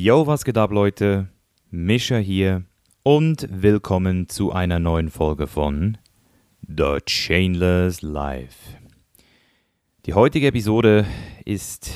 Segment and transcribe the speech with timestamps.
[0.00, 1.26] Yo, was geht ab, Leute?
[1.72, 2.62] Mischa hier
[3.02, 5.98] und willkommen zu einer neuen Folge von
[6.62, 8.76] The Chainless Life.
[10.06, 11.04] Die heutige Episode
[11.44, 11.90] ist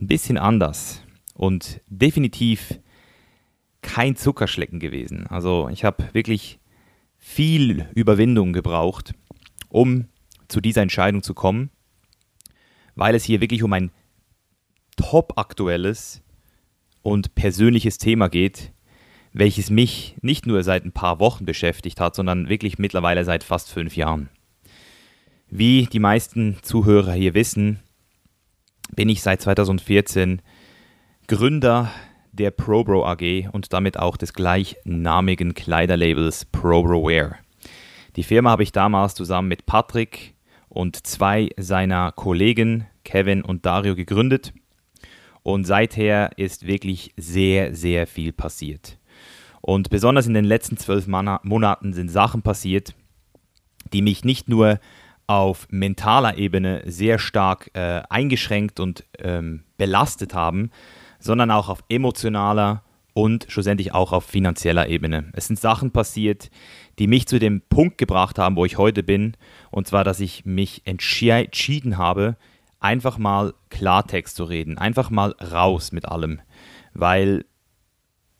[0.00, 1.04] ein bisschen anders
[1.34, 2.80] und definitiv
[3.80, 5.28] kein Zuckerschlecken gewesen.
[5.28, 6.58] Also ich habe wirklich
[7.16, 9.14] viel Überwindung gebraucht,
[9.68, 10.08] um
[10.48, 11.70] zu dieser Entscheidung zu kommen,
[12.96, 13.92] weil es hier wirklich um ein
[14.96, 16.23] top aktuelles
[17.04, 18.72] und persönliches Thema geht,
[19.32, 23.70] welches mich nicht nur seit ein paar Wochen beschäftigt hat, sondern wirklich mittlerweile seit fast
[23.70, 24.30] fünf Jahren.
[25.48, 27.80] Wie die meisten Zuhörer hier wissen,
[28.96, 30.40] bin ich seit 2014
[31.28, 31.90] Gründer
[32.32, 37.36] der ProBro AG und damit auch des gleichnamigen Kleiderlabels ProBro Wear.
[38.16, 40.34] Die Firma habe ich damals zusammen mit Patrick
[40.68, 44.54] und zwei seiner Kollegen, Kevin und Dario, gegründet
[45.44, 48.98] und seither ist wirklich sehr, sehr viel passiert.
[49.60, 52.94] Und besonders in den letzten zwölf Monaten sind Sachen passiert,
[53.92, 54.80] die mich nicht nur
[55.26, 60.70] auf mentaler Ebene sehr stark äh, eingeschränkt und ähm, belastet haben,
[61.18, 62.82] sondern auch auf emotionaler
[63.12, 65.30] und schlussendlich auch auf finanzieller Ebene.
[65.34, 66.50] Es sind Sachen passiert,
[66.98, 69.36] die mich zu dem Punkt gebracht haben, wo ich heute bin,
[69.70, 72.36] und zwar, dass ich mich entschieden habe,
[72.84, 76.40] einfach mal Klartext zu reden, einfach mal raus mit allem,
[76.92, 77.46] weil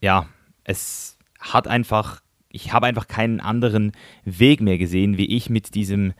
[0.01, 0.27] ja,
[0.63, 3.91] es hat einfach, ich habe einfach keinen anderen
[4.23, 6.13] Weg mehr gesehen, wie ich mit diesem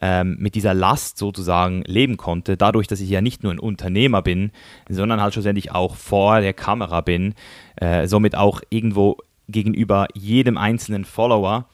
[0.00, 4.22] ähm, mit dieser Last sozusagen leben konnte, dadurch, dass ich ja nicht nur ein Unternehmer
[4.22, 4.52] bin,
[4.88, 7.34] sondern halt schlussendlich auch vor der Kamera bin,
[7.76, 11.68] äh, somit auch irgendwo gegenüber jedem einzelnen Follower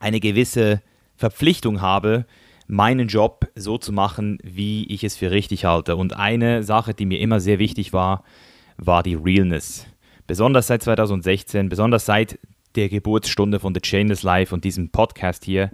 [0.00, 0.82] eine gewisse
[1.16, 2.26] Verpflichtung habe,
[2.72, 5.94] meinen Job so zu machen, wie ich es für richtig halte.
[5.94, 8.24] Und eine Sache, die mir immer sehr wichtig war,
[8.78, 9.86] war die Realness.
[10.26, 12.38] Besonders seit 2016, besonders seit
[12.74, 15.70] der Geburtsstunde von The Chainless Life und diesem Podcast hier,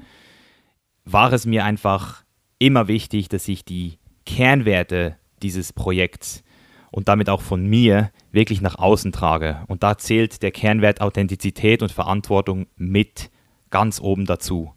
[1.04, 2.24] war es mir einfach
[2.58, 6.42] immer wichtig, dass ich die Kernwerte dieses Projekts
[6.90, 9.62] und damit auch von mir wirklich nach außen trage.
[9.68, 13.30] Und da zählt der Kernwert Authentizität und Verantwortung mit
[13.70, 14.74] ganz oben dazu.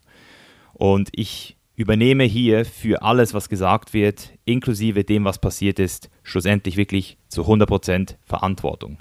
[0.74, 6.78] Und ich übernehme hier für alles, was gesagt wird, inklusive dem, was passiert ist, schlussendlich
[6.78, 9.00] wirklich zu 100% Verantwortung.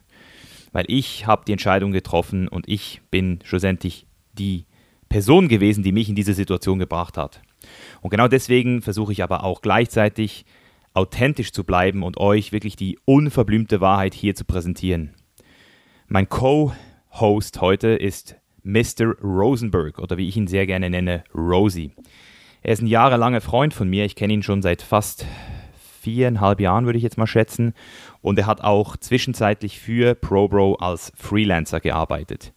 [0.72, 4.64] Weil ich habe die Entscheidung getroffen und ich bin schlussendlich die
[5.10, 7.42] Person gewesen, die mich in diese Situation gebracht hat.
[8.00, 10.46] Und genau deswegen versuche ich aber auch gleichzeitig
[10.94, 15.10] authentisch zu bleiben und euch wirklich die unverblümte Wahrheit hier zu präsentieren.
[16.08, 19.16] Mein Co-Host heute ist Mr.
[19.22, 21.92] Rosenberg oder wie ich ihn sehr gerne nenne, Rosie.
[22.62, 24.04] Er ist ein jahrelanger Freund von mir.
[24.04, 25.26] Ich kenne ihn schon seit fast
[26.00, 27.74] viereinhalb Jahren, würde ich jetzt mal schätzen.
[28.22, 32.52] Und er hat auch zwischenzeitlich für ProBro als Freelancer gearbeitet.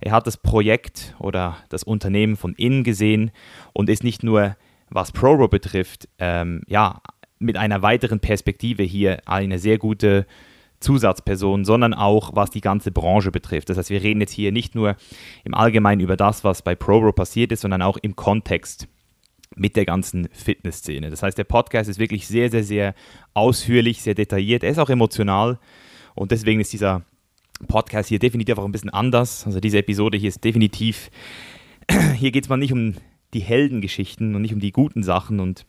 [0.00, 3.30] Er hat das Projekt oder das Unternehmen von innen gesehen
[3.72, 4.56] und ist nicht nur,
[4.90, 7.00] was ProBro betrifft, ähm, ja,
[7.38, 10.26] mit einer weiteren Perspektive hier eine sehr gute
[10.80, 13.70] Zusatzperson, sondern auch was die ganze Branche betrifft.
[13.70, 14.96] Das heißt, wir reden jetzt hier nicht nur
[15.44, 18.88] im Allgemeinen über das, was bei ProBro passiert ist, sondern auch im Kontext
[19.56, 21.10] mit der ganzen Fitnessszene.
[21.10, 22.94] Das heißt, der Podcast ist wirklich sehr, sehr, sehr
[23.34, 24.64] ausführlich, sehr detailliert.
[24.64, 25.58] Er ist auch emotional
[26.14, 27.02] und deswegen ist dieser
[27.68, 29.46] Podcast hier definitiv auch ein bisschen anders.
[29.46, 31.10] Also diese Episode hier ist definitiv,
[32.16, 32.94] hier geht es mal nicht um
[33.32, 35.66] die Heldengeschichten und nicht um die guten Sachen und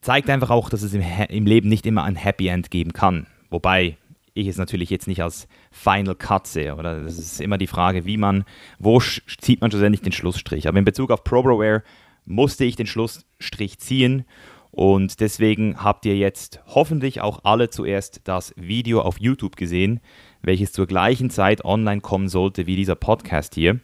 [0.00, 3.26] zeigt einfach auch, dass es im, im Leben nicht immer ein Happy End geben kann.
[3.50, 3.96] Wobei
[4.34, 6.76] ich es natürlich jetzt nicht als Final Cut sehe.
[6.76, 8.44] Oder das ist immer die Frage, wie man,
[8.78, 10.68] wo zieht man schlussendlich den Schlussstrich.
[10.68, 11.82] Aber in Bezug auf ProBroWare
[12.30, 14.24] musste ich den Schlussstrich ziehen.
[14.70, 20.00] Und deswegen habt ihr jetzt hoffentlich auch alle zuerst das Video auf YouTube gesehen,
[20.40, 23.80] welches zur gleichen Zeit online kommen sollte wie dieser Podcast hier.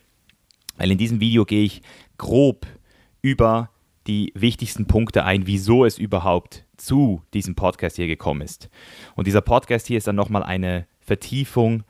[0.77, 1.83] Weil in diesem Video gehe ich
[2.19, 2.67] grob
[3.21, 3.71] über
[4.07, 8.71] die wichtigsten Punkte ein, wieso es überhaupt zu diesem Podcast hier gekommen ist.
[9.17, 11.83] Und dieser Podcast hier ist dann nochmal eine Vertiefung,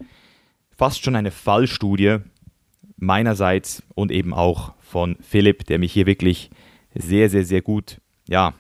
[0.71, 2.19] fast schon eine Fallstudie
[2.97, 6.51] meinerseits und eben auch von Philipp, der mich hier wirklich
[6.95, 8.55] sehr, sehr, sehr gut, ja,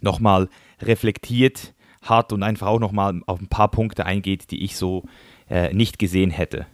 [0.00, 0.48] nochmal
[0.80, 5.04] reflektiert hat und einfach auch nochmal auf ein paar Punkte eingeht, die ich so
[5.50, 6.66] äh, nicht gesehen hätte.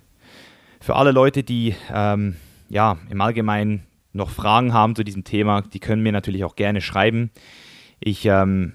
[0.81, 2.37] Für alle Leute, die ähm,
[2.69, 6.83] ja im Allgemeinen noch Fragen haben zu diesem Thema, die können mir natürlich auch gerne
[6.83, 7.31] schreiben.
[8.01, 8.75] Ich ähm,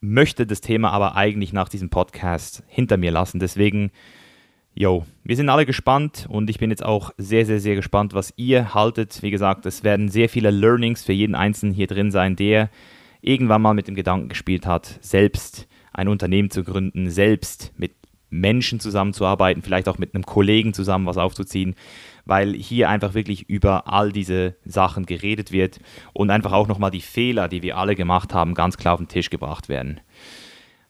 [0.00, 3.38] möchte das Thema aber eigentlich nach diesem Podcast hinter mir lassen.
[3.38, 3.90] Deswegen
[4.76, 8.34] Jo, wir sind alle gespannt und ich bin jetzt auch sehr, sehr, sehr gespannt, was
[8.36, 9.22] ihr haltet.
[9.22, 12.70] Wie gesagt, es werden sehr viele Learnings für jeden Einzelnen hier drin sein, der
[13.20, 17.92] irgendwann mal mit dem Gedanken gespielt hat, selbst ein Unternehmen zu gründen, selbst mit
[18.30, 21.76] Menschen zusammenzuarbeiten, vielleicht auch mit einem Kollegen zusammen was aufzuziehen,
[22.24, 25.78] weil hier einfach wirklich über all diese Sachen geredet wird
[26.14, 29.06] und einfach auch nochmal die Fehler, die wir alle gemacht haben, ganz klar auf den
[29.06, 30.00] Tisch gebracht werden.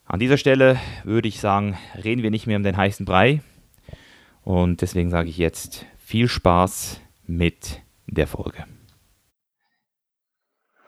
[0.07, 3.43] An dieser Stelle würde ich sagen, reden wir nicht mehr um den heißen Brei
[4.45, 8.65] und deswegen sage ich jetzt viel Spaß mit der Folge.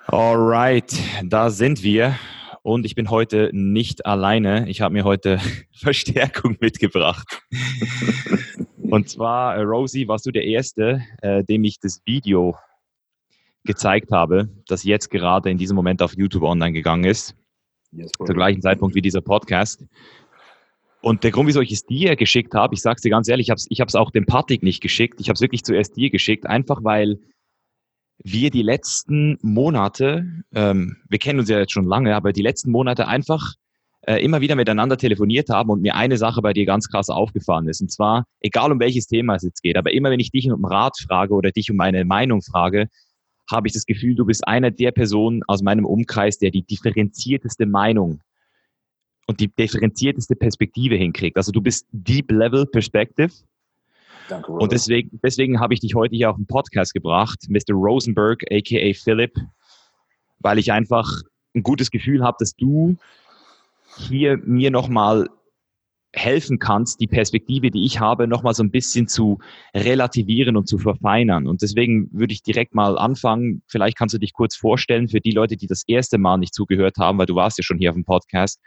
[0.06, 0.94] Alright,
[1.24, 2.16] da sind wir.
[2.62, 4.68] Und ich bin heute nicht alleine.
[4.68, 5.40] Ich habe mir heute
[5.72, 7.42] Verstärkung mitgebracht.
[8.90, 12.56] Und zwar, äh, Rosie, warst du der Erste, äh, dem ich das Video
[13.64, 17.34] gezeigt habe, das jetzt gerade in diesem Moment auf YouTube online gegangen ist.
[17.90, 19.84] Yes, zur gleichen Zeitpunkt wie dieser Podcast.
[21.06, 23.48] Und der Grund, wieso ich es dir geschickt habe, ich sage es dir ganz ehrlich,
[23.68, 25.20] ich habe es auch dem Patrick nicht geschickt.
[25.20, 27.20] Ich habe es wirklich zuerst dir geschickt, einfach weil
[28.24, 32.72] wir die letzten Monate, ähm, wir kennen uns ja jetzt schon lange, aber die letzten
[32.72, 33.52] Monate einfach
[34.00, 37.68] äh, immer wieder miteinander telefoniert haben und mir eine Sache bei dir ganz krass aufgefallen
[37.68, 37.80] ist.
[37.80, 40.64] Und zwar, egal um welches Thema es jetzt geht, aber immer wenn ich dich um
[40.64, 42.88] Rat frage oder dich um eine Meinung frage,
[43.48, 47.64] habe ich das Gefühl, du bist einer der Personen aus meinem Umkreis, der die differenzierteste
[47.64, 48.22] Meinung
[49.26, 51.36] und die differenzierteste Perspektive hinkriegt.
[51.36, 53.32] Also du bist Deep Level Perspective
[54.28, 54.62] Danke, Robert.
[54.62, 57.74] Und deswegen, deswegen habe ich dich heute hier auf den Podcast gebracht, Mr.
[57.74, 59.32] Rosenberg, aka Philip,
[60.40, 61.08] weil ich einfach
[61.54, 62.96] ein gutes Gefühl habe, dass du
[63.96, 65.28] hier mir nochmal
[66.12, 69.38] helfen kannst, die Perspektive, die ich habe, nochmal so ein bisschen zu
[69.74, 71.46] relativieren und zu verfeinern.
[71.46, 73.62] Und deswegen würde ich direkt mal anfangen.
[73.68, 76.96] Vielleicht kannst du dich kurz vorstellen für die Leute, die das erste Mal nicht zugehört
[76.98, 78.60] haben, weil du warst ja schon hier auf dem Podcast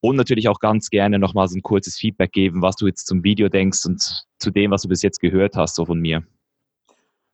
[0.00, 3.22] und natürlich auch ganz gerne nochmal so ein kurzes Feedback geben, was du jetzt zum
[3.22, 6.22] Video denkst und zu dem, was du bis jetzt gehört hast, so von mir.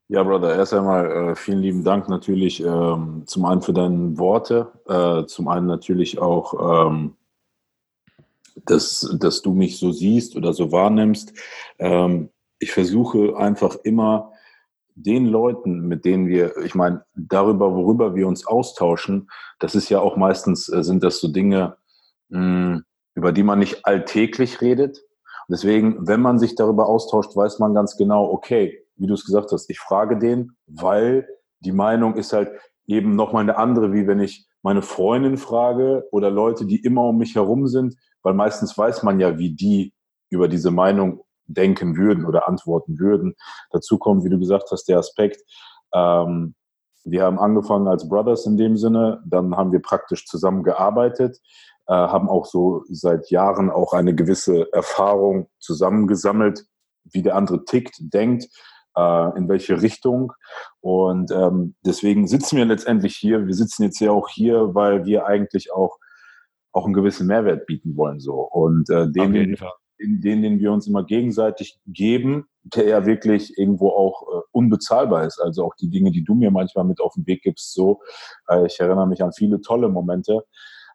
[0.09, 4.71] Ja, Brother, erst einmal äh, vielen lieben Dank natürlich ähm, zum einen für deine Worte,
[4.87, 7.17] äh, zum einen natürlich auch, ähm,
[8.65, 11.33] dass, dass du mich so siehst oder so wahrnimmst.
[11.81, 12.31] Ähm,
[12.61, 14.33] ich versuche einfach immer
[14.95, 19.29] den Leuten, mit denen wir, ich meine, darüber, worüber wir uns austauschen,
[19.59, 21.77] das ist ja auch meistens, äh, sind das so Dinge,
[22.29, 25.03] über die man nicht alltäglich redet.
[25.49, 29.53] Deswegen, wenn man sich darüber austauscht, weiß man ganz genau, okay, wie du es gesagt
[29.53, 31.29] hast, ich frage den, weil
[31.61, 32.51] die Meinung ist halt
[32.87, 37.19] eben nochmal eine andere, wie wenn ich meine Freundin frage oder Leute, die immer um
[37.19, 39.93] mich herum sind, weil meistens weiß man ja, wie die
[40.29, 43.37] über diese Meinung denken würden oder antworten würden.
[43.71, 45.41] Dazu kommt, wie du gesagt hast, der Aspekt,
[45.95, 46.57] ähm,
[47.05, 51.39] wir haben angefangen als Brothers in dem Sinne, dann haben wir praktisch zusammen gearbeitet
[51.89, 56.67] äh, haben auch so seit Jahren auch eine gewisse Erfahrung zusammengesammelt,
[57.05, 58.49] wie der andere tickt, denkt,
[58.97, 60.33] äh, in welche Richtung.
[60.81, 63.47] Und ähm, deswegen sitzen wir letztendlich hier.
[63.47, 65.99] Wir sitzen jetzt ja auch hier, weil wir eigentlich auch
[66.77, 69.57] auch einen gewissen Mehrwert bieten wollen so und äh, den, den,
[69.99, 75.41] den, den wir uns immer gegenseitig geben, der ja wirklich irgendwo auch äh, unbezahlbar ist.
[75.41, 78.03] Also auch die Dinge, die du mir manchmal mit auf den Weg gibst, so.
[78.49, 80.45] Äh, ich erinnere mich an viele tolle Momente.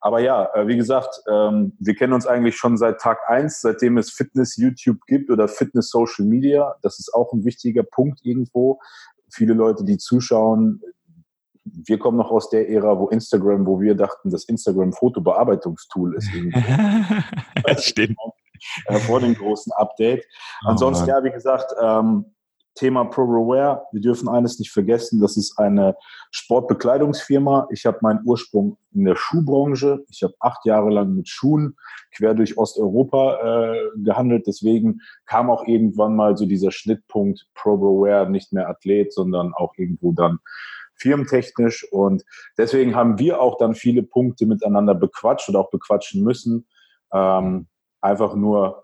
[0.01, 3.97] Aber ja, äh, wie gesagt, ähm, wir kennen uns eigentlich schon seit Tag eins, seitdem
[3.97, 6.75] es Fitness YouTube gibt oder Fitness Social Media.
[6.81, 8.79] Das ist auch ein wichtiger Punkt irgendwo.
[9.31, 10.81] Viele Leute, die zuschauen,
[11.63, 16.29] wir kommen noch aus der Ära, wo Instagram, wo wir dachten, das Instagram Fotobearbeitungstool ist.
[17.63, 18.17] das stimmt.
[18.87, 20.25] Äh, vor dem großen Update.
[20.63, 21.17] Oh, Ansonsten, Mann.
[21.17, 22.25] ja, wie gesagt, ähm,
[22.75, 23.83] Thema ProReware.
[23.91, 25.95] Wir dürfen eines nicht vergessen, das ist eine
[26.31, 27.67] Sportbekleidungsfirma.
[27.71, 30.03] Ich habe meinen Ursprung in der Schuhbranche.
[30.09, 31.75] Ich habe acht Jahre lang mit Schuhen
[32.15, 34.47] quer durch Osteuropa äh, gehandelt.
[34.47, 40.11] Deswegen kam auch irgendwann mal so dieser Schnittpunkt ProReware, nicht mehr Athlet, sondern auch irgendwo
[40.11, 40.39] dann
[40.95, 41.85] firmentechnisch.
[41.91, 42.23] Und
[42.57, 46.67] deswegen haben wir auch dann viele Punkte miteinander bequatscht oder auch bequatschen müssen.
[47.13, 47.67] Ähm,
[48.01, 48.83] einfach nur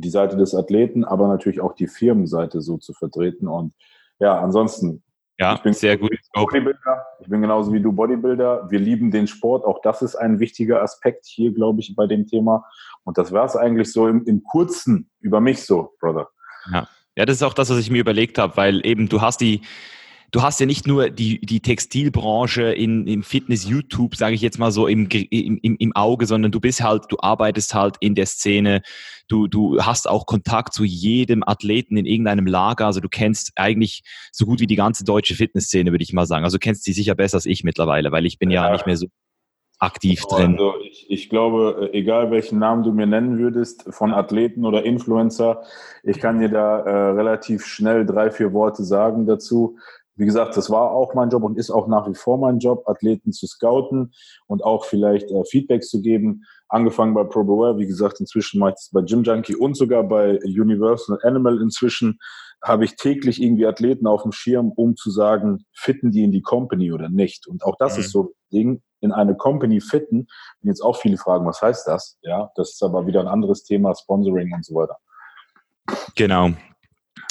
[0.00, 3.48] die Seite des Athleten, aber natürlich auch die Firmenseite so zu vertreten.
[3.48, 3.74] Und
[4.20, 5.02] ja, ansonsten.
[5.38, 6.10] Ja, ich bin sehr gut.
[6.32, 7.06] Bodybuilder.
[7.20, 8.70] Ich bin genauso wie du Bodybuilder.
[8.70, 9.64] Wir lieben den Sport.
[9.64, 12.64] Auch das ist ein wichtiger Aspekt hier, glaube ich, bei dem Thema.
[13.04, 16.28] Und das war es eigentlich so im, im Kurzen über mich so, Brother.
[16.72, 16.88] Ja.
[17.16, 19.62] ja, das ist auch das, was ich mir überlegt habe, weil eben du hast die,
[20.30, 24.70] du hast ja nicht nur die, die Textilbranche in, im Fitness-YouTube, sage ich jetzt mal
[24.70, 28.82] so, im, im, im Auge, sondern du bist halt, du arbeitest halt in der Szene,
[29.28, 34.02] du, du hast auch Kontakt zu jedem Athleten in irgendeinem Lager, also du kennst eigentlich
[34.32, 36.44] so gut wie die ganze deutsche Fitnessszene, würde ich mal sagen.
[36.44, 38.86] Also du kennst sie sicher besser als ich mittlerweile, weil ich bin ja, ja nicht
[38.86, 39.06] mehr so
[39.78, 40.52] aktiv drin.
[40.52, 44.84] Also ich, ich glaube, äh, egal welchen Namen du mir nennen würdest, von Athleten oder
[44.84, 45.62] Influencer,
[46.02, 49.78] ich kann dir da äh, relativ schnell drei, vier Worte sagen dazu
[50.18, 52.88] wie gesagt, das war auch mein Job und ist auch nach wie vor mein Job,
[52.88, 54.12] Athleten zu scouten
[54.48, 56.44] und auch vielleicht äh, Feedbacks zu geben.
[56.68, 60.38] Angefangen bei ProBeware, wie gesagt, inzwischen mache ich das bei Gym Junkie und sogar bei
[60.42, 62.18] Universal Animal inzwischen
[62.62, 66.42] habe ich täglich irgendwie Athleten auf dem Schirm, um zu sagen, fitten die in die
[66.42, 67.46] Company oder nicht.
[67.46, 68.00] Und auch das mhm.
[68.00, 70.26] ist so ein Ding, in eine Company fitten.
[70.62, 72.18] Und jetzt auch viele fragen, was heißt das?
[72.22, 74.96] Ja, das ist aber wieder ein anderes Thema, Sponsoring und so weiter.
[76.16, 76.50] Genau.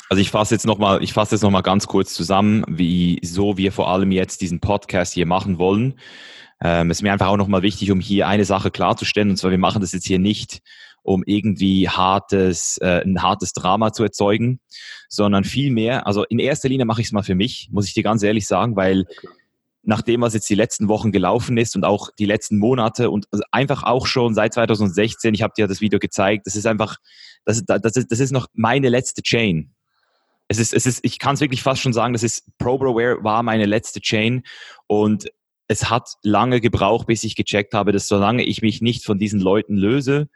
[0.10, 3.72] Also ich fasse jetzt nochmal, ich fasse jetzt noch mal ganz kurz zusammen, wieso wir
[3.72, 6.00] vor allem jetzt diesen Podcast hier machen wollen.
[6.62, 9.52] Ähm, es ist mir einfach auch nochmal wichtig, um hier eine Sache klarzustellen, und zwar
[9.52, 10.62] wir machen das jetzt hier nicht,
[11.04, 14.60] um irgendwie hartes, äh, ein hartes Drama zu erzeugen,
[15.10, 18.04] sondern vielmehr, also in erster Linie mache ich es mal für mich, muss ich dir
[18.04, 19.06] ganz ehrlich sagen, weil
[19.84, 23.28] nach dem, was jetzt die letzten Wochen gelaufen ist und auch die letzten Monate und
[23.52, 26.98] einfach auch schon seit 2016, ich habe dir das Video gezeigt, das ist einfach,
[27.46, 29.74] das, das, ist, das ist noch meine letzte Chain
[30.48, 33.44] es ist, es ist, ich kann es wirklich fast schon sagen, das ist ProBroWare war
[33.44, 34.44] meine letzte Chain
[34.88, 35.30] und
[35.68, 39.42] es hat lange gebraucht, bis ich gecheckt habe, dass solange ich mich nicht von diesen
[39.42, 40.30] Leuten löse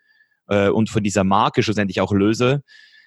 [0.48, 2.64] äh, und von dieser Marke schlussendlich auch löse,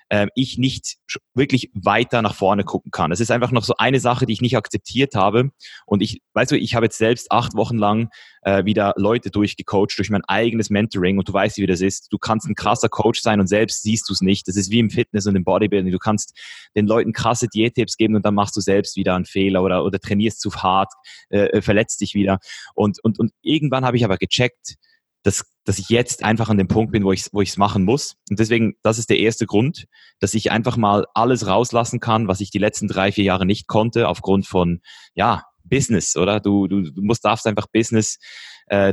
[0.08, 0.96] äh, ich nicht
[1.34, 3.12] wirklich weiter nach vorne gucken kann.
[3.12, 5.50] Es ist einfach noch so eine Sache, die ich nicht akzeptiert habe.
[5.87, 8.11] Und ich, weißt du, ich habe jetzt selbst acht Wochen lang
[8.42, 12.12] äh, wieder Leute durchgecoacht durch mein eigenes Mentoring und du weißt, wie das ist.
[12.12, 14.46] Du kannst ein krasser Coach sein und selbst siehst du es nicht.
[14.49, 15.92] Das ist wie im Fitness und im Bodybuilding.
[15.92, 16.38] Du kannst
[16.76, 19.99] den Leuten krasse Diättipps geben und dann machst du selbst wieder einen Fehler oder, oder
[19.99, 20.92] trainierst zu hart,
[21.30, 22.38] äh, äh verletzt dich wieder.
[22.75, 24.76] Und, und, und irgendwann habe ich aber gecheckt,
[25.23, 28.16] dass, dass ich jetzt einfach an dem Punkt bin, wo ich wo ich's machen muss.
[28.30, 29.87] Und deswegen, das ist der erste Grund,
[30.21, 33.66] dass ich einfach mal alles rauslassen kann, was ich die letzten drei, vier Jahre nicht
[33.66, 34.80] konnte, aufgrund von,
[35.14, 36.40] ja, Business, oder?
[36.40, 38.18] Du, du, du musst, darfst einfach Business
[38.66, 38.92] äh,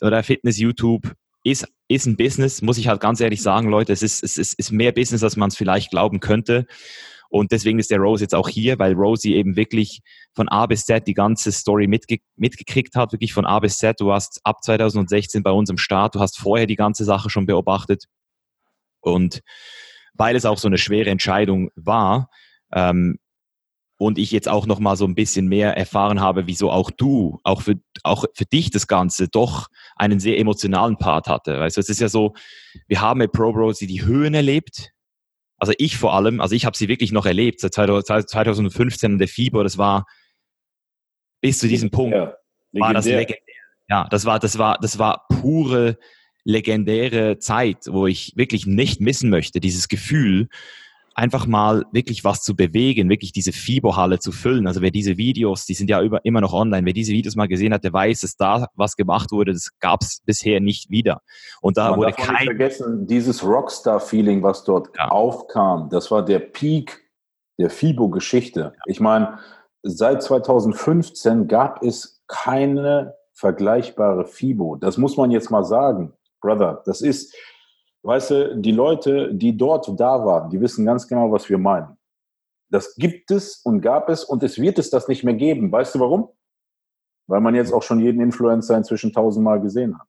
[0.00, 3.92] oder Fitness, YouTube ist, ist ein Business, muss ich halt ganz ehrlich sagen, Leute.
[3.92, 6.66] Es ist, es ist, ist mehr Business, als man es vielleicht glauben könnte.
[7.30, 10.00] Und deswegen ist der Rose jetzt auch hier, weil Rosie eben wirklich
[10.38, 14.00] von A bis Z die ganze Story mitge mitgekriegt hat, wirklich von A bis Z.
[14.00, 17.44] Du hast ab 2016 bei uns im Start, du hast vorher die ganze Sache schon
[17.44, 18.04] beobachtet.
[19.00, 19.40] Und
[20.14, 22.30] weil es auch so eine schwere Entscheidung war,
[22.72, 23.18] ähm,
[24.00, 27.40] und ich jetzt auch noch mal so ein bisschen mehr erfahren habe, wieso auch du,
[27.42, 29.66] auch für, auch für dich das Ganze doch
[29.96, 31.58] einen sehr emotionalen Part hatte.
[31.58, 32.34] Weißt du, es ist ja so,
[32.86, 34.92] wir haben mit Pro Bros die Höhen erlebt,
[35.58, 39.26] also ich vor allem, also ich habe sie wirklich noch erlebt, seit 2015 in der
[39.26, 40.06] FIBO, das war
[41.40, 42.34] bis zu diesem Punkt, ja,
[42.72, 43.38] war das legendär.
[43.88, 45.98] Ja, das war, das war, das war pure
[46.44, 50.48] legendäre Zeit, wo ich wirklich nicht missen möchte, dieses Gefühl,
[51.18, 54.68] einfach mal wirklich was zu bewegen, wirklich diese Fibo-Halle zu füllen.
[54.68, 57.48] Also wer diese Videos, die sind ja über, immer noch online, wer diese Videos mal
[57.48, 61.20] gesehen hat, der weiß, dass da was gemacht wurde, das gab es bisher nicht wieder.
[61.60, 62.34] Und da Man wurde darf kein...
[62.36, 65.08] nicht vergessen, dieses Rockstar-Feeling, was dort ja.
[65.08, 67.04] aufkam, das war der Peak
[67.58, 68.60] der Fibo-Geschichte.
[68.60, 68.82] Ja.
[68.86, 69.40] Ich meine,
[69.82, 74.76] seit 2015 gab es keine vergleichbare Fibo.
[74.76, 76.82] Das muss man jetzt mal sagen, Brother.
[76.84, 77.34] Das ist,
[78.02, 81.96] Weißt du, die Leute, die dort da waren, die wissen ganz genau, was wir meinen.
[82.70, 85.72] Das gibt es und gab es und es wird es das nicht mehr geben.
[85.72, 86.28] Weißt du warum?
[87.26, 90.08] Weil man jetzt auch schon jeden Influencer inzwischen tausendmal gesehen hat.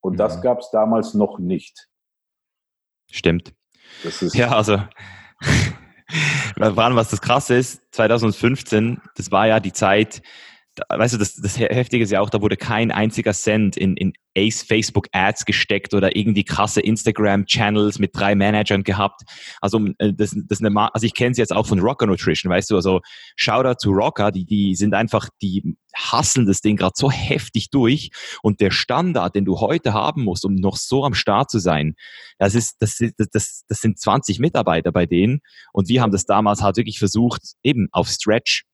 [0.00, 0.18] Und ja.
[0.26, 1.88] das gab es damals noch nicht.
[3.10, 3.54] Stimmt.
[4.32, 4.78] ja, also
[6.58, 10.22] vor allem, was das Krasse ist, 2015, das war ja die Zeit,
[10.88, 14.12] weißt du, das, das Heftige ist ja auch, da wurde kein einziger Cent in, in
[14.36, 19.22] Ace Facebook Ads gesteckt oder irgendwie krasse Instagram Channels mit drei Managern gehabt.
[19.60, 22.70] Also äh, das, das eine, also ich kenne sie jetzt auch von Rocker Nutrition, weißt
[22.70, 23.00] du, also
[23.36, 28.10] Shoutout zu Rocker, die die sind einfach die hasseln das Ding gerade so heftig durch
[28.42, 31.94] und der Standard, den du heute haben musst, um noch so am Start zu sein,
[32.38, 35.40] das ist das das das, das sind 20 Mitarbeiter bei denen
[35.72, 38.64] und wir haben das damals halt wirklich versucht eben auf Stretch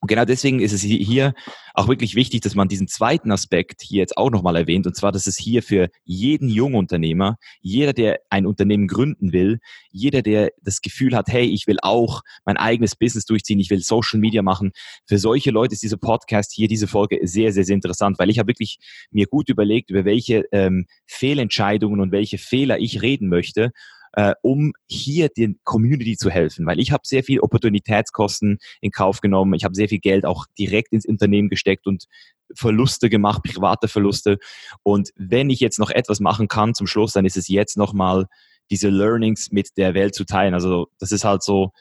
[0.00, 1.32] und genau deswegen ist es hier
[1.72, 4.86] auch wirklich wichtig, dass man diesen zweiten Aspekt hier jetzt auch nochmal erwähnt.
[4.86, 9.58] Und zwar, dass es hier für jeden Jungunternehmer, jeder, der ein Unternehmen gründen will,
[9.90, 13.80] jeder, der das Gefühl hat, hey, ich will auch mein eigenes Business durchziehen, ich will
[13.80, 14.72] Social Media machen.
[15.06, 18.38] Für solche Leute ist dieser Podcast hier, diese Folge sehr, sehr, sehr interessant, weil ich
[18.38, 18.78] habe wirklich
[19.10, 23.72] mir gut überlegt, über welche ähm, Fehlentscheidungen und welche Fehler ich reden möchte
[24.16, 29.20] äh, um hier den Community zu helfen, weil ich habe sehr viel Opportunitätskosten in Kauf
[29.20, 32.06] genommen, ich habe sehr viel Geld auch direkt ins Unternehmen gesteckt und
[32.54, 34.38] Verluste gemacht, private Verluste.
[34.82, 38.26] Und wenn ich jetzt noch etwas machen kann zum Schluss, dann ist es jetzt nochmal
[38.70, 40.54] diese Learnings mit der Welt zu teilen.
[40.54, 41.72] Also das ist halt so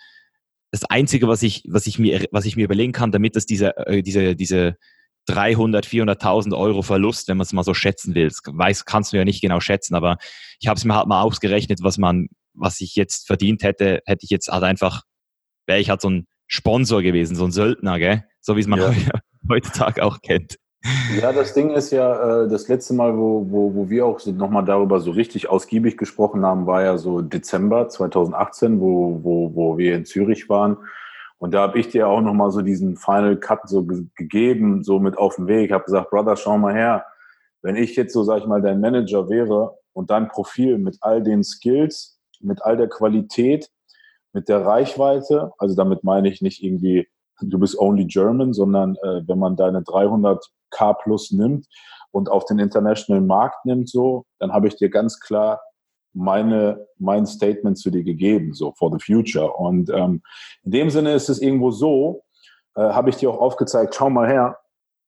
[0.71, 3.77] das Einzige, was ich, was ich mir, was ich mir überlegen kann, damit das diese,
[3.77, 4.75] äh, diese, diese
[5.25, 8.27] 300, 400.000 Euro Verlust, wenn man es mal so schätzen will.
[8.27, 10.17] Das weiß, kannst du ja nicht genau schätzen, aber
[10.59, 14.23] ich habe es mir halt mal ausgerechnet, was man, was ich jetzt verdient hätte, hätte
[14.23, 15.03] ich jetzt halt einfach,
[15.65, 18.23] wäre ich halt so ein Sponsor gewesen, so ein Söldner, gell?
[18.41, 18.93] So wie es man ja.
[19.49, 20.57] heutzutage auch kennt.
[21.19, 24.31] Ja, das Ding ist ja, äh, das letzte Mal, wo, wo, wo wir auch so
[24.31, 29.77] nochmal darüber so richtig ausgiebig gesprochen haben, war ja so Dezember 2018, wo, wo, wo
[29.79, 30.77] wir in Zürich waren.
[31.37, 34.99] Und da habe ich dir auch nochmal so diesen Final Cut so ge gegeben, so
[34.99, 35.71] mit auf dem Weg.
[35.71, 37.05] habe gesagt, Brother, schau mal her.
[37.61, 41.21] Wenn ich jetzt so, sag ich mal, dein Manager wäre und dein Profil mit all
[41.21, 43.69] den Skills, mit all der Qualität,
[44.33, 47.07] mit der Reichweite, also damit meine ich nicht irgendwie,
[47.41, 51.65] du bist only German, sondern äh, wenn man deine 300k plus nimmt
[52.11, 55.59] und auf den international Markt nimmt, so, dann habe ich dir ganz klar
[56.15, 59.51] meine, mein Statement zu dir gegeben, so for the future.
[59.53, 60.23] Und ähm,
[60.63, 62.23] in dem Sinne ist es irgendwo so,
[62.75, 64.57] äh, habe ich dir auch aufgezeigt, schau mal her,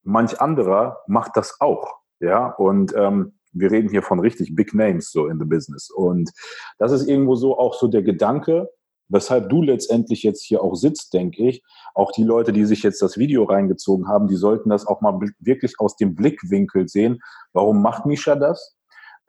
[0.04, 1.96] manch anderer macht das auch.
[2.20, 5.90] Ja, und ähm, wir reden hier von richtig Big Names so in the business.
[5.90, 6.32] Und
[6.78, 8.70] das ist irgendwo so auch so der Gedanke,
[9.10, 11.64] weshalb du letztendlich jetzt hier auch sitzt, denke ich.
[11.94, 15.20] Auch die Leute, die sich jetzt das Video reingezogen haben, die sollten das auch mal
[15.40, 17.20] wirklich aus dem Blickwinkel sehen.
[17.54, 18.77] Warum macht Misha das?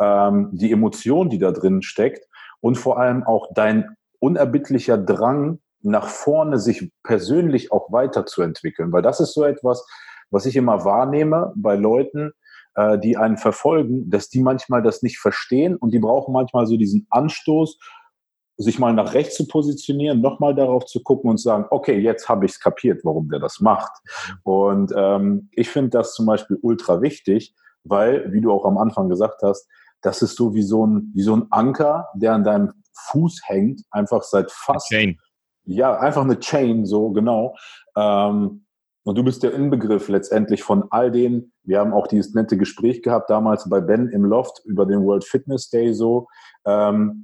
[0.01, 2.27] Ähm, die Emotion, die da drin steckt
[2.61, 8.93] und vor allem auch dein unerbittlicher Drang nach vorne, sich persönlich auch weiterzuentwickeln.
[8.93, 9.87] Weil das ist so etwas,
[10.31, 12.33] was ich immer wahrnehme bei Leuten,
[12.75, 16.77] äh, die einen verfolgen, dass die manchmal das nicht verstehen und die brauchen manchmal so
[16.77, 17.79] diesen Anstoß,
[18.61, 22.45] sich mal nach rechts zu positionieren, nochmal darauf zu gucken und sagen, okay, jetzt habe
[22.45, 23.93] ich es kapiert, warum der das macht.
[24.43, 29.09] Und ähm, ich finde das zum Beispiel ultra wichtig, weil, wie du auch am Anfang
[29.09, 29.69] gesagt hast,
[30.03, 32.73] das ist so wie so ein, wie so ein Anker, der an deinem
[33.11, 34.89] Fuß hängt, einfach seit fast.
[34.89, 35.19] Chain.
[35.65, 37.55] Ja, einfach eine Chain, so genau.
[37.97, 38.65] Ähm,
[39.05, 41.53] und du bist der Inbegriff letztendlich von all den.
[41.63, 45.25] Wir haben auch dieses nette Gespräch gehabt damals bei Ben im Loft über den World
[45.25, 46.29] Fitness Day so.
[46.67, 47.23] Ähm,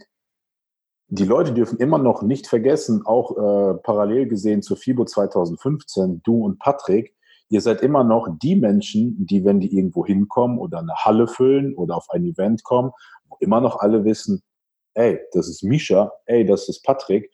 [1.09, 6.45] die Leute dürfen immer noch nicht vergessen, auch äh, parallel gesehen zur FIBO 2015, du
[6.45, 7.14] und Patrick,
[7.49, 11.75] ihr seid immer noch die Menschen, die, wenn die irgendwo hinkommen oder eine Halle füllen
[11.77, 12.93] oder auf ein Event kommen,
[13.41, 14.43] immer noch alle wissen,
[14.95, 17.31] ey, das ist Misha, ey, das ist Patrick,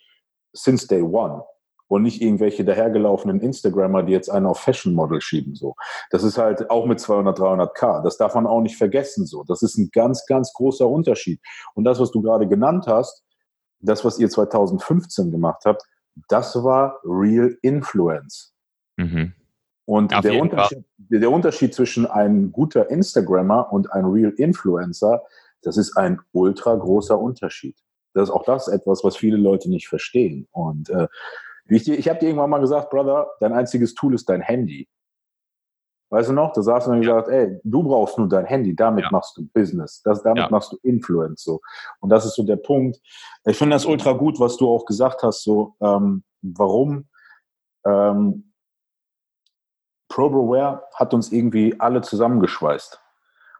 [0.52, 1.44] since day one.
[1.88, 5.74] Und nicht irgendwelche dahergelaufenen Instagrammer, die jetzt einen auf Fashion Model schieben, so.
[6.10, 8.02] Das ist halt auch mit 200, 300k.
[8.04, 9.42] Das darf man auch nicht vergessen, so.
[9.42, 11.40] Das ist ein ganz, ganz großer Unterschied.
[11.74, 13.24] Und das, was du gerade genannt hast,
[13.80, 15.82] das, was ihr 2015 gemacht habt,
[16.28, 18.54] das war Real Influence.
[18.96, 19.34] Mhm.
[19.90, 25.24] Und der Unterschied, der Unterschied, zwischen einem guter Instagrammer und einem Real Influencer,
[25.62, 27.76] das ist ein ultra großer Unterschied.
[28.14, 30.46] Das ist auch das etwas, was viele Leute nicht verstehen.
[30.52, 31.08] Und äh,
[31.66, 34.88] ich, ich habe dir irgendwann mal gesagt, Brother, dein einziges Tool ist dein Handy.
[36.10, 36.52] Weißt du noch?
[36.52, 37.14] Da saß du und ja.
[37.14, 39.10] gesagt, ey, du brauchst nur dein Handy, damit ja.
[39.10, 40.50] machst du Business, das, damit ja.
[40.50, 41.42] machst du Influence.
[41.42, 41.60] So.
[41.98, 43.00] Und das ist so der Punkt.
[43.44, 47.08] Ich finde das ultra gut, was du auch gesagt hast, so ähm, warum
[47.84, 48.49] ähm,
[50.10, 53.00] ProBroWare hat uns irgendwie alle zusammengeschweißt.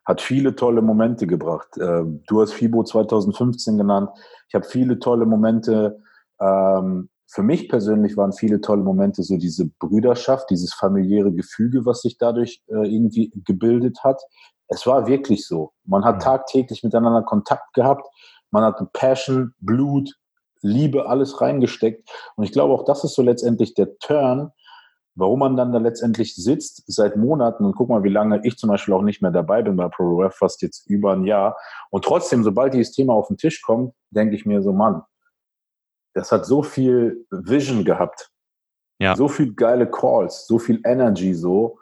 [0.05, 1.69] Hat viele tolle Momente gebracht.
[1.81, 4.11] Ähm, du hast FIBO 2015 genannt.
[4.49, 6.03] Ich habe viele tolle Momente.
[6.41, 12.03] Ähm, für mich persönlich waren viele tolle Momente so diese Brüderschaft, dieses familiäre Gefüge, was
[12.03, 14.21] sich dadurch äh, irgendwie gebildet hat.
[14.67, 15.73] Es war wirklich so.
[15.85, 16.21] Man hat mhm.
[16.21, 18.07] tagtäglich miteinander Kontakt gehabt.
[18.51, 20.13] Man hat Passion, Blut,
[20.63, 22.11] Liebe, alles reingesteckt.
[22.35, 24.51] Und ich glaube auch, das ist so letztendlich der Turn,
[25.17, 28.69] Warum man dann da letztendlich sitzt seit Monaten und guck mal, wie lange ich zum
[28.71, 31.57] Beispiel auch nicht mehr dabei bin bei ProRef, fast jetzt über ein Jahr.
[31.91, 35.03] Und trotzdem, sobald dieses Thema auf den Tisch kommt, denke ich mir so, Mann,
[36.15, 38.31] das hat so viel Vision gehabt.
[39.01, 39.17] Ja.
[39.17, 41.79] So viel geile Calls, so viel Energy so.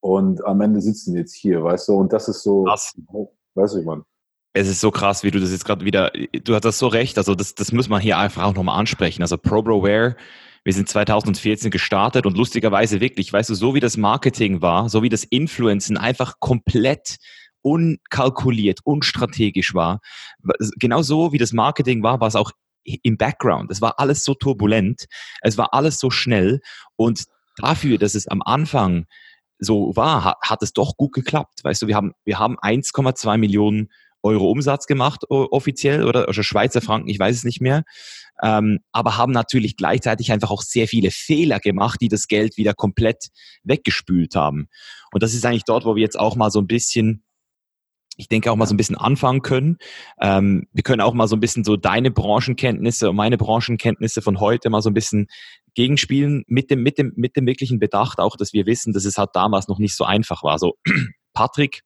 [0.00, 1.94] Und am Ende sitzen wir jetzt hier, weißt du?
[1.94, 2.96] Und das ist so, krass.
[3.54, 4.04] weißt du, Mann.
[4.52, 7.34] Es ist so krass, wie du das jetzt gerade wieder, du hast so recht, also
[7.34, 9.22] das, das muss man hier einfach auch nochmal ansprechen.
[9.22, 10.16] Also ProBroWare
[10.64, 15.02] wir sind 2014 gestartet und lustigerweise wirklich, weißt du, so wie das Marketing war, so
[15.02, 17.16] wie das Influencen einfach komplett
[17.62, 20.00] unkalkuliert, unstrategisch war,
[20.78, 22.52] genau so wie das Marketing war, war es auch
[22.84, 23.70] im Background.
[23.70, 25.06] Es war alles so turbulent,
[25.42, 26.60] es war alles so schnell
[26.96, 27.24] und
[27.56, 29.06] dafür, dass es am Anfang
[29.58, 31.60] so war, hat, hat es doch gut geklappt.
[31.64, 33.88] Weißt du, wir haben, wir haben 1,2 Millionen
[34.22, 37.84] Euro Umsatz gemacht offiziell oder, oder Schweizer Franken, ich weiß es nicht mehr
[38.42, 42.74] ähm, aber haben natürlich gleichzeitig einfach auch sehr viele Fehler gemacht, die das Geld wieder
[42.74, 43.28] komplett
[43.64, 44.68] weggespült haben.
[45.12, 47.24] Und das ist eigentlich dort, wo wir jetzt auch mal so ein bisschen
[48.18, 49.78] ich denke auch mal so ein bisschen anfangen können.
[50.20, 54.40] Ähm, wir können auch mal so ein bisschen so deine Branchenkenntnisse und meine Branchenkenntnisse von
[54.40, 55.28] heute mal so ein bisschen
[55.74, 59.16] gegenspielen mit dem, mit dem, mit dem wirklichen Bedacht auch, dass wir wissen, dass es
[59.16, 60.58] halt damals noch nicht so einfach war.
[60.58, 60.74] So,
[61.32, 61.82] Patrick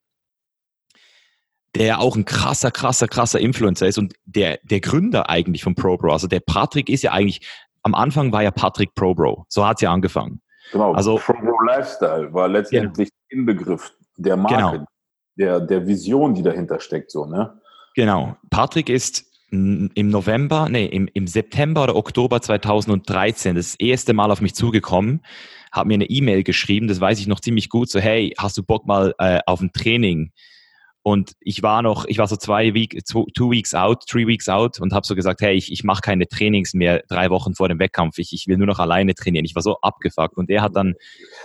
[1.74, 5.74] der ja auch ein krasser, krasser, krasser Influencer ist und der, der Gründer eigentlich von
[5.74, 6.12] ProBro.
[6.12, 7.46] Also der Patrick ist ja eigentlich
[7.82, 9.44] am Anfang war ja Patrick Probro.
[9.48, 10.40] So hat es ja angefangen.
[10.70, 13.40] Genau, also Probro Lifestyle war letztendlich genau.
[13.40, 14.87] Inbegriff der Marke, genau.
[15.37, 17.61] der, der Vision, die dahinter steckt, so, ne?
[17.94, 18.37] Genau.
[18.50, 24.40] Patrick ist im November, nee, im, im September oder Oktober 2013 das erste Mal auf
[24.40, 25.22] mich zugekommen,
[25.70, 28.62] hat mir eine E-Mail geschrieben, das weiß ich noch ziemlich gut, so hey, hast du
[28.62, 30.32] Bock mal äh, auf ein Training?
[31.04, 34.48] Und ich war noch, ich war so zwei Week, two, two weeks out, three weeks
[34.48, 37.68] out und habe so gesagt, hey, ich, ich mache keine Trainings mehr drei Wochen vor
[37.68, 38.18] dem Wettkampf.
[38.18, 39.44] Ich, ich will nur noch alleine trainieren.
[39.44, 40.36] Ich war so abgefuckt.
[40.36, 40.94] Und er hat dann,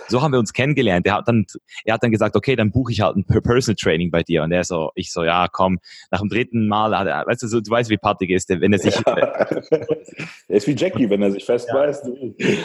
[0.06, 1.06] so haben wir uns kennengelernt.
[1.06, 1.44] Er hat dann,
[1.84, 4.44] er hat dann gesagt, okay, dann buche ich halt ein Personal Training bei dir.
[4.44, 5.80] Und er so, ich so, ja, komm,
[6.12, 6.92] nach dem dritten Mal,
[7.26, 8.94] weißt du, so, du weißt, wie Patrick ist, wenn er sich.
[8.94, 9.16] Ja.
[9.16, 12.06] er ist wie Jackie, wenn er sich festbeißt.
[12.06, 12.56] Ja.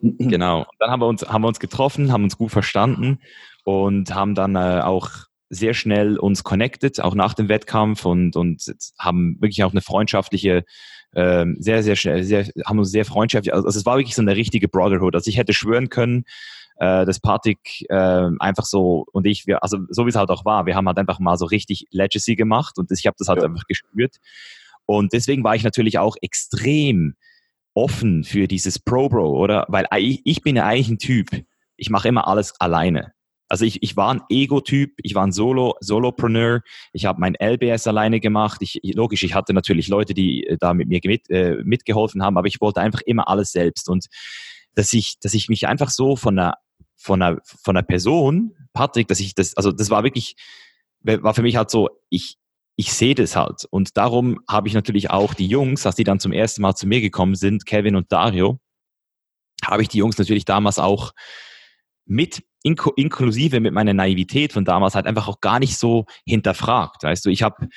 [0.00, 0.66] Genau.
[0.78, 3.18] Dann haben wir uns, haben wir uns getroffen, haben uns gut verstanden
[3.64, 8.64] und haben dann äh, auch sehr schnell uns connected, auch nach dem Wettkampf und, und
[8.98, 10.64] haben wirklich auch eine freundschaftliche,
[11.12, 14.36] äh, sehr, sehr schnell, sehr, haben uns sehr freundschaftlich, also es war wirklich so eine
[14.36, 15.14] richtige Brotherhood.
[15.14, 16.24] Also ich hätte schwören können,
[16.76, 20.44] äh, dass Patrick äh, einfach so und ich, wir, also so wie es halt auch
[20.44, 23.40] war, wir haben halt einfach mal so richtig Legacy gemacht und ich habe das halt
[23.40, 23.48] ja.
[23.48, 24.16] einfach gespürt.
[24.86, 27.14] Und deswegen war ich natürlich auch extrem
[27.74, 29.66] offen für dieses Pro-Bro, oder?
[29.68, 31.28] Weil ich, ich bin ja eigentlich ein Typ,
[31.76, 33.12] ich mache immer alles alleine.
[33.50, 36.60] Also ich, ich war ein Ego-Typ, ich war ein Solo, Solopreneur,
[36.92, 38.62] ich habe mein LBS alleine gemacht.
[38.62, 42.38] Ich, logisch, ich hatte natürlich Leute, die äh, da mit mir mit, äh, mitgeholfen haben,
[42.38, 43.88] aber ich wollte einfach immer alles selbst.
[43.88, 44.06] Und
[44.76, 46.54] dass ich, dass ich mich einfach so von einer,
[46.94, 50.36] von einer, von einer Person, Patrick, dass ich das, also das war wirklich,
[51.02, 52.36] war für mich halt so, ich,
[52.76, 53.64] ich sehe das halt.
[53.68, 56.86] Und darum habe ich natürlich auch die Jungs, als die dann zum ersten Mal zu
[56.86, 58.60] mir gekommen sind, Kevin und Dario,
[59.64, 61.10] habe ich die Jungs natürlich damals auch
[62.06, 67.02] mit inklusive mit meiner Naivität von damals halt einfach auch gar nicht so hinterfragt.
[67.02, 67.68] Weißt du, ich habe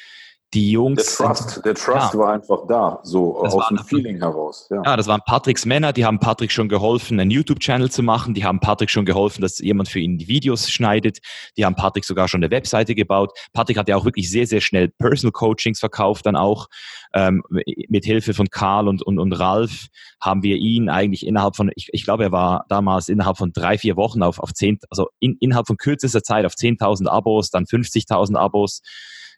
[0.54, 1.18] die Jungs.
[1.18, 2.20] Der Trust, der Trust ja.
[2.20, 4.68] war einfach da, so das aus dem Feeling heraus.
[4.70, 4.82] Ja.
[4.86, 8.44] ja, das waren Patricks Männer, die haben Patrick schon geholfen, einen YouTube-Channel zu machen, die
[8.46, 11.20] haben Patrick schon geholfen, dass jemand für ihn die Videos schneidet,
[11.58, 13.32] die haben Patrick sogar schon eine Webseite gebaut.
[13.54, 16.68] Patrick hat ja auch wirklich sehr, sehr schnell Personal Coachings verkauft, dann auch
[17.14, 17.44] ähm,
[17.90, 19.88] mit Hilfe von Karl und, und, und Ralf
[20.22, 23.78] haben wir ihn eigentlich innerhalb von, ich, ich glaube, er war damals innerhalb von drei,
[23.78, 27.66] vier Wochen auf, auf zehn, also in, innerhalb von kürzester Zeit auf 10.000 Abos, dann
[27.66, 28.82] 50.000 Abos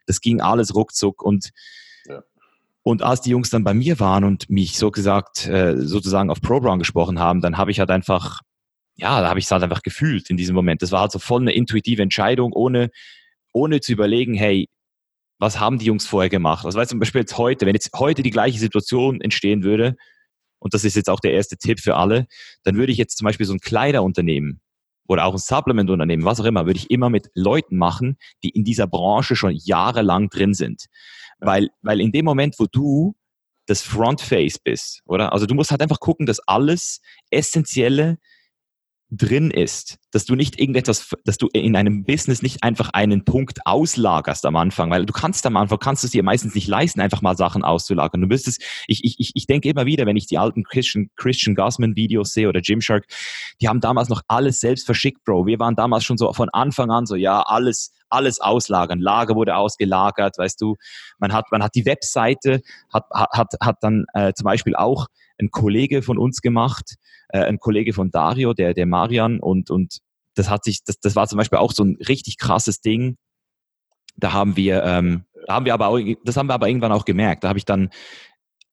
[0.05, 1.51] das ging alles ruckzuck und
[2.07, 2.23] ja.
[2.87, 6.39] Und als die Jungs dann bei mir waren und mich so gesagt, äh, sozusagen auf
[6.39, 8.41] Pro Brown gesprochen haben, dann habe ich halt einfach,
[8.95, 10.83] ja, da habe ich es halt einfach gefühlt in diesem Moment.
[10.83, 12.91] Das war halt so voll eine intuitive Entscheidung, ohne,
[13.53, 14.69] ohne zu überlegen, hey,
[15.39, 16.63] was haben die Jungs vorher gemacht?
[16.63, 19.95] Also weißt du, zum Beispiel jetzt heute, wenn jetzt heute die gleiche Situation entstehen würde,
[20.59, 22.27] und das ist jetzt auch der erste Tipp für alle,
[22.63, 24.61] dann würde ich jetzt zum Beispiel so ein Kleiderunternehmen
[25.07, 28.63] oder auch ein Supplement-Unternehmen, was auch immer, würde ich immer mit Leuten machen, die in
[28.63, 30.85] dieser Branche schon jahrelang drin sind.
[31.39, 33.15] Weil, weil in dem Moment, wo du
[33.67, 35.33] das Frontface bist, oder?
[35.33, 38.17] Also du musst halt einfach gucken, dass alles Essentielle
[39.17, 43.59] drin ist, dass du nicht irgendetwas, dass du in einem Business nicht einfach einen Punkt
[43.65, 47.01] auslagerst am Anfang, weil du kannst am Anfang, kannst du es dir meistens nicht leisten,
[47.01, 48.21] einfach mal Sachen auszulagern.
[48.21, 51.95] Du müsstest, ich, ich, ich denke immer wieder, wenn ich die alten Christian, Christian Gassman
[51.95, 53.05] Videos sehe oder Gymshark,
[53.61, 55.45] die haben damals noch alles selbst verschickt, Bro.
[55.45, 58.99] Wir waren damals schon so von Anfang an so, ja, alles, alles auslagern.
[58.99, 60.75] Lager wurde ausgelagert, weißt du.
[61.19, 62.61] Man hat, man hat die Webseite,
[62.93, 65.07] hat, hat, hat dann äh, zum Beispiel auch
[65.39, 66.95] ein Kollege von uns gemacht,
[67.29, 69.99] äh, ein Kollege von Dario, der, der Marian und, und
[70.35, 73.17] das hat sich, das, das war zum Beispiel auch so ein richtig krasses Ding.
[74.17, 77.05] Da haben wir, ähm, da haben wir aber auch, das haben wir aber irgendwann auch
[77.05, 77.43] gemerkt.
[77.43, 77.89] Da habe ich dann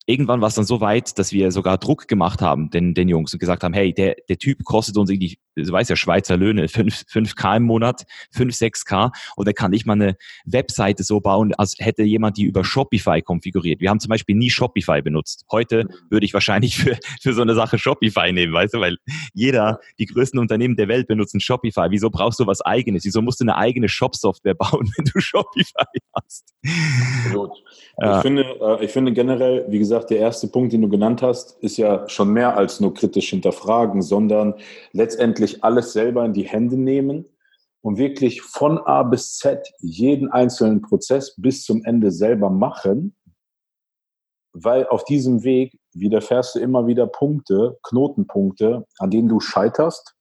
[0.07, 3.33] irgendwann war es dann so weit, dass wir sogar Druck gemacht haben, den, den Jungs,
[3.33, 6.69] und gesagt haben, hey, der, der Typ kostet uns irgendwie, du weißt ja, Schweizer Löhne,
[6.73, 11.55] 5, 5K im Monat, 5, 6K, und er kann nicht mal eine Webseite so bauen,
[11.55, 13.81] als hätte jemand die über Shopify konfiguriert.
[13.81, 15.45] Wir haben zum Beispiel nie Shopify benutzt.
[15.51, 18.97] Heute würde ich wahrscheinlich für, für so eine Sache Shopify nehmen, weißt du, weil
[19.35, 21.87] jeder, die größten Unternehmen der Welt benutzen Shopify.
[21.91, 23.05] Wieso brauchst du was eigenes?
[23.05, 25.85] Wieso musst du eine eigene Shop-Software bauen, wenn du Shopify
[26.15, 26.55] hast?
[27.33, 27.51] Gut.
[28.01, 28.17] Ja.
[28.17, 31.63] Ich, finde, äh, ich finde generell, wie gesagt, der erste Punkt, den du genannt hast,
[31.63, 34.55] ist ja schon mehr als nur kritisch hinterfragen, sondern
[34.93, 37.27] letztendlich alles selber in die Hände nehmen
[37.83, 43.17] und wirklich von A bis Z jeden einzelnen Prozess bis zum Ende selber machen,
[44.53, 50.15] weil auf diesem Weg widerfährst du immer wieder Punkte, Knotenpunkte, an denen du scheiterst,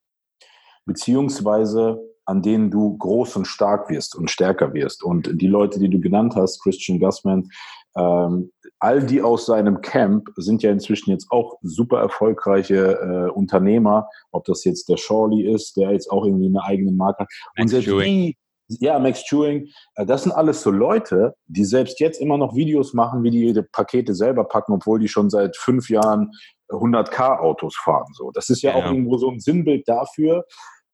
[0.86, 5.02] beziehungsweise an denen du groß und stark wirst und stärker wirst.
[5.02, 7.48] Und die Leute, die du genannt hast, Christian Gussman,
[7.96, 14.08] ähm, all die aus seinem Camp sind ja inzwischen jetzt auch super erfolgreiche äh, Unternehmer,
[14.32, 17.28] ob das jetzt der Shawley ist, der jetzt auch irgendwie eine eigene Marke hat.
[17.56, 18.36] Und selbst die,
[18.80, 22.92] ja, Max Chewing, äh, das sind alles so Leute, die selbst jetzt immer noch Videos
[22.92, 26.32] machen, wie die ihre Pakete selber packen, obwohl die schon seit fünf Jahren
[26.68, 28.12] 100k-Autos fahren.
[28.14, 30.44] So, das ist ja, ja, auch irgendwo so ein Sinnbild dafür.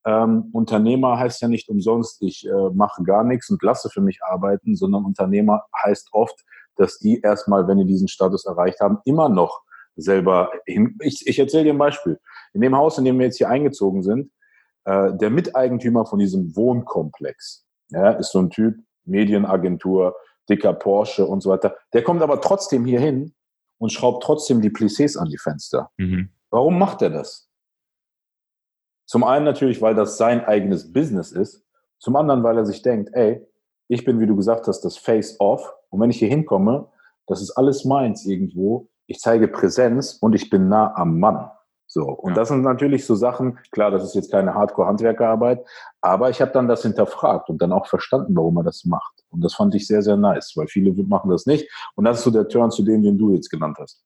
[0.04, 4.20] Ähm, Unternehmer heißt ja nicht umsonst, ich äh, mache gar nichts und lasse für mich
[4.22, 6.44] arbeiten, sondern Unternehmer heißt oft,
[6.78, 9.62] dass die erstmal, wenn die diesen Status erreicht haben, immer noch
[9.96, 10.96] selber hin.
[11.02, 12.18] Ich, ich erzähle dir ein Beispiel.
[12.52, 14.30] In dem Haus, in dem wir jetzt hier eingezogen sind,
[14.84, 20.16] äh, der Miteigentümer von diesem Wohnkomplex, ja, ist so ein Typ, Medienagentur,
[20.48, 21.76] dicker Porsche und so weiter.
[21.92, 23.34] Der kommt aber trotzdem hier hin
[23.78, 25.90] und schraubt trotzdem die Plissés an die Fenster.
[25.96, 26.30] Mhm.
[26.50, 27.48] Warum macht er das?
[29.06, 31.64] Zum einen natürlich, weil das sein eigenes Business ist.
[31.98, 33.44] Zum anderen, weil er sich denkt, ey,
[33.88, 35.74] ich bin, wie du gesagt hast, das Face-Off.
[35.90, 36.88] Und wenn ich hier hinkomme,
[37.26, 38.88] das ist alles meins irgendwo.
[39.06, 41.50] Ich zeige Präsenz und ich bin nah am Mann.
[41.90, 42.36] So, und ja.
[42.36, 45.64] das sind natürlich so Sachen, klar, das ist jetzt keine Hardcore-Handwerkerarbeit,
[46.02, 49.24] aber ich habe dann das hinterfragt und dann auch verstanden, warum er das macht.
[49.30, 51.66] Und das fand ich sehr, sehr nice, weil viele machen das nicht.
[51.94, 54.04] Und das ist so der Turn zu dem, den du jetzt genannt hast.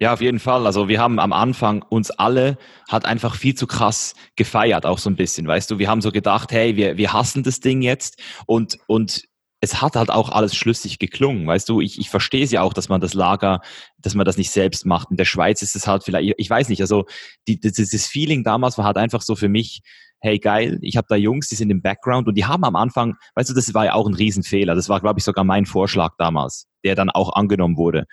[0.00, 0.66] Ja, auf jeden Fall.
[0.66, 2.56] Also wir haben am Anfang uns alle
[2.88, 5.78] hat einfach viel zu krass gefeiert, auch so ein bisschen, weißt du.
[5.78, 9.24] Wir haben so gedacht, hey, wir, wir hassen das Ding jetzt und, und
[9.60, 12.72] es hat halt auch alles schlüssig geklungen, weißt du, ich, ich verstehe es ja auch,
[12.72, 13.60] dass man das Lager,
[13.98, 15.10] dass man das nicht selbst macht.
[15.10, 17.04] In der Schweiz ist es halt vielleicht, ich weiß nicht, also
[17.46, 19.82] die, dieses Feeling damals war halt einfach so für mich,
[20.20, 23.16] hey geil, ich habe da Jungs, die sind im Background und die haben am Anfang,
[23.34, 24.74] weißt du, das war ja auch ein Riesenfehler.
[24.74, 28.06] Das war, glaube ich, sogar mein Vorschlag damals, der dann auch angenommen wurde.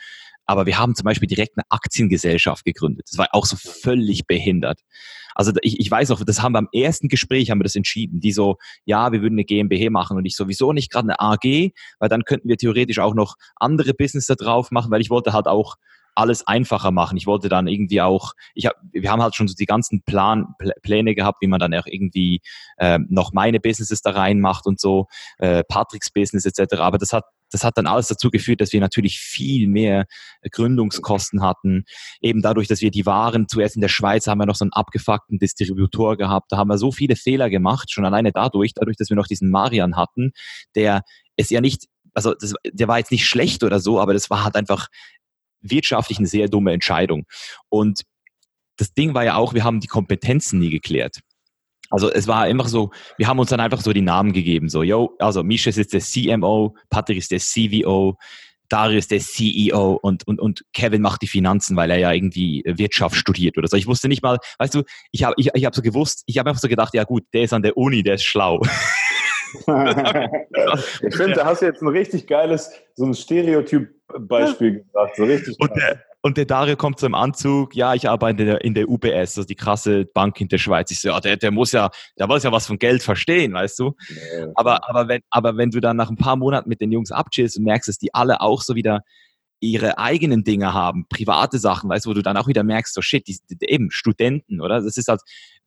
[0.47, 3.07] Aber wir haben zum Beispiel direkt eine Aktiengesellschaft gegründet.
[3.09, 4.81] Das war auch so völlig behindert.
[5.35, 8.21] Also ich, ich weiß auch, das haben wir am ersten Gespräch haben wir das entschieden.
[8.21, 8.55] Die so,
[8.85, 12.23] ja, wir würden eine GmbH machen und ich sowieso nicht gerade eine AG, weil dann
[12.23, 15.75] könnten wir theoretisch auch noch andere Business da drauf machen, weil ich wollte halt auch
[16.15, 17.15] alles einfacher machen.
[17.17, 20.47] Ich wollte dann irgendwie auch, ich hab, wir haben halt schon so die ganzen Plan,
[20.81, 22.41] Pläne gehabt, wie man dann auch irgendwie
[22.77, 25.05] äh, noch meine Businesses da reinmacht und so,
[25.37, 26.77] äh, Patricks Business etc.
[26.79, 30.05] Aber das hat das hat dann alles dazu geführt, dass wir natürlich viel mehr
[30.51, 31.85] Gründungskosten hatten.
[32.21, 34.73] Eben dadurch, dass wir die Waren zuerst in der Schweiz haben wir noch so einen
[34.73, 36.51] abgefuckten Distributor gehabt.
[36.51, 39.49] Da haben wir so viele Fehler gemacht, schon alleine dadurch, dadurch, dass wir noch diesen
[39.49, 40.31] Marian hatten,
[40.75, 41.03] der
[41.35, 44.43] es ja nicht, also das, der war jetzt nicht schlecht oder so, aber das war
[44.43, 44.87] halt einfach
[45.61, 47.25] wirtschaftlich eine sehr dumme Entscheidung.
[47.69, 48.03] Und
[48.77, 51.21] das Ding war ja auch, wir haben die Kompetenzen nie geklärt.
[51.89, 54.69] Also es war immer so, wir haben uns dann einfach so die Namen gegeben.
[54.69, 58.17] So, yo, also Misha ist jetzt der CMO, Patrick ist der CVO,
[58.69, 62.63] Dario ist der CEO und, und, und Kevin macht die Finanzen, weil er ja irgendwie
[62.65, 63.77] Wirtschaft studiert oder so.
[63.77, 66.49] Ich wusste nicht mal, weißt du, ich habe ich, ich hab so gewusst, ich habe
[66.49, 68.61] einfach so gedacht, ja gut, der ist an der Uni, der ist schlau.
[69.53, 75.15] ich finde, da hast du jetzt ein richtig geiles, so ein Stereotyp-Beispiel gesagt.
[75.15, 78.47] So richtig und der, und der Dario kommt so im Anzug, ja, ich arbeite in
[78.47, 80.91] der, in der UBS, also die krasse Bank in der Schweiz.
[80.91, 83.79] Ich so, ja, der, der muss ja, der muss ja was von Geld verstehen, weißt
[83.79, 83.95] du?
[84.09, 84.51] Nee.
[84.55, 87.57] Aber, aber, wenn, aber wenn du dann nach ein paar Monaten mit den Jungs abchillst
[87.57, 89.01] und merkst, dass die alle auch so wieder
[89.59, 93.01] ihre eigenen Dinge haben, private Sachen, weißt du, wo du dann auch wieder merkst, so
[93.01, 94.81] shit, die, die, eben Studenten, oder?
[94.81, 95.21] Das ist halt,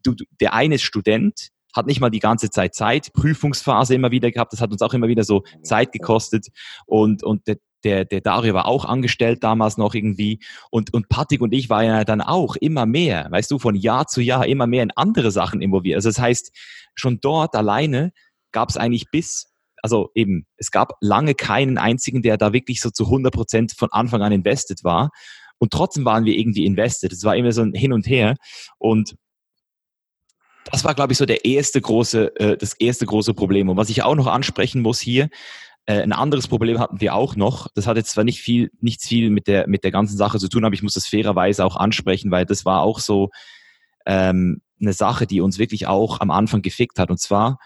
[0.04, 4.30] du, der eine ist Student, hat nicht mal die ganze Zeit Zeit, Prüfungsphase immer wieder
[4.30, 6.48] gehabt, das hat uns auch immer wieder so Zeit gekostet
[6.86, 10.40] und, und der, der, der Dario war auch angestellt damals noch irgendwie
[10.70, 14.06] und, und Patrick und ich waren ja dann auch immer mehr, weißt du, von Jahr
[14.06, 15.96] zu Jahr immer mehr in andere Sachen involviert.
[15.96, 16.52] Also das heißt,
[16.94, 18.12] schon dort alleine
[18.52, 22.90] gab es eigentlich bis, also eben, es gab lange keinen einzigen, der da wirklich so
[22.90, 25.10] zu 100 Prozent von Anfang an invested war.
[25.58, 27.12] Und trotzdem waren wir irgendwie invested.
[27.12, 28.36] Es war immer so ein Hin und Her.
[28.78, 29.14] Und
[30.70, 33.68] das war, glaube ich, so der erste große, äh, das erste große Problem.
[33.68, 35.28] Und was ich auch noch ansprechen muss hier,
[35.86, 37.68] äh, ein anderes Problem hatten wir auch noch.
[37.74, 40.48] Das hat jetzt zwar nicht viel, nichts viel mit der, mit der ganzen Sache zu
[40.48, 43.30] tun, aber ich muss das fairerweise auch ansprechen, weil das war auch so
[44.06, 47.10] ähm, eine Sache, die uns wirklich auch am Anfang gefickt hat.
[47.10, 47.58] Und zwar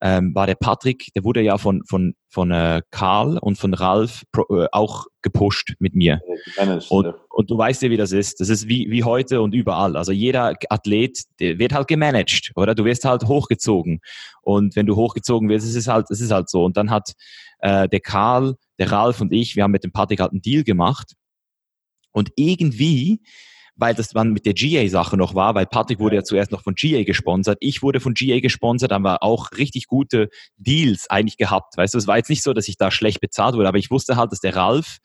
[0.00, 4.22] ähm, war der Patrick, der wurde ja von, von, von äh, Karl und von Ralf
[4.30, 6.20] pro, äh, auch gepusht mit mir.
[6.56, 7.14] Managed, und, ja.
[7.30, 8.40] und du weißt ja, wie das ist.
[8.40, 9.96] Das ist wie, wie heute und überall.
[9.96, 12.74] Also jeder Athlet der wird halt gemanagt, oder?
[12.74, 14.00] Du wirst halt hochgezogen.
[14.42, 16.64] Und wenn du hochgezogen wirst, es ist halt, es ist halt so.
[16.64, 17.12] Und dann hat
[17.58, 20.62] äh, der Karl, der Ralf und ich, wir haben mit dem Patrick halt einen Deal
[20.62, 21.14] gemacht.
[22.12, 23.20] Und irgendwie
[23.78, 26.74] weil das dann mit der GA-Sache noch war, weil Patrick wurde ja zuerst noch von
[26.74, 31.76] GA gesponsert, ich wurde von GA gesponsert, haben wir auch richtig gute Deals eigentlich gehabt.
[31.76, 33.90] Weißt du, es war jetzt nicht so, dass ich da schlecht bezahlt wurde, aber ich
[33.90, 34.98] wusste halt, dass der Ralf,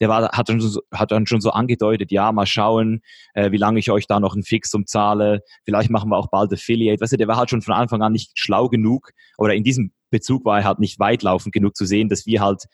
[0.00, 3.02] der war, hat dann, so, hat dann schon so angedeutet, ja, mal schauen,
[3.34, 5.42] äh, wie lange ich euch da noch ein Fixum zahle.
[5.64, 7.00] Vielleicht machen wir auch bald Affiliate.
[7.02, 9.92] Weißt du, der war halt schon von Anfang an nicht schlau genug oder in diesem
[10.08, 12.64] Bezug war er halt nicht weitlaufend genug zu sehen, dass wir halt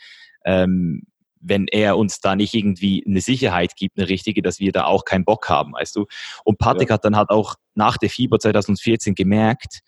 [0.44, 1.02] ähm,
[1.40, 5.04] wenn er uns da nicht irgendwie eine Sicherheit gibt, eine richtige, dass wir da auch
[5.04, 6.06] keinen Bock haben, weißt du.
[6.44, 6.94] Und Patrick ja.
[6.94, 9.80] hat dann halt auch nach der Fieber 2014 gemerkt,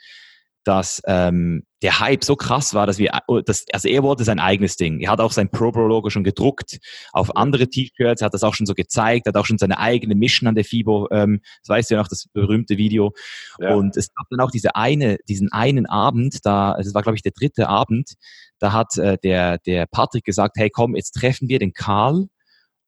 [0.69, 3.13] dass ähm, der Hype so krass war, dass wir,
[3.47, 5.01] dass, also er wollte sein eigenes Ding.
[5.01, 6.79] Er hat auch sein Pro-Pro-Logo schon gedruckt
[7.13, 10.47] auf andere T-Shirts, hat das auch schon so gezeigt, hat auch schon seine eigene Mission
[10.47, 13.13] an der FIBO, ähm, das weißt du ja noch, das berühmte Video.
[13.59, 13.75] Ja.
[13.75, 17.23] Und es gab dann auch diese eine, diesen einen Abend, da, das war glaube ich
[17.23, 18.15] der dritte Abend,
[18.59, 22.29] da hat äh, der, der Patrick gesagt, hey komm, jetzt treffen wir den Karl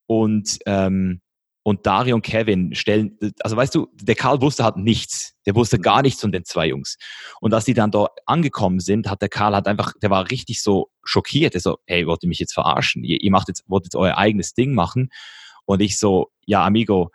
[0.07, 1.21] und ähm,
[1.63, 5.35] und Dario und Kevin stellen, also weißt du, der Karl wusste halt nichts.
[5.45, 5.83] Der wusste mhm.
[5.83, 6.97] gar nichts von den zwei Jungs.
[7.39, 10.61] Und als die dann dort angekommen sind, hat der Karl halt einfach, der war richtig
[10.61, 11.53] so schockiert.
[11.53, 13.03] Er so, hey, wollt ihr mich jetzt verarschen?
[13.03, 15.09] Ihr, ihr macht jetzt, wollt jetzt euer eigenes Ding machen.
[15.65, 17.11] Und ich so, ja, Amigo,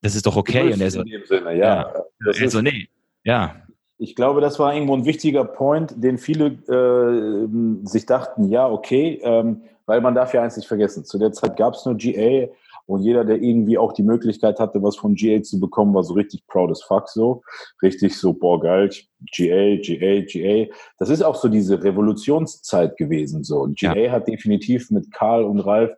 [0.00, 0.72] das ist doch okay.
[0.72, 1.92] Und er so, Sinne, ja.
[1.92, 2.32] ja.
[2.34, 2.88] Er so, nee,
[3.24, 3.66] ja.
[4.02, 9.20] Ich glaube, das war irgendwo ein wichtiger Point, den viele äh, sich dachten, ja, okay,
[9.22, 11.04] ähm, weil man darf ja eins nicht vergessen.
[11.04, 12.48] Zu der Zeit gab es nur GA,
[12.86, 16.14] und jeder, der irgendwie auch die Möglichkeit hatte, was von GA zu bekommen, war so
[16.14, 17.42] richtig proud as fuck so.
[17.80, 18.90] Richtig so, boah, geil,
[19.30, 20.72] GA, GA, GA.
[20.98, 23.60] Das ist auch so diese Revolutionszeit gewesen so.
[23.60, 24.12] Und GA ja.
[24.12, 25.92] hat definitiv mit Karl und Ralf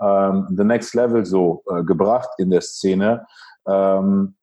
[0.00, 3.26] ähm, the next level so äh, gebracht in der Szene.
[3.66, 4.34] Ähm,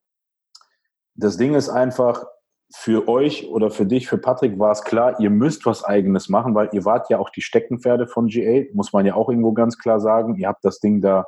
[1.15, 2.25] das Ding ist einfach,
[2.75, 6.55] für euch oder für dich, für Patrick war es klar, ihr müsst was eigenes machen,
[6.55, 9.77] weil ihr wart ja auch die Steckenpferde von GA, muss man ja auch irgendwo ganz
[9.77, 10.35] klar sagen.
[10.35, 11.25] Ihr habt das Ding da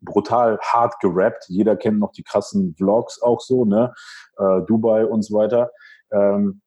[0.00, 1.44] brutal hart gerappt.
[1.48, 3.92] Jeder kennt noch die krassen Vlogs auch so, ne?
[4.38, 5.70] Äh, Dubai und so weiter.
[6.10, 6.62] Ähm,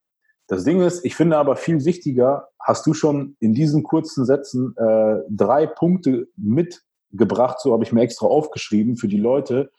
[0.48, 4.76] das Ding ist, ich finde aber viel wichtiger, hast du schon in diesen kurzen Sätzen
[4.78, 9.72] äh, drei Punkte mitgebracht, so habe ich mir extra aufgeschrieben für die Leute,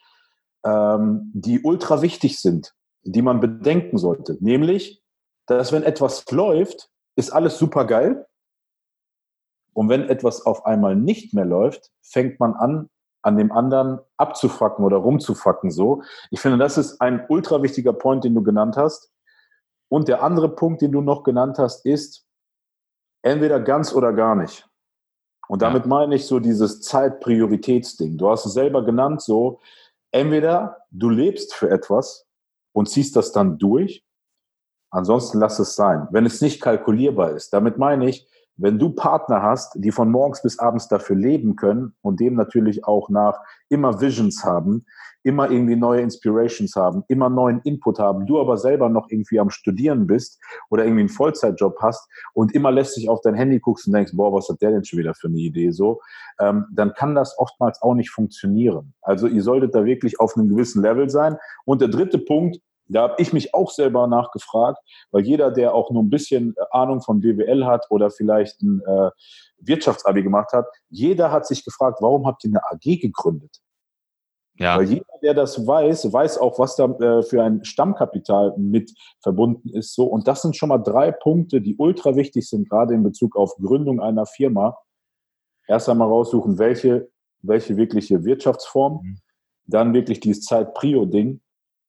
[0.65, 4.37] ähm, die ultra wichtig sind, die man bedenken sollte.
[4.41, 5.03] Nämlich,
[5.47, 8.27] dass wenn etwas läuft, ist alles super geil.
[9.73, 12.89] Und wenn etwas auf einmal nicht mehr läuft, fängt man an,
[13.23, 16.03] an dem anderen abzufacken oder rumzufacken so.
[16.31, 19.13] Ich finde, das ist ein ultra wichtiger Point, den du genannt hast.
[19.89, 22.27] Und der andere Punkt, den du noch genannt hast, ist
[23.23, 24.69] entweder ganz oder gar nicht.
[25.49, 25.89] Und damit ja.
[25.89, 28.17] meine ich so dieses Zeitprioritätsding.
[28.17, 29.61] Du hast es selber genannt, so
[30.11, 32.27] entweder du lebst für etwas
[32.75, 34.05] und ziehst das dann durch,
[34.91, 36.09] ansonsten lass es sein.
[36.11, 40.43] Wenn es nicht kalkulierbar ist, damit meine ich, wenn du Partner hast, die von morgens
[40.43, 43.39] bis abends dafür leben können und dem natürlich auch nach
[43.69, 44.85] immer Visions haben,
[45.25, 49.51] immer irgendwie neue Inspirations haben, immer neuen Input haben, du aber selber noch irgendwie am
[49.51, 50.39] Studieren bist
[50.71, 54.13] oder irgendwie einen Vollzeitjob hast und immer lässt sich auf dein Handy guckst und denkst,
[54.15, 56.01] boah, was hat der denn schon wieder für eine Idee so,
[56.39, 58.95] ähm, dann kann das oftmals auch nicht funktionieren.
[59.01, 61.39] Also ihr solltet da wirklich auf einem gewissen Level sein.
[61.65, 64.79] Und der dritte Punkt, da habe ich mich auch selber nachgefragt,
[65.11, 68.83] weil jeder, der auch nur ein bisschen äh, Ahnung von BWL hat oder vielleicht ein
[68.87, 69.11] äh,
[69.59, 73.61] Wirtschaftsabi gemacht hat, jeder hat sich gefragt, warum habt ihr eine AG gegründet?
[74.57, 74.79] Ja.
[74.79, 79.71] Weil jeder, der das weiß, weiß auch, was da äh, für ein Stammkapital mit verbunden
[79.71, 79.95] ist.
[79.95, 80.05] So.
[80.05, 83.57] Und das sind schon mal drei Punkte, die ultra wichtig sind, gerade in Bezug auf
[83.57, 84.79] Gründung einer Firma.
[85.67, 87.09] Erst einmal raussuchen, welche,
[87.43, 89.19] welche wirkliche Wirtschaftsform, mhm.
[89.67, 91.41] dann wirklich dieses Zeit-Prio-Ding,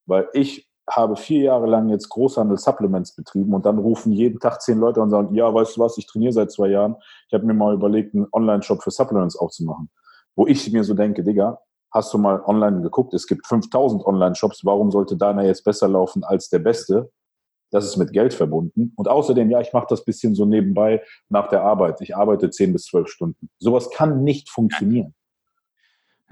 [0.08, 4.80] weil ich habe vier Jahre lang jetzt Großhandel-Supplements betrieben und dann rufen jeden Tag zehn
[4.80, 6.95] Leute und sagen, ja, weißt du was, ich trainiere seit zwei Jahren.
[7.28, 9.89] Ich habe mir mal überlegt, einen Online-Shop für Supplements aufzumachen.
[10.36, 11.60] Wo ich mir so denke, Digga,
[11.91, 16.24] hast du mal online geguckt, es gibt 5000 Online-Shops, warum sollte deiner jetzt besser laufen
[16.24, 17.10] als der beste?
[17.71, 18.93] Das ist mit Geld verbunden.
[18.95, 22.00] Und außerdem, ja, ich mache das bisschen so nebenbei nach der Arbeit.
[22.02, 23.50] Ich arbeite zehn bis zwölf Stunden.
[23.60, 25.15] Sowas kann nicht funktionieren.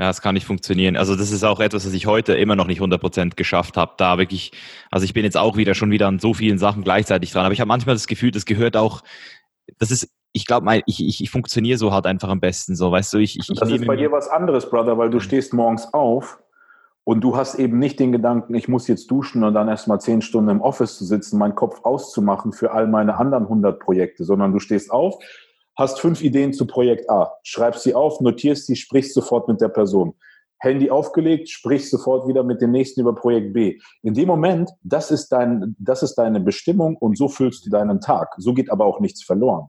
[0.04, 0.98] Ja, es kann nicht funktionieren.
[0.98, 3.94] Also das ist auch etwas, was ich heute immer noch nicht 100% geschafft habe.
[3.96, 4.52] Da wirklich,
[4.92, 7.46] also ich bin jetzt auch wieder schon wieder an so vielen Sachen gleichzeitig dran.
[7.46, 9.02] Aber ich habe manchmal das Gefühl, das gehört auch,
[9.80, 12.76] das ist, ich glaube, ich, ich, ich funktioniere so halt einfach am besten.
[12.76, 15.54] So, weißt du, ich, ich, Das ist bei dir was anderes, Brother, weil du stehst
[15.54, 16.38] morgens auf
[17.06, 20.22] und du hast eben nicht den Gedanken, ich muss jetzt duschen und dann erstmal zehn
[20.22, 24.52] Stunden im Office zu sitzen, meinen Kopf auszumachen für all meine anderen 100 Projekte, sondern
[24.52, 25.18] du stehst auf,
[25.76, 29.70] hast fünf Ideen zu Projekt A, schreibst sie auf, notierst sie, sprichst sofort mit der
[29.70, 30.16] Person.
[30.60, 33.80] Handy aufgelegt, sprichst sofort wieder mit dem nächsten über Projekt B.
[34.02, 38.00] In dem Moment, das ist dein, das ist deine Bestimmung und so füllst du deinen
[38.00, 38.34] Tag.
[38.38, 39.68] So geht aber auch nichts verloren.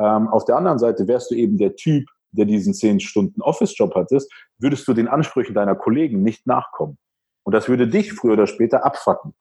[0.00, 3.94] Ähm, auf der anderen Seite wärst du eben der Typ, der diesen zehn Stunden Office-Job
[3.94, 6.98] hattest, würdest du den Ansprüchen deiner Kollegen nicht nachkommen.
[7.44, 9.34] Und das würde dich früher oder später abfacken.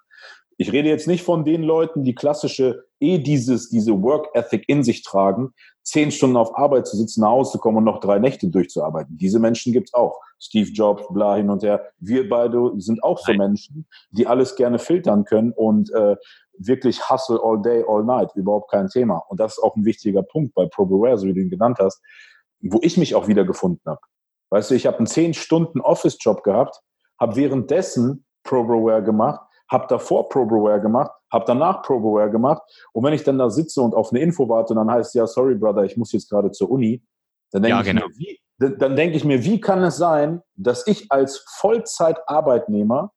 [0.57, 4.83] Ich rede jetzt nicht von den Leuten, die klassische eh dieses, diese Work Ethic in
[4.83, 5.53] sich tragen,
[5.83, 9.17] zehn Stunden auf Arbeit zu sitzen, nach Hause zu kommen und noch drei Nächte durchzuarbeiten.
[9.17, 10.19] Diese Menschen gibt's auch.
[10.39, 11.91] Steve Jobs, bla hin und her.
[11.99, 16.15] Wir beide sind auch so Menschen, die alles gerne filtern können und äh,
[16.57, 18.31] wirklich hustle all day, all night.
[18.35, 19.17] Überhaupt kein Thema.
[19.29, 22.01] Und das ist auch ein wichtiger Punkt bei ProBeware, so wie du ihn genannt hast,
[22.61, 24.01] wo ich mich auch wieder gefunden habe.
[24.49, 26.81] Weißt du, ich habe einen zehn Stunden Office-Job gehabt,
[27.19, 29.41] habe währenddessen ProBeware gemacht,
[29.71, 32.61] habe davor ProBroWare gemacht, habe danach ProBroWare gemacht.
[32.91, 35.25] Und wenn ich dann da sitze und auf eine Info warte und dann heißt ja,
[35.25, 37.01] sorry, Brother, ich muss jetzt gerade zur Uni,
[37.51, 38.05] dann denke ja, genau.
[38.11, 43.11] ich, mir, wie, dann denke ich mir, wie kann es sein, dass ich als Vollzeitarbeitnehmer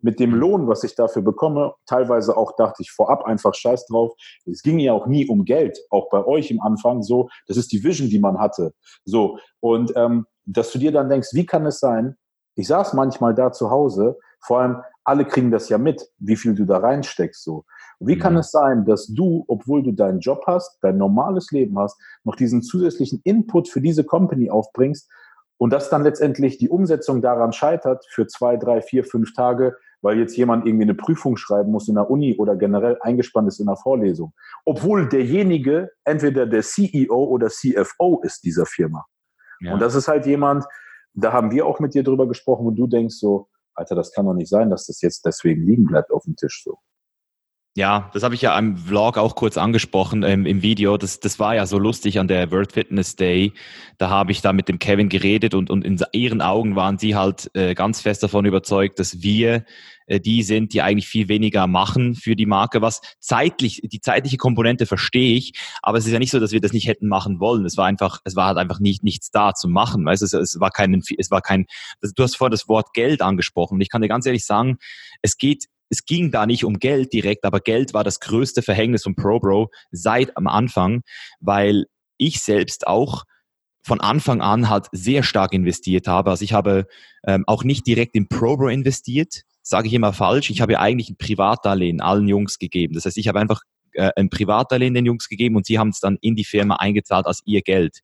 [0.00, 4.12] mit dem Lohn, was ich dafür bekomme, teilweise auch dachte ich vorab einfach scheiß drauf.
[4.46, 7.28] Es ging ja auch nie um Geld, auch bei euch im Anfang so.
[7.48, 8.72] Das ist die Vision, die man hatte.
[9.04, 9.38] So.
[9.58, 12.16] Und ähm, dass du dir dann denkst, wie kann es sein?
[12.54, 16.54] Ich saß manchmal da zu Hause, vor allem alle kriegen das ja mit, wie viel
[16.54, 17.42] du da reinsteckst.
[17.42, 17.64] So.
[17.98, 18.20] wie mhm.
[18.20, 22.36] kann es sein, dass du, obwohl du deinen Job hast, dein normales Leben hast, noch
[22.36, 25.10] diesen zusätzlichen Input für diese Company aufbringst
[25.56, 30.18] und dass dann letztendlich die Umsetzung daran scheitert für zwei, drei, vier, fünf Tage, weil
[30.18, 33.66] jetzt jemand irgendwie eine Prüfung schreiben muss in der Uni oder generell eingespannt ist in
[33.66, 34.34] der Vorlesung.
[34.66, 39.06] Obwohl derjenige entweder der CEO oder CFO ist dieser Firma.
[39.60, 39.72] Ja.
[39.72, 40.64] Und das ist halt jemand,
[41.14, 43.48] da haben wir auch mit dir drüber gesprochen, wo du denkst so,
[43.78, 46.62] Alter, das kann doch nicht sein, dass das jetzt deswegen liegen bleibt auf dem Tisch
[46.64, 46.78] so.
[47.78, 50.96] Ja, das habe ich ja im Vlog auch kurz angesprochen ähm, im Video.
[50.96, 53.52] Das, das war ja so lustig an der World Fitness Day.
[53.98, 57.14] Da habe ich da mit dem Kevin geredet und, und in ihren Augen waren sie
[57.14, 59.64] halt äh, ganz fest davon überzeugt, dass wir
[60.08, 62.82] äh, die sind, die eigentlich viel weniger machen für die Marke.
[62.82, 66.60] Was zeitlich, die zeitliche Komponente verstehe ich, aber es ist ja nicht so, dass wir
[66.60, 67.64] das nicht hätten machen wollen.
[67.64, 70.04] Es war einfach, es war halt einfach nicht, nichts da zu machen.
[70.04, 70.24] Weißt?
[70.24, 71.66] Es, es war kein, es war kein,
[72.02, 73.74] du hast vorhin das Wort Geld angesprochen.
[73.74, 74.78] Und ich kann dir ganz ehrlich sagen,
[75.22, 79.02] es geht es ging da nicht um Geld direkt, aber Geld war das größte Verhängnis
[79.02, 81.02] von ProBro seit am Anfang,
[81.40, 81.86] weil
[82.18, 83.24] ich selbst auch
[83.82, 86.30] von Anfang an halt sehr stark investiert habe.
[86.30, 86.86] Also ich habe
[87.26, 90.50] ähm, auch nicht direkt in ProBro investiert, sage ich immer falsch.
[90.50, 92.94] Ich habe eigentlich ein Privatdarlehen allen Jungs gegeben.
[92.94, 93.62] Das heißt, ich habe einfach
[93.92, 97.26] äh, ein Privatdarlehen den Jungs gegeben und sie haben es dann in die Firma eingezahlt
[97.26, 98.00] als ihr Geld.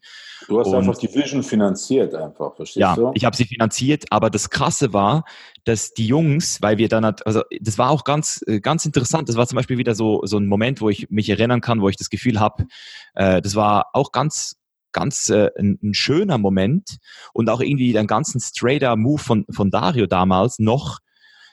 [0.48, 3.02] Du hast und, einfach die Vision finanziert einfach, verstehst ja, du?
[3.02, 5.24] Ja, ich habe sie finanziert, aber das Krasse war,
[5.64, 9.36] dass die Jungs, weil wir dann, also das war auch ganz, äh, ganz interessant, das
[9.36, 11.96] war zum Beispiel wieder so, so ein Moment, wo ich mich erinnern kann, wo ich
[11.96, 12.66] das Gefühl habe,
[13.14, 14.56] äh, das war auch ganz
[14.92, 16.98] ganz äh, ein, ein, schöner Moment
[17.32, 21.00] und auch irgendwie ein ganzen straighter Move von, von Dario damals noch.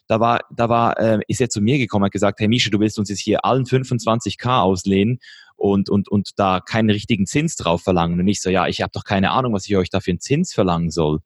[0.08, 2.80] Da war, da war, äh, ist er zu mir gekommen, hat gesagt, hey Misha, du
[2.80, 5.20] willst uns jetzt hier allen 25k auslehnen
[5.62, 8.20] und, und, und da keinen richtigen Zins drauf verlangen.
[8.20, 10.20] Und ich so, ja, ich habe doch keine Ahnung, was ich euch da für einen
[10.20, 11.20] Zins verlangen soll.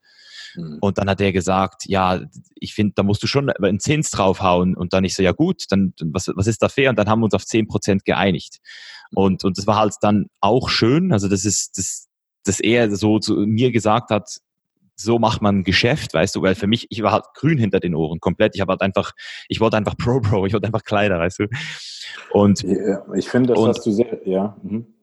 [0.56, 0.78] Hm.
[0.82, 2.22] Und dann hat er gesagt, ja,
[2.56, 4.76] ich finde, da musst du schon einen Zins draufhauen.
[4.76, 6.90] Und dann ich so, ja gut, dann was, was ist da fair?
[6.90, 8.60] Und dann haben wir uns auf 10% geeinigt.
[9.14, 11.14] Und, und das war halt dann auch schön.
[11.14, 12.08] Also das ist, das,
[12.44, 14.40] dass er so zu mir gesagt hat,
[14.96, 17.96] so macht man Geschäft, weißt du, weil für mich, ich war halt grün hinter den
[17.96, 18.56] Ohren, komplett.
[18.56, 19.12] Ich habe halt einfach,
[19.48, 21.48] ich wollte einfach Pro Pro, ich wollte einfach Kleider, weißt du.
[22.32, 24.58] Und ja, ich finde, das und, hast du sehr, ja.
[24.64, 24.95] Mhm.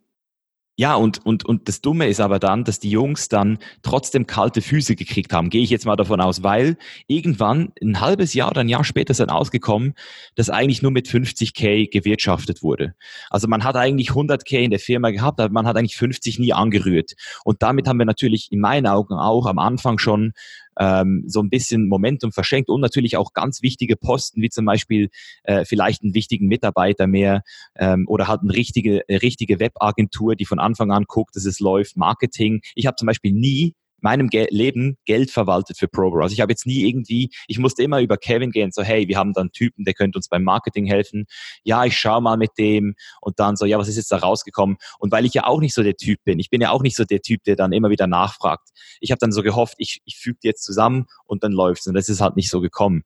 [0.77, 4.63] Ja, und, und, und das Dumme ist aber dann, dass die Jungs dann trotzdem kalte
[4.63, 5.51] Füße gekriegt haben.
[5.51, 9.11] Gehe ich jetzt mal davon aus, weil irgendwann ein halbes Jahr oder ein Jahr später
[9.11, 9.93] ist dann ausgekommen,
[10.35, 12.95] dass eigentlich nur mit 50k gewirtschaftet wurde.
[13.29, 16.55] Also man hat eigentlich 100k in der Firma gehabt, aber man hat eigentlich 50 nie
[16.55, 17.13] angerührt.
[17.45, 20.33] Und damit haben wir natürlich in meinen Augen auch am Anfang schon
[20.79, 25.11] ähm, so ein bisschen Momentum verschenkt und natürlich auch ganz wichtige Posten, wie zum Beispiel
[25.45, 27.43] äh, vielleicht einen wichtigen Mitarbeiter mehr
[27.77, 31.97] ähm, oder halt eine richtige, richtige Webagentur, die von Anfang an guckt, dass es läuft,
[31.97, 32.63] Marketing.
[32.75, 36.23] Ich habe zum Beispiel nie meinem Ge Leben Geld verwaltet für ProBro.
[36.23, 39.17] Also ich habe jetzt nie irgendwie, ich musste immer über Kevin gehen, so hey, wir
[39.17, 41.27] haben da einen Typen, der könnte uns beim Marketing helfen.
[41.65, 44.77] Ja, ich schaue mal mit dem und dann so, ja, was ist jetzt da rausgekommen?
[44.99, 46.97] Und weil ich ja auch nicht so der Typ bin, ich bin ja auch nicht
[46.97, 48.69] so der Typ, der dann immer wieder nachfragt.
[49.01, 51.87] Ich habe dann so gehofft, ich, ich füge jetzt zusammen und dann läuft's.
[51.87, 53.03] Und das ist halt nicht so gekommen.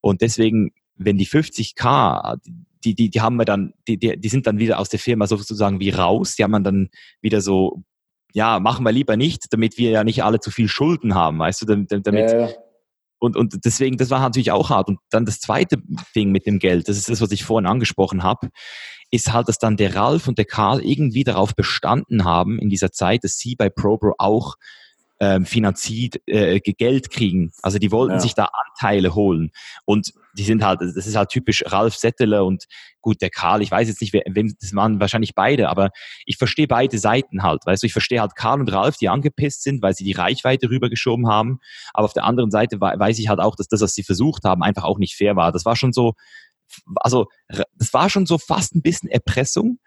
[0.00, 2.38] Und deswegen, wenn die 50k,
[2.84, 5.26] die, die, die haben wir dann, die, die, die sind dann wieder aus der Firma
[5.26, 6.36] sozusagen wie raus.
[6.36, 6.88] Die haben wir dann
[7.20, 7.82] wieder so
[8.38, 11.60] ja, machen wir lieber nicht, damit wir ja nicht alle zu viel Schulden haben, weißt
[11.60, 12.48] du, damit, damit ja,
[13.18, 14.86] und, und deswegen, das war natürlich auch hart.
[14.86, 15.78] Und dann das zweite
[16.14, 18.50] Ding mit dem Geld, das ist das, was ich vorhin angesprochen habe,
[19.10, 22.92] ist halt, dass dann der Ralf und der Karl irgendwie darauf bestanden haben in dieser
[22.92, 24.54] Zeit, dass sie bei ProBro auch
[25.20, 27.52] ähm, finanziert äh, Geld kriegen.
[27.62, 28.20] Also die wollten ja.
[28.20, 29.50] sich da Anteile holen.
[29.84, 32.64] Und die sind halt, das ist halt typisch Ralf Setteler und
[33.00, 35.90] gut, der Karl, ich weiß jetzt nicht, wem, das waren wahrscheinlich beide, aber
[36.24, 37.66] ich verstehe beide Seiten halt.
[37.66, 40.70] Weißt du, ich verstehe halt Karl und Ralf, die angepisst sind, weil sie die Reichweite
[40.70, 41.58] rübergeschoben haben.
[41.92, 44.62] Aber auf der anderen Seite weiß ich halt auch, dass das, was sie versucht haben,
[44.62, 45.50] einfach auch nicht fair war.
[45.52, 46.14] Das war schon so,
[46.96, 47.26] also
[47.74, 49.78] das war schon so fast ein bisschen Erpressung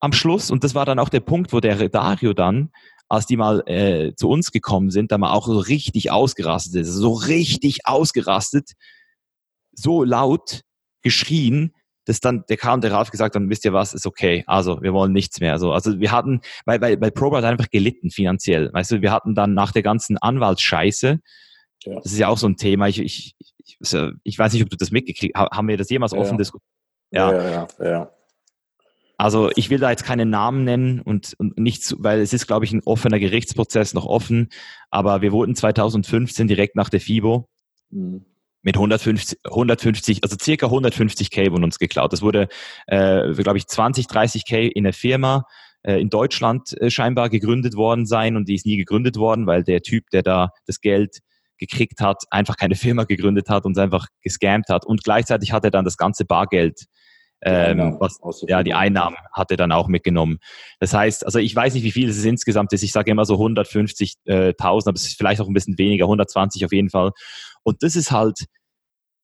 [0.00, 2.70] am Schluss und das war dann auch der Punkt, wo der Dario dann
[3.08, 6.92] als die mal äh, zu uns gekommen sind, da mal auch so richtig ausgerastet ist,
[6.92, 8.72] so richtig ausgerastet,
[9.72, 10.62] so laut
[11.02, 11.72] geschrien,
[12.04, 14.92] dass dann der und der Ralf gesagt haben, wisst ihr was, ist okay, also wir
[14.92, 15.58] wollen nichts mehr.
[15.58, 18.72] So, also wir hatten, weil, weil, weil Probe hat einfach gelitten finanziell.
[18.72, 21.20] Weißt du, wir hatten dann nach der ganzen Anwaltsscheiße,
[21.84, 21.94] ja.
[21.94, 23.78] das ist ja auch so ein Thema, ich, ich, ich
[24.24, 25.50] ich weiß nicht, ob du das mitgekriegt hast.
[25.50, 26.18] Haben wir das jemals Ja.
[26.18, 26.68] offen diskutiert?
[27.10, 27.68] Ja, ja, ja.
[27.80, 28.10] ja.
[29.18, 32.46] Also ich will da jetzt keinen Namen nennen und, und nicht, zu, weil es ist,
[32.46, 34.48] glaube ich, ein offener Gerichtsprozess noch offen.
[34.90, 37.48] Aber wir wurden 2015 direkt nach der FIBO
[37.90, 38.24] Mhm.
[38.62, 42.12] mit 150, 150, also circa 150k wurden uns geklaut.
[42.12, 42.48] Das wurde,
[42.86, 45.44] äh, glaube ich, 20, 30k in der Firma
[45.82, 49.64] äh, in Deutschland äh, scheinbar gegründet worden sein und die ist nie gegründet worden, weil
[49.64, 51.18] der Typ, der da das Geld
[51.56, 54.84] gekriegt hat, einfach keine Firma gegründet hat und einfach gescammt hat.
[54.84, 56.84] Und gleichzeitig hat er dann das ganze Bargeld,
[57.42, 58.18] ähm, Einnahmen was,
[58.48, 58.74] ja, die.
[58.74, 60.38] Einnahmen hat er dann auch mitgenommen.
[60.80, 62.82] Das heißt, also ich weiß nicht, wie viel es insgesamt ist.
[62.82, 66.72] Ich sage immer so 150.000, aber es ist vielleicht auch ein bisschen weniger, 120 auf
[66.72, 67.12] jeden Fall.
[67.62, 68.46] Und das ist halt,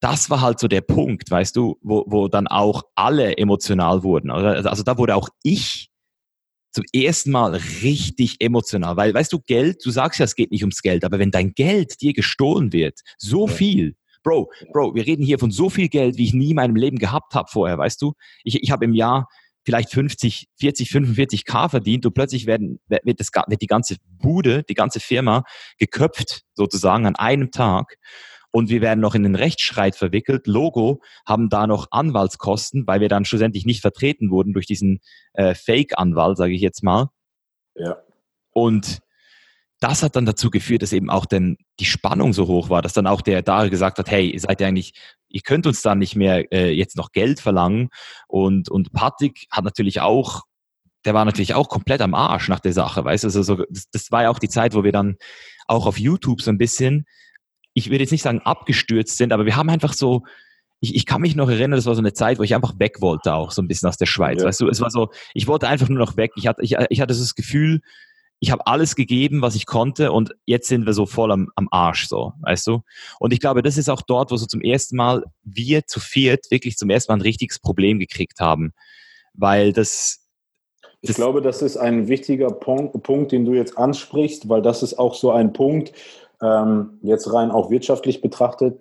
[0.00, 4.30] das war halt so der Punkt, weißt du, wo, wo dann auch alle emotional wurden.
[4.30, 4.68] oder?
[4.70, 5.88] Also da wurde auch ich
[6.72, 10.62] zum ersten Mal richtig emotional, weil, weißt du, Geld, du sagst ja, es geht nicht
[10.64, 13.52] ums Geld, aber wenn dein Geld dir gestohlen wird, so Ja.
[13.54, 14.50] viel, Bro.
[14.72, 17.34] Bro, wir reden hier von so viel Geld, wie ich nie in meinem Leben gehabt
[17.34, 18.14] habe vorher, weißt du?
[18.42, 19.28] Ich, ich habe im Jahr
[19.64, 24.64] vielleicht 50, 40, 45 K verdient und plötzlich werden, wird, das, wird die ganze Bude,
[24.64, 25.44] die ganze Firma
[25.78, 27.96] geköpft sozusagen an einem Tag
[28.54, 30.46] und wir werden noch in den Rechtsstreit verwickelt.
[30.46, 35.00] Logo haben da noch Anwaltskosten, weil wir dann schlussendlich nicht vertreten wurden durch diesen
[35.32, 37.08] äh, Fake-Anwalt, sage ich jetzt mal.
[37.74, 37.96] Ja.
[38.52, 39.00] Und
[39.84, 42.94] das hat dann dazu geführt, dass eben auch denn die Spannung so hoch war, dass
[42.94, 44.94] dann auch der Dari gesagt hat, hey, ihr seid ja eigentlich,
[45.28, 47.90] ihr könnt uns da nicht mehr äh, jetzt noch Geld verlangen.
[48.26, 50.44] Und, und Patrick hat natürlich auch,
[51.04, 53.90] der war natürlich auch komplett am Arsch nach der Sache, weißt du, also so, das,
[53.90, 55.16] das war ja auch die Zeit, wo wir dann
[55.66, 57.04] auch auf YouTube so ein bisschen,
[57.74, 60.22] ich würde jetzt nicht sagen abgestürzt sind, aber wir haben einfach so,
[60.80, 63.02] ich, ich kann mich noch erinnern, das war so eine Zeit, wo ich einfach weg
[63.02, 64.40] wollte, auch so ein bisschen aus der Schweiz.
[64.40, 64.48] Ja.
[64.48, 66.32] Weißt du, es war so, ich wollte einfach nur noch weg.
[66.36, 67.82] Ich hatte, ich, ich hatte so das Gefühl,
[68.44, 71.66] ich habe alles gegeben, was ich konnte und jetzt sind wir so voll am, am
[71.70, 72.82] Arsch, so, weißt du?
[73.18, 76.50] Und ich glaube, das ist auch dort, wo so zum ersten Mal wir zu viert
[76.50, 78.74] wirklich zum ersten Mal ein richtiges Problem gekriegt haben.
[79.32, 80.20] Weil das,
[81.00, 84.82] Ich Das- glaube, das ist ein wichtiger Punkt, Punkt, den du jetzt ansprichst, weil das
[84.82, 85.92] ist auch so ein Punkt,
[86.42, 88.78] ähm, jetzt rein auch wirtschaftlich betrachtet,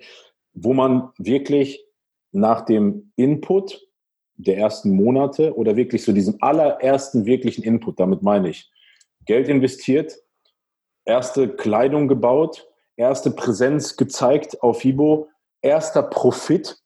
[0.54, 1.86] wo man wirklich
[2.34, 3.82] nach dem Input
[4.36, 8.70] der ersten Monate oder wirklich so diesem allerersten wirklichen Input, damit meine ich,
[9.26, 10.14] Geld investiert,
[11.06, 15.30] erste Kleidung gebaut, erste Präsenz gezeigt auf Fibo,
[15.62, 16.78] erster Profit.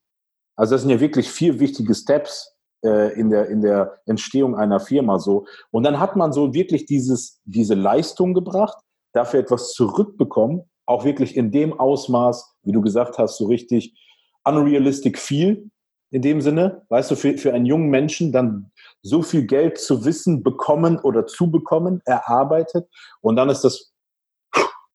[0.56, 4.80] Also das sind ja wirklich vier wichtige Steps äh, in, der, in der Entstehung einer
[4.80, 5.46] Firma so.
[5.72, 8.78] Und dann hat man so wirklich dieses, diese Leistung gebracht,
[9.14, 13.96] dafür etwas zurückbekommen, auch wirklich in dem Ausmaß, wie du gesagt hast, so richtig
[14.44, 15.70] unrealistic viel
[16.10, 18.72] in dem Sinne, weißt du, für, für einen jungen Menschen dann
[19.02, 22.88] so viel Geld zu wissen, bekommen oder zu bekommen, erarbeitet
[23.22, 23.94] und dann ist das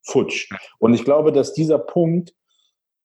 [0.05, 0.51] futsch.
[0.79, 2.35] Und ich glaube, dass dieser Punkt,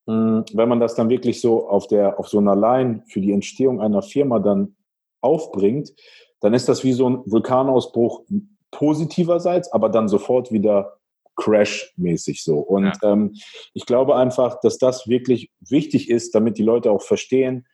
[0.07, 3.31] mh, wenn man das dann wirklich so auf der, auf so einer Line für die
[3.31, 4.75] Entstehung einer Firma dann
[5.21, 5.93] aufbringt,
[6.39, 8.23] dann ist das wie so ein Vulkanausbruch
[8.71, 10.97] positiverseits, aber dann sofort wieder
[11.35, 12.57] Crash-mäßig so.
[12.59, 13.35] Und ähm,
[13.73, 17.65] ich glaube einfach, dass das wirklich wichtig ist, damit die Leute auch verstehen,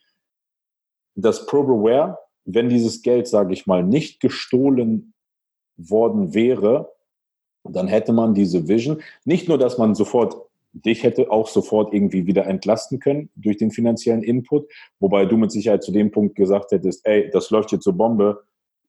[1.16, 5.14] dass Probeware, wenn dieses Geld, sage ich mal, nicht gestohlen
[5.78, 6.92] worden wäre,
[7.64, 9.02] dann hätte man diese Vision.
[9.26, 10.36] Nicht nur, dass man sofort
[10.74, 14.68] dich hätte auch sofort irgendwie wieder entlasten können durch den finanziellen Input,
[15.00, 18.44] wobei du mit Sicherheit zu dem Punkt gesagt hättest, ey, das läuft jetzt so Bombe,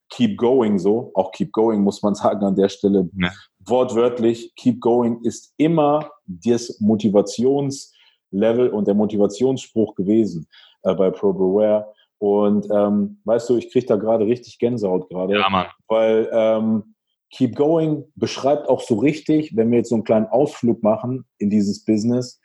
[0.08, 3.30] keep going so, auch keep going muss man sagen an der Stelle, Ja.
[3.66, 10.46] wortwörtlich, keep going ist immer das Motivationslevel und der Motivationsspruch gewesen
[10.82, 11.92] äh, bei ProBeware.
[12.18, 15.66] Und ähm, weißt du, ich kriege da gerade richtig Gänsehaut gerade, ja, Mann.
[15.88, 16.94] weil ähm,
[17.30, 21.50] Keep Going beschreibt auch so richtig, wenn wir jetzt so einen kleinen Ausflug machen in
[21.50, 22.40] dieses Business,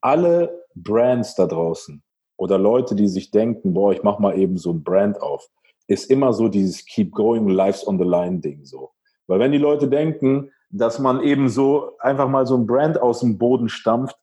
[0.00, 2.02] alle Brands da draußen
[2.36, 5.48] oder Leute, die sich denken, boah, ich mache mal eben so ein Brand auf,
[5.86, 8.90] ist immer so dieses Keep Going, Lives on the Line Ding so.
[9.26, 13.20] Weil wenn die Leute denken, dass man eben so einfach mal so ein Brand aus
[13.20, 14.16] dem Boden stampft,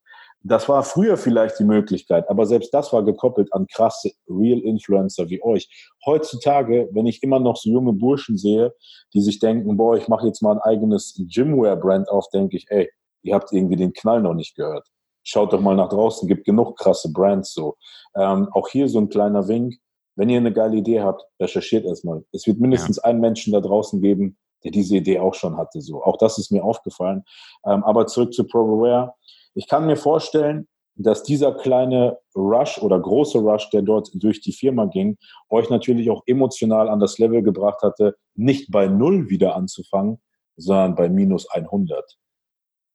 [0.48, 5.28] das war früher vielleicht die Möglichkeit, aber selbst das war gekoppelt an krasse Real Influencer
[5.30, 5.90] wie euch.
[6.06, 8.74] Heutzutage, wenn ich immer noch so junge Burschen sehe,
[9.14, 12.92] die sich denken, boah, ich mache jetzt mal ein eigenes Gymwear-Brand auf, denke ich, ey,
[13.24, 14.88] ihr habt irgendwie den Knall noch nicht gehört.
[15.24, 17.76] Schaut doch mal nach draußen, gibt genug krasse Brands so.
[18.16, 19.74] Ähm, auch hier so ein kleiner Wink.
[20.16, 22.24] Wenn ihr eine geile Idee habt, recherchiert erstmal.
[22.32, 25.82] Es wird mindestens einen Menschen da draußen geben, der diese Idee auch schon hatte.
[25.82, 27.24] So, auch das ist mir aufgefallen.
[27.66, 29.16] Ähm, aber zurück zu ProAware.
[29.56, 34.54] Ich kann mir vorstellen, dass dieser kleine Rush oder große Rush, der dort durch die
[34.54, 35.18] Firma ging,
[35.50, 40.22] euch natürlich auch emotional an das Level gebracht hatte, nicht bei Null wieder anzufangen,
[40.56, 42.18] sondern bei minus 100.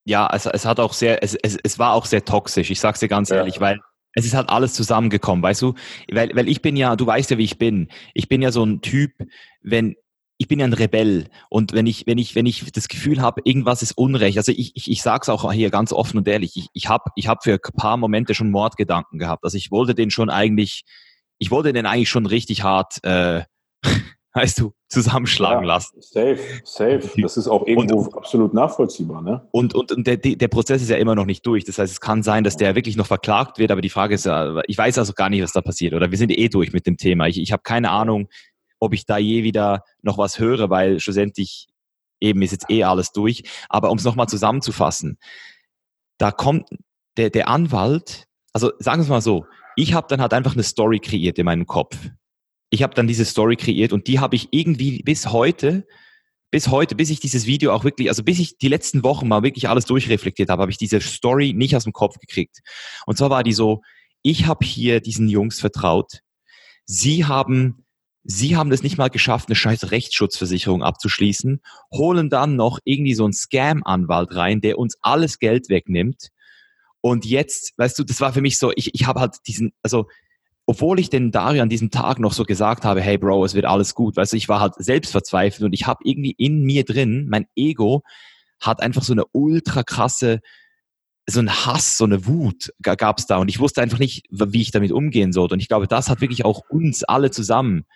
[0.04, 3.00] ja, also es hat auch sehr, es, es, es war auch sehr toxisch, ich sag's
[3.00, 3.36] dir ganz ja.
[3.36, 3.78] ehrlich, weil
[4.14, 5.74] es ist halt alles zusammengekommen, weißt du?
[6.10, 7.88] Weil, weil ich bin ja, du weißt ja, wie ich bin.
[8.14, 9.12] Ich bin ja so ein Typ,
[9.62, 9.94] wenn,
[10.40, 13.42] ich bin ja ein Rebell und wenn ich wenn ich wenn ich das Gefühl habe,
[13.44, 16.56] irgendwas ist Unrecht, also ich ich, ich sage es auch hier ganz offen und ehrlich,
[16.56, 19.94] ich ich habe ich habe für ein paar Momente schon Mordgedanken gehabt, also ich wollte
[19.94, 20.84] den schon eigentlich,
[21.38, 23.42] ich wollte den eigentlich schon richtig hart, äh,
[24.32, 26.00] weißt du, zusammenschlagen ja, lassen.
[26.00, 27.02] Safe, safe.
[27.20, 29.46] Das ist auch irgendwo und, absolut nachvollziehbar, ne?
[29.50, 31.64] Und und, und der, der Prozess ist ja immer noch nicht durch.
[31.64, 34.24] Das heißt, es kann sein, dass der wirklich noch verklagt wird, aber die Frage ist
[34.24, 35.92] ja, ich weiß also gar nicht, was da passiert.
[35.92, 37.26] Oder wir sind eh durch mit dem Thema.
[37.26, 38.28] Ich, ich habe keine Ahnung,
[38.80, 41.68] ob ich da je wieder noch was höre, weil schlussendlich
[42.20, 43.44] eben ist jetzt eh alles durch.
[43.68, 45.18] Aber um es nochmal zusammenzufassen,
[46.18, 46.68] da kommt
[47.16, 50.62] der, der Anwalt, also sagen wir es mal so, ich habe dann halt einfach eine
[50.62, 51.96] Story kreiert in meinem Kopf.
[52.70, 55.86] Ich habe dann diese Story kreiert und die habe ich irgendwie bis heute,
[56.50, 59.42] bis heute, bis ich dieses Video auch wirklich, also bis ich die letzten Wochen mal
[59.42, 62.60] wirklich alles durchreflektiert habe, habe ich diese Story nicht aus dem Kopf gekriegt.
[63.06, 63.82] Und zwar war die so,
[64.22, 66.20] ich habe hier diesen Jungs vertraut.
[66.84, 67.84] Sie haben
[68.22, 71.60] Sie haben es nicht mal geschafft, eine scheiß Rechtsschutzversicherung abzuschließen,
[71.92, 76.28] holen dann noch irgendwie so einen Scam-Anwalt rein, der uns alles Geld wegnimmt.
[77.00, 80.06] Und jetzt, weißt du, das war für mich so, ich, ich habe halt diesen, also
[80.66, 83.64] obwohl ich den Dario an diesem Tag noch so gesagt habe, hey Bro, es wird
[83.64, 86.84] alles gut, weißt du, ich war halt selbst verzweifelt und ich habe irgendwie in mir
[86.84, 88.02] drin, mein Ego
[88.60, 90.40] hat einfach so eine ultra krasse,
[91.26, 94.60] so ein Hass, so eine Wut gab es da und ich wusste einfach nicht, wie
[94.60, 95.54] ich damit umgehen sollte.
[95.54, 97.86] Und ich glaube, das hat wirklich auch uns alle zusammen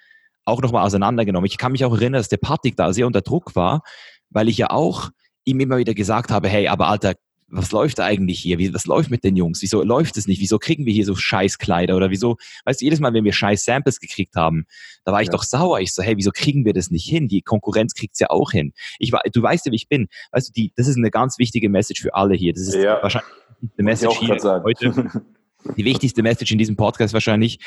[0.44, 1.46] auch nochmal auseinandergenommen.
[1.46, 3.82] Ich kann mich auch erinnern, dass der Patrick da sehr unter Druck war,
[4.30, 5.10] weil ich ja auch
[5.44, 7.14] ihm immer wieder gesagt habe, hey, aber Alter,
[7.48, 8.58] was läuft eigentlich hier?
[8.58, 9.62] Wie, was läuft mit den Jungs?
[9.62, 10.40] Wieso läuft es nicht?
[10.40, 11.94] Wieso kriegen wir hier so Scheißkleider?
[11.94, 14.64] Oder wieso, weißt du, jedes Mal, wenn wir scheiß Samples gekriegt haben,
[15.04, 15.32] da war ich ja.
[15.32, 15.80] doch sauer.
[15.80, 17.28] Ich so, hey, wieso kriegen wir das nicht hin?
[17.28, 18.72] Die Konkurrenz kriegt's ja auch hin.
[18.98, 20.08] Ich war, du weißt ja, wie ich bin.
[20.32, 22.52] Weißt du, die, das ist eine ganz wichtige Message für alle hier.
[22.52, 23.00] Das ist ja.
[23.02, 23.30] wahrscheinlich
[23.76, 25.22] eine Message hier heute.
[25.78, 27.58] Die wichtigste Message in diesem Podcast wahrscheinlich.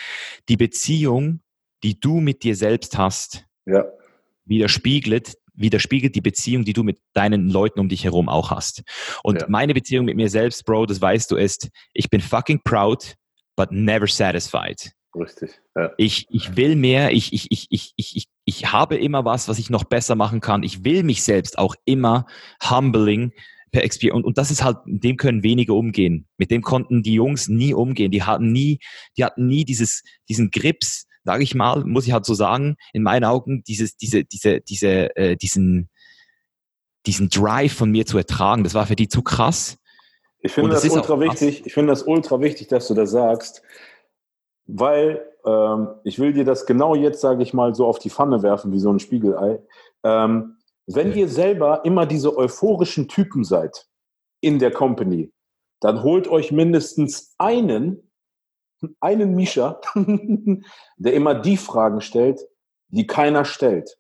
[0.50, 1.40] Die Beziehung
[1.84, 3.86] die du mit dir selbst hast, ja.
[4.46, 8.84] widerspiegelt, widerspiegelt die Beziehung, die du mit deinen Leuten um dich herum auch hast.
[9.24, 9.48] Und ja.
[9.50, 13.16] meine Beziehung mit mir selbst, Bro, das weißt du, ist, ich bin fucking proud,
[13.56, 14.92] but never satisfied.
[15.16, 15.60] Richtig.
[15.76, 15.92] Ja.
[15.98, 19.70] Ich, ich will mehr, ich, ich, ich, ich, ich, ich habe immer was, was ich
[19.70, 20.64] noch besser machen kann.
[20.64, 22.26] Ich will mich selbst auch immer
[22.70, 23.32] humbling
[23.72, 24.18] per Experience.
[24.18, 26.28] Und, und das ist halt, mit dem können wenige umgehen.
[26.38, 28.12] Mit dem konnten die Jungs nie umgehen.
[28.12, 28.80] Die hatten nie,
[29.18, 33.04] die hatten nie dieses, diesen Grips, sage ich mal, muss ich halt so sagen, in
[33.04, 35.90] meinen Augen, dieses, diese, diese, diese, äh, diesen,
[37.06, 39.78] diesen Drive von mir zu ertragen, das war für die zu krass.
[40.40, 41.66] Ich finde das, das ultra wichtig.
[41.66, 43.62] Ich finde das ultra wichtig, dass du das sagst,
[44.68, 48.42] weil ähm, ich will dir das genau jetzt, sage ich mal, so auf die Pfanne
[48.42, 49.60] werfen wie so ein Spiegelei.
[50.06, 50.56] Ähm,
[50.86, 53.86] wenn ihr selber immer diese euphorischen Typen seid
[54.40, 55.34] in der Company,
[55.82, 58.07] dann holt euch mindestens einen,
[59.00, 59.80] einen Misha,
[60.98, 62.42] der immer die Fragen stellt,
[62.90, 63.98] die keiner stellt.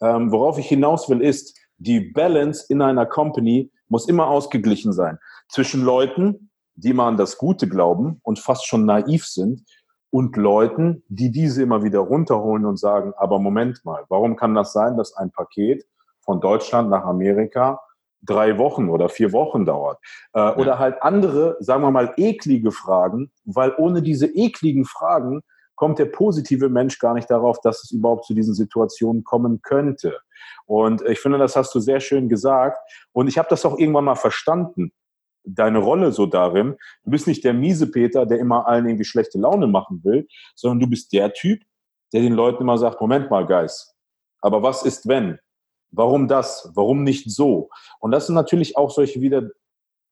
[0.00, 5.18] Ähm, worauf ich hinaus will, ist, die Balance in einer Company muss immer ausgeglichen sein
[5.48, 9.64] zwischen Leuten, die man das Gute glauben und fast schon naiv sind,
[10.14, 14.72] und Leuten, die diese immer wieder runterholen und sagen, aber Moment mal, warum kann das
[14.72, 15.84] sein, dass ein Paket
[16.20, 17.80] von Deutschland nach Amerika
[18.24, 19.98] drei Wochen oder vier Wochen dauert.
[20.32, 20.56] Äh, ja.
[20.56, 25.42] Oder halt andere, sagen wir mal, eklige Fragen, weil ohne diese ekligen Fragen
[25.76, 30.18] kommt der positive Mensch gar nicht darauf, dass es überhaupt zu diesen Situationen kommen könnte.
[30.66, 32.78] Und ich finde, das hast du sehr schön gesagt.
[33.12, 34.92] Und ich habe das auch irgendwann mal verstanden,
[35.44, 36.76] deine Rolle so darin.
[37.04, 40.80] Du bist nicht der miese Peter, der immer allen irgendwie schlechte Laune machen will, sondern
[40.80, 41.62] du bist der Typ,
[42.12, 43.94] der den Leuten immer sagt, Moment mal, Guys,
[44.40, 45.38] aber was ist wenn?
[45.96, 46.70] Warum das?
[46.74, 47.70] Warum nicht so?
[48.00, 49.50] Und das sind natürlich auch solche wieder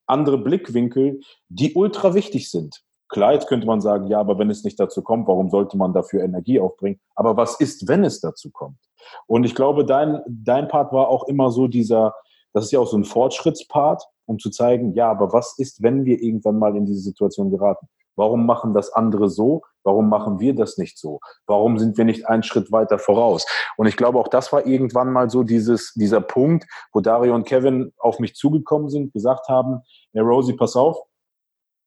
[0.07, 2.83] andere Blickwinkel, die ultra wichtig sind.
[3.15, 6.23] Jetzt könnte man sagen, ja, aber wenn es nicht dazu kommt, warum sollte man dafür
[6.23, 6.99] Energie aufbringen?
[7.15, 8.79] Aber was ist, wenn es dazu kommt?
[9.27, 12.15] Und ich glaube, dein, dein Part war auch immer so dieser,
[12.55, 16.07] das ist ja auch so ein Fortschrittspart, um zu zeigen, ja, aber was ist, wenn
[16.07, 17.87] wir irgendwann mal in diese Situation geraten?
[18.17, 19.63] Warum machen das andere so?
[19.85, 21.21] Warum machen wir das nicht so?
[21.47, 23.47] Warum sind wir nicht einen Schritt weiter voraus?
[23.77, 27.47] Und ich glaube, auch das war irgendwann mal so dieses, dieser Punkt, wo Dario und
[27.47, 29.81] Kevin auf mich zugekommen sind, gesagt haben,
[30.13, 30.99] ja, Rosie, pass auf,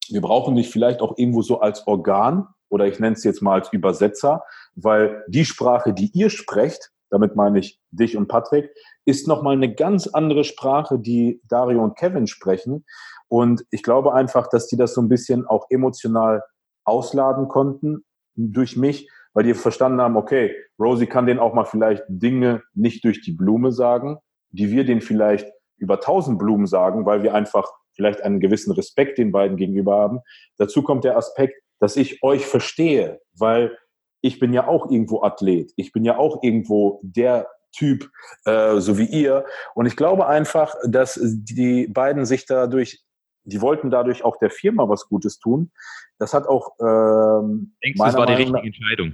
[0.09, 3.53] wir brauchen dich vielleicht auch irgendwo so als Organ oder ich nenne es jetzt mal
[3.53, 4.43] als Übersetzer,
[4.76, 8.69] weil die Sprache, die ihr sprecht, damit meine ich dich und Patrick,
[9.05, 12.86] ist nochmal eine ganz andere Sprache, die Dario und Kevin sprechen.
[13.28, 16.43] Und ich glaube einfach, dass die das so ein bisschen auch emotional
[16.84, 18.03] ausladen konnten
[18.36, 23.03] durch mich, weil die verstanden haben, okay, Rosie kann denen auch mal vielleicht Dinge nicht
[23.03, 24.17] durch die Blume sagen,
[24.49, 29.17] die wir denen vielleicht über tausend Blumen sagen, weil wir einfach vielleicht einen gewissen Respekt
[29.17, 30.19] den beiden gegenüber haben.
[30.57, 33.78] Dazu kommt der Aspekt, dass ich euch verstehe, weil
[34.21, 35.71] ich bin ja auch irgendwo Athlet.
[35.76, 38.09] Ich bin ja auch irgendwo der Typ,
[38.45, 39.45] äh, so wie ihr.
[39.76, 43.05] Und ich glaube einfach, dass die beiden sich dadurch,
[43.45, 45.71] die wollten dadurch auch der Firma was Gutes tun.
[46.17, 46.71] Das hat auch.
[46.79, 49.13] Ähm, Denkst du, das war die richtige Entscheidung?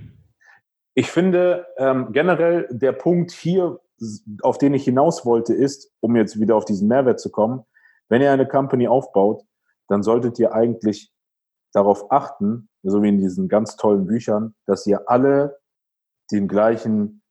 [0.93, 3.79] Ich finde ähm, generell der Punkt hier,
[4.41, 7.63] auf den ich hinaus wollte, ist, um jetzt wieder auf diesen Mehrwert zu kommen,
[8.09, 9.43] wenn ihr eine Company aufbaut,
[9.87, 11.11] dann solltet ihr eigentlich
[11.73, 15.59] darauf achten, so wie in diesen ganz tollen Büchern, dass ihr alle
[16.31, 17.21] den gleichen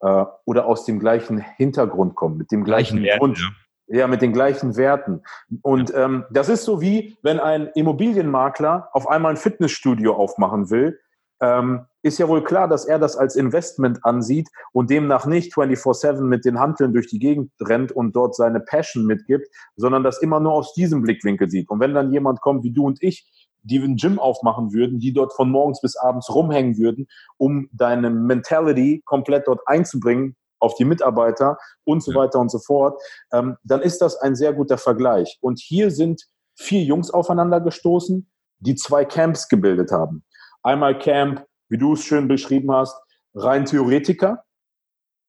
[0.00, 3.38] äh, oder aus dem gleichen Hintergrund kommt, mit dem gleichen, gleichen Grund.
[3.38, 3.48] Ja.
[3.92, 5.22] Ja, mit den gleichen Werten.
[5.62, 6.04] Und ja.
[6.04, 11.00] ähm, das ist so wie, wenn ein Immobilienmakler auf einmal ein Fitnessstudio aufmachen will,
[11.40, 16.20] ähm, ist ja wohl klar, dass er das als Investment ansieht und demnach nicht 24-7
[16.22, 20.40] mit den Handeln durch die Gegend rennt und dort seine Passion mitgibt, sondern das immer
[20.40, 21.68] nur aus diesem Blickwinkel sieht.
[21.68, 23.28] Und wenn dann jemand kommt wie du und ich,
[23.62, 28.08] die ein Gym aufmachen würden, die dort von morgens bis abends rumhängen würden, um deine
[28.08, 33.00] Mentality komplett dort einzubringen auf die Mitarbeiter und so weiter und so fort,
[33.32, 35.38] ähm, dann ist das ein sehr guter Vergleich.
[35.40, 36.22] Und hier sind
[36.54, 40.24] vier Jungs aufeinander gestoßen, die zwei Camps gebildet haben.
[40.62, 42.96] Einmal Camp, wie du es schön beschrieben hast,
[43.34, 44.44] rein Theoretiker,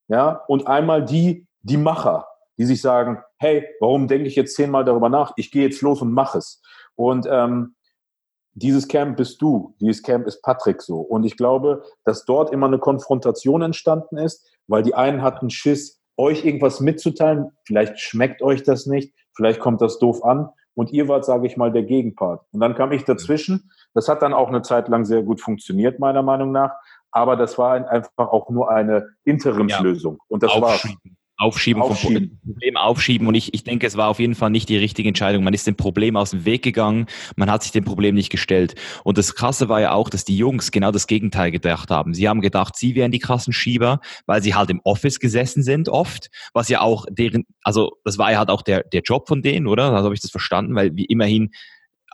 [0.08, 2.28] ja, und einmal die, die Macher,
[2.58, 5.32] die sich sagen, hey, warum denke ich jetzt zehnmal darüber nach?
[5.38, 6.62] Ich gehe jetzt los und mache es.
[6.96, 7.76] Und ähm,
[8.54, 11.00] dieses Camp bist du, dieses Camp ist Patrick so.
[11.00, 16.02] Und ich glaube, dass dort immer eine Konfrontation entstanden ist, weil die einen hatten Schiss,
[16.18, 17.52] euch irgendwas mitzuteilen.
[17.66, 20.50] Vielleicht schmeckt euch das nicht, vielleicht kommt das doof an.
[20.74, 22.46] Und ihr wart, sage ich mal, der Gegenpart.
[22.54, 23.70] Und dann kam ich dazwischen.
[23.94, 26.72] Das hat dann auch eine Zeit lang sehr gut funktioniert, meiner Meinung nach.
[27.12, 30.14] Aber das war einfach auch nur eine Interimslösung.
[30.14, 30.26] Ja.
[30.30, 30.88] Und das war's.
[31.42, 32.40] Aufschieben, aufschieben.
[32.44, 33.28] vom Problem aufschieben.
[33.28, 35.44] Und ich, ich denke, es war auf jeden Fall nicht die richtige Entscheidung.
[35.44, 38.76] Man ist dem Problem aus dem Weg gegangen, man hat sich dem Problem nicht gestellt.
[39.04, 42.14] Und das Krasse war ja auch, dass die Jungs genau das Gegenteil gedacht haben.
[42.14, 45.90] Sie haben gedacht, sie wären die krassen Schieber, weil sie halt im Office gesessen sind
[45.90, 49.42] oft, was ja auch deren, also das war ja halt auch der, der Job von
[49.42, 49.86] denen, oder?
[49.86, 51.50] Also habe ich das verstanden, weil wie immerhin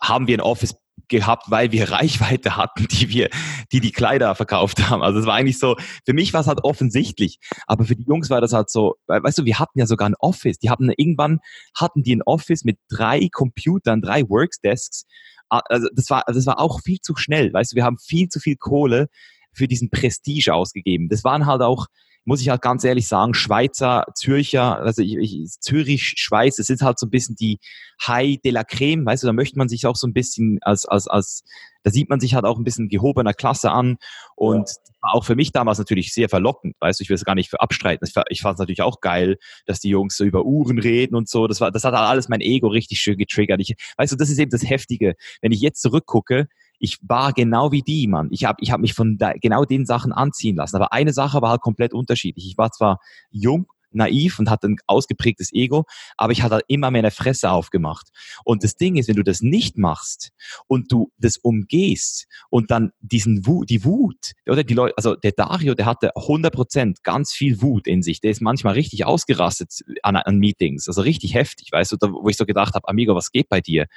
[0.01, 0.75] haben wir ein Office
[1.09, 3.29] gehabt, weil wir Reichweite hatten, die wir,
[3.71, 5.03] die die Kleider verkauft haben.
[5.03, 8.29] Also es war eigentlich so, für mich war es halt offensichtlich, aber für die Jungs
[8.29, 10.59] war das halt so, weißt du, wir hatten ja sogar ein Office.
[10.59, 11.39] Die hatten irgendwann
[11.75, 15.05] hatten die ein Office mit drei Computern, drei Workdesks.
[15.49, 17.53] Ah, also das war, das war auch viel zu schnell.
[17.53, 19.07] Weißt du, wir haben viel zu viel Kohle
[19.53, 21.09] für diesen Prestige ausgegeben.
[21.09, 21.87] Das waren halt auch
[22.27, 26.81] muss ich halt ganz ehrlich sagen, Schweizer, Zürcher, also ich, ich, Zürich, Schweiz, das ist
[26.81, 27.57] halt so ein bisschen die
[28.05, 30.85] High de la Creme, weißt du, da möchte man sich auch so ein bisschen als,
[30.85, 31.45] als, als,
[31.83, 33.95] da sieht man sich halt auch ein bisschen gehobener Klasse an
[34.35, 34.75] und ja.
[35.13, 37.61] auch für mich damals natürlich sehr verlockend, weißt du, ich will es gar nicht für
[37.61, 38.05] abstreiten.
[38.05, 41.29] Ich, ich fand es natürlich auch geil, dass die Jungs so über Uhren reden und
[41.29, 43.61] so, das war, das hat halt alles mein Ego richtig schön getriggert.
[43.61, 45.15] Ich, weißt du, das ist eben das Heftige.
[45.41, 46.49] Wenn ich jetzt zurückgucke,
[46.79, 48.27] ich war genau wie die, Mann.
[48.31, 50.75] Ich habe ich hab mich von da, genau den Sachen anziehen lassen.
[50.75, 52.47] Aber eine Sache war halt komplett unterschiedlich.
[52.47, 52.99] Ich war zwar
[53.31, 55.85] jung, naiv und hatte ein ausgeprägtes Ego,
[56.17, 58.09] aber ich hatte halt immer meine Fresse aufgemacht.
[58.43, 60.31] Und das Ding ist, wenn du das nicht machst
[60.67, 65.31] und du das umgehst und dann diesen Wut, die Wut, oder die Leute, also der
[65.31, 68.21] Dario, der hatte 100 Prozent ganz viel Wut in sich.
[68.21, 72.37] Der ist manchmal richtig ausgerastet an, an Meetings, also richtig heftig, weißt du, wo ich
[72.37, 73.87] so gedacht habe, Amigo, was geht bei dir?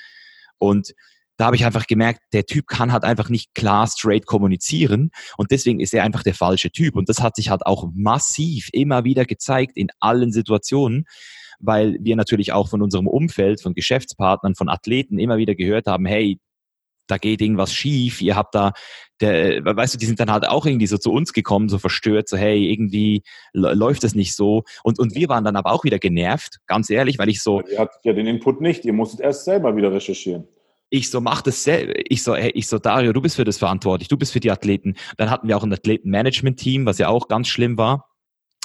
[0.59, 0.95] Und
[1.41, 5.51] da habe ich einfach gemerkt, der Typ kann halt einfach nicht klar straight kommunizieren und
[5.51, 6.97] deswegen ist er einfach der falsche Typ.
[6.97, 11.07] Und das hat sich halt auch massiv immer wieder gezeigt in allen Situationen,
[11.59, 16.05] weil wir natürlich auch von unserem Umfeld, von Geschäftspartnern, von Athleten immer wieder gehört haben,
[16.05, 16.39] hey,
[17.07, 18.73] da geht irgendwas schief, ihr habt da,
[19.23, 22.29] der, weißt du, die sind dann halt auch irgendwie so zu uns gekommen, so verstört,
[22.29, 23.23] so hey, irgendwie
[23.55, 24.65] läuft das nicht so.
[24.85, 27.63] Und, und wir waren dann aber auch wieder genervt, ganz ehrlich, weil ich so.
[27.63, 30.47] Ihr hattet ja den Input nicht, ihr musstet erst selber wieder recherchieren.
[30.91, 31.95] Ich so, mach das selber.
[32.09, 34.51] Ich so, hey, ich so, Dario, du bist für das verantwortlich, du bist für die
[34.51, 34.97] Athleten.
[35.17, 38.11] Dann hatten wir auch ein Athletenmanagement-Team, was ja auch ganz schlimm war.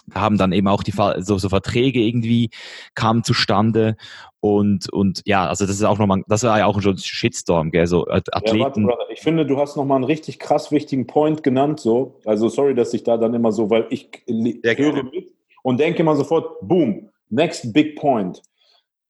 [0.07, 2.51] Da haben dann eben auch die so, so Verträge irgendwie
[2.93, 3.95] kamen zustande
[4.39, 7.71] und und ja, also das ist auch nochmal, das war ja auch schon ein Shitstorm,
[7.71, 8.57] gell, so Athleten.
[8.57, 9.09] Ja, warte, Brother.
[9.11, 12.19] Ich finde, du hast nochmal einen richtig krass wichtigen Point genannt, so.
[12.26, 16.15] Also sorry, dass ich da dann immer so, weil ich höre mit und denke immer
[16.15, 18.43] sofort, boom, next big point.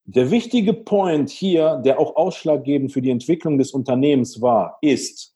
[0.08, 5.36] Der wichtige Point hier, der auch ausschlaggebend für die Entwicklung des Unternehmens war, ist,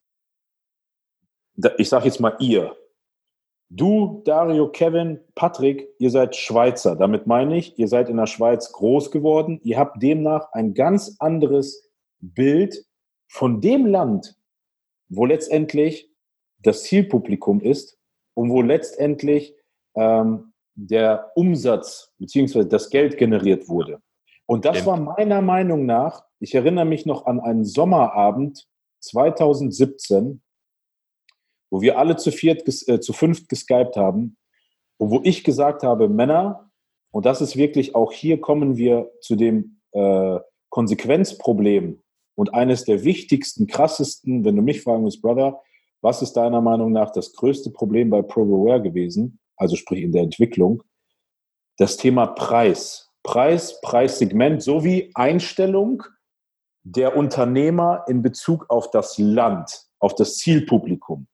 [1.78, 2.76] ich sage jetzt mal ihr,
[3.70, 6.96] du, Dario, Kevin, Patrick, ihr seid Schweizer.
[6.96, 9.60] Damit meine ich, ihr seid in der Schweiz groß geworden.
[9.64, 11.90] Ihr habt demnach ein ganz anderes
[12.20, 12.86] Bild
[13.28, 14.36] von dem Land,
[15.08, 16.12] wo letztendlich
[16.60, 17.98] das Zielpublikum ist
[18.36, 19.56] und wo letztendlich
[19.96, 22.66] ähm, der Umsatz bzw.
[22.66, 24.00] das Geld generiert wurde.
[24.50, 28.68] Und das war meiner Meinung nach, ich erinnere mich noch an einen Sommerabend
[29.02, 30.42] 2017,
[31.70, 34.38] wo wir alle zu viert, äh, zu fünft geskypt haben
[34.98, 36.72] und wo ich gesagt habe, Männer,
[37.12, 40.40] und das ist wirklich auch hier kommen wir zu dem äh,
[40.70, 42.02] Konsequenzproblem
[42.34, 45.62] und eines der wichtigsten, krassesten, wenn du mich fragen willst, Brother,
[46.02, 50.24] was ist deiner Meinung nach das größte Problem bei ProAware gewesen, also sprich in der
[50.24, 50.82] Entwicklung?
[51.78, 53.09] Das Thema Preis.
[53.24, 56.04] Preis, Preissegment sowie Einstellung
[56.84, 61.28] der Unternehmer in Bezug auf das Land, auf das Zielpublikum.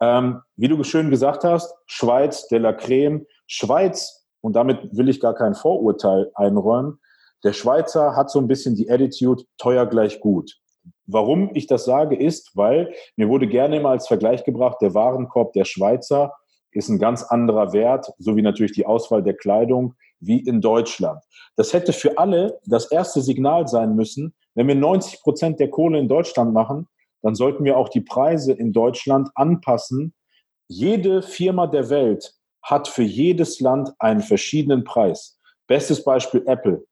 [0.00, 3.26] Ähm, wie du schön gesagt hast, Schweiz, de la Creme.
[3.46, 6.98] Schweiz, und damit will ich gar kein Vorurteil einräumen,
[7.44, 10.58] der Schweizer hat so ein bisschen die Attitude, teuer gleich gut.
[11.06, 15.52] Warum ich das sage, ist, weil mir wurde gerne immer als Vergleich gebracht, der Warenkorb
[15.52, 16.34] der Schweizer
[16.72, 21.22] ist ein ganz anderer Wert, so wie natürlich die Auswahl der Kleidung, wie in Deutschland.
[21.56, 25.98] Das hätte für alle das erste Signal sein müssen, wenn wir 90 Prozent der Kohle
[25.98, 26.88] in Deutschland machen,
[27.22, 30.14] dann sollten wir auch die Preise in Deutschland anpassen.
[30.68, 35.38] Jede Firma der Welt hat für jedes Land einen verschiedenen Preis.
[35.66, 36.84] Bestes Beispiel Apple.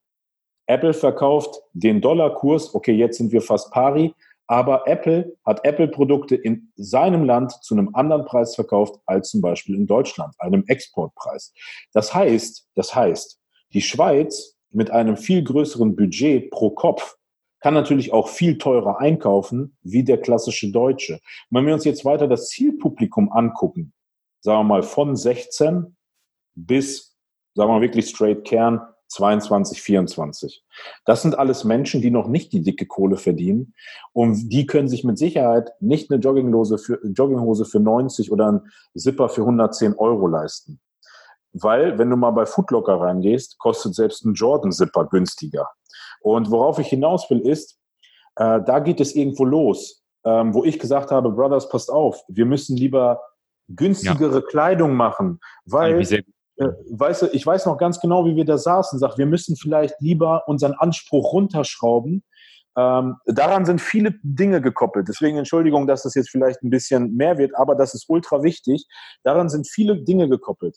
[0.67, 4.15] Apple verkauft den Dollarkurs, okay, jetzt sind wir fast pari,
[4.49, 9.77] aber Apple hat Apple-Produkte in seinem Land zu einem anderen Preis verkauft als zum Beispiel
[9.77, 11.53] in Deutschland, einem Exportpreis.
[11.93, 13.39] Das heißt, das heißt,
[13.75, 17.17] die Schweiz mit einem viel größeren Budget pro Kopf
[17.61, 21.21] kann natürlich auch viel teurer einkaufen wie der klassische Deutsche.
[21.51, 23.93] Wenn wir uns jetzt weiter das Zielpublikum angucken,
[24.41, 25.95] sagen wir mal von 16
[26.55, 27.17] bis,
[27.55, 30.65] sagen wir mal wirklich straight Kern, 22, 24.
[31.05, 33.75] Das sind alles Menschen, die noch nicht die dicke Kohle verdienen
[34.13, 38.61] und die können sich mit Sicherheit nicht eine Jogginghose für, Jogginghose für 90 oder ein
[38.95, 40.81] Zipper für 110 Euro leisten.
[41.53, 45.69] Weil, wenn du mal bei Footlocker reingehst, kostet selbst ein Jordan-Zipper günstiger.
[46.21, 47.79] Und worauf ich hinaus will, ist,
[48.37, 52.45] äh, da geht es irgendwo los, ähm, wo ich gesagt habe, Brothers, passt auf, wir
[52.45, 53.21] müssen lieber
[53.69, 54.41] günstigere ja.
[54.43, 56.07] Kleidung machen, weil,
[56.59, 59.95] weißt du, ich weiß noch ganz genau, wie wir da saßen, sag, wir müssen vielleicht
[60.01, 62.25] lieber unseren Anspruch runterschrauben.
[62.77, 65.09] Ähm, daran sind viele Dinge gekoppelt.
[65.09, 68.87] Deswegen Entschuldigung, dass das jetzt vielleicht ein bisschen mehr wird, aber das ist ultra wichtig.
[69.23, 70.77] Daran sind viele Dinge gekoppelt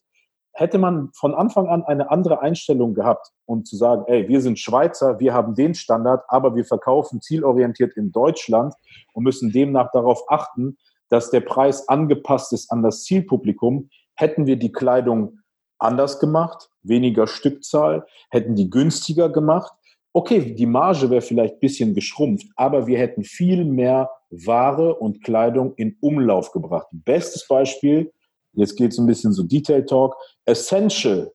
[0.54, 4.60] hätte man von Anfang an eine andere Einstellung gehabt und zu sagen, ey, wir sind
[4.60, 8.74] Schweizer, wir haben den Standard, aber wir verkaufen zielorientiert in Deutschland
[9.14, 10.78] und müssen demnach darauf achten,
[11.10, 15.40] dass der Preis angepasst ist an das Zielpublikum, hätten wir die Kleidung
[15.82, 19.72] anders gemacht, weniger Stückzahl, hätten die günstiger gemacht.
[20.14, 25.24] Okay, die Marge wäre vielleicht ein bisschen geschrumpft, aber wir hätten viel mehr Ware und
[25.24, 26.88] Kleidung in Umlauf gebracht.
[26.92, 28.12] Bestes Beispiel,
[28.54, 30.16] Jetzt geht es ein bisschen so Detail Talk.
[30.46, 31.32] Essential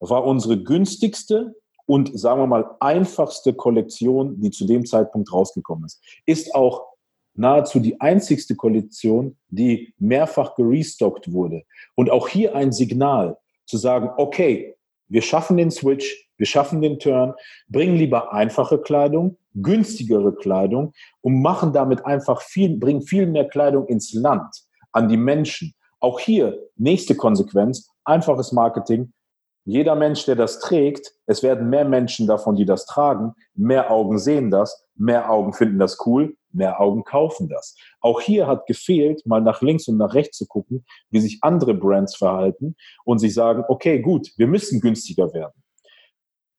[0.00, 1.54] war unsere günstigste
[1.86, 6.02] und sagen wir mal einfachste Kollektion, die zu dem Zeitpunkt rausgekommen ist.
[6.26, 6.86] Ist auch
[7.34, 11.64] nahezu die einzigste Kollektion, die mehrfach gerestockt wurde.
[11.94, 14.76] Und auch hier ein Signal zu sagen, okay,
[15.08, 17.34] wir schaffen den Switch, wir schaffen den Turn,
[17.68, 23.86] bringen lieber einfache Kleidung, günstigere Kleidung und machen damit einfach viel, bringen viel mehr Kleidung
[23.86, 25.74] ins Land, an die Menschen.
[26.00, 29.12] Auch hier nächste Konsequenz, einfaches Marketing.
[29.66, 34.18] Jeder Mensch, der das trägt, es werden mehr Menschen davon, die das tragen, mehr Augen
[34.18, 37.74] sehen das, mehr Augen finden das cool, mehr Augen kaufen das.
[38.00, 41.72] Auch hier hat gefehlt, mal nach links und nach rechts zu gucken, wie sich andere
[41.74, 45.54] Brands verhalten und sich sagen, okay, gut, wir müssen günstiger werden.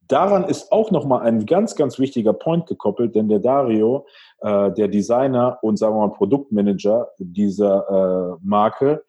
[0.08, 4.06] Daran ist auch nochmal ein ganz, ganz wichtiger Point gekoppelt, denn der Dario,
[4.40, 9.04] äh, der Designer und sagen wir mal Produktmanager dieser äh, Marke,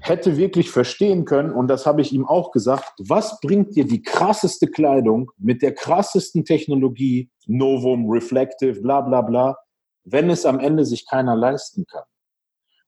[0.00, 4.02] hätte wirklich verstehen können, und das habe ich ihm auch gesagt, was bringt dir die
[4.02, 9.56] krasseste Kleidung mit der krassesten Technologie, Novum, Reflective, bla bla bla,
[10.04, 12.04] wenn es am Ende sich keiner leisten kann.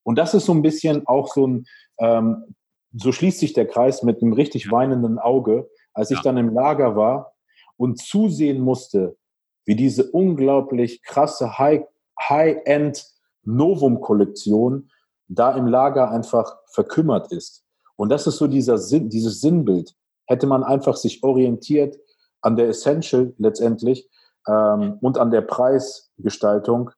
[0.02, 1.64] Und das ist so ein bisschen auch so ein,
[1.98, 2.54] ähm,
[2.94, 6.96] so schließt sich der Kreis mit einem richtig weinenden Auge, als ich dann im Lager
[6.96, 7.34] war
[7.76, 9.16] und zusehen musste,
[9.64, 13.06] wie diese unglaublich krasse High-End
[13.44, 14.90] Novum-Kollektion
[15.28, 17.64] da im Lager einfach verkümmert ist.
[17.96, 19.94] Und das ist so dieser Sinn, dieses Sinnbild.
[20.26, 21.96] Hätte man einfach sich orientiert
[22.40, 24.08] an der Essential letztendlich
[24.48, 26.90] ähm, und an der Preisgestaltung.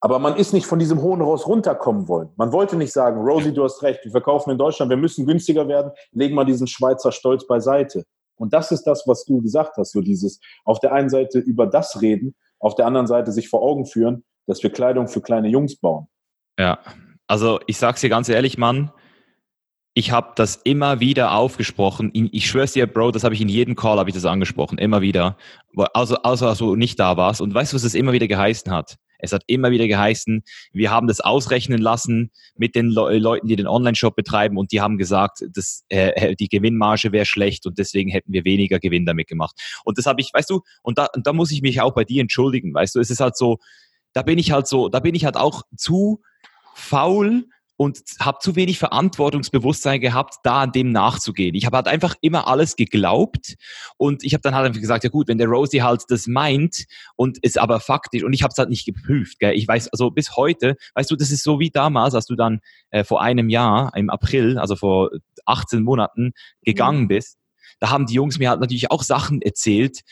[0.00, 2.30] Aber man ist nicht von diesem hohen Ross runterkommen wollen.
[2.36, 5.68] Man wollte nicht sagen, Rosie, du hast recht, wir verkaufen in Deutschland, wir müssen günstiger
[5.68, 8.04] werden, legen wir diesen Schweizer Stolz beiseite.
[8.36, 11.66] Und das ist das, was du gesagt hast, so dieses auf der einen Seite über
[11.66, 15.48] das reden, auf der anderen Seite sich vor Augen führen, dass wir Kleidung für kleine
[15.48, 16.08] Jungs bauen.
[16.58, 16.80] Ja,
[17.32, 18.90] also ich sag's dir ganz ehrlich, Mann,
[19.94, 22.10] ich habe das immer wieder aufgesprochen.
[22.30, 25.00] Ich schwör's dir, Bro, das habe ich in jedem Call habe ich das angesprochen, immer
[25.00, 25.38] wieder.
[25.94, 27.40] Also, außer als du nicht da warst.
[27.40, 28.98] Und weißt du, was es immer wieder geheißen hat?
[29.18, 33.56] Es hat immer wieder geheißen, wir haben das ausrechnen lassen mit den Le Leuten, die
[33.56, 38.10] den Online-Shop betreiben und die haben gesagt, dass äh, die Gewinnmarge wäre schlecht und deswegen
[38.10, 39.58] hätten wir weniger Gewinn damit gemacht.
[39.84, 42.04] Und das habe ich, weißt du, und da, und da muss ich mich auch bei
[42.04, 43.56] dir entschuldigen, weißt du, es ist halt so,
[44.12, 46.20] da bin ich halt so, da bin ich halt auch zu
[46.74, 47.44] faul
[47.76, 51.54] und habe zu wenig Verantwortungsbewusstsein gehabt, da an dem nachzugehen.
[51.54, 53.56] Ich habe halt einfach immer alles geglaubt
[53.96, 56.84] und ich habe dann halt einfach gesagt, ja gut, wenn der Rosie halt das meint
[57.16, 59.40] und ist aber faktisch und ich habe es halt nicht geprüft.
[59.40, 59.54] Gell?
[59.54, 62.60] Ich weiß, also bis heute, weißt du, das ist so wie damals, als du dann
[62.90, 65.10] äh, vor einem Jahr im April, also vor
[65.46, 67.08] 18 Monaten gegangen mhm.
[67.08, 67.38] bist.
[67.80, 70.02] Da haben die Jungs mir halt natürlich auch Sachen erzählt,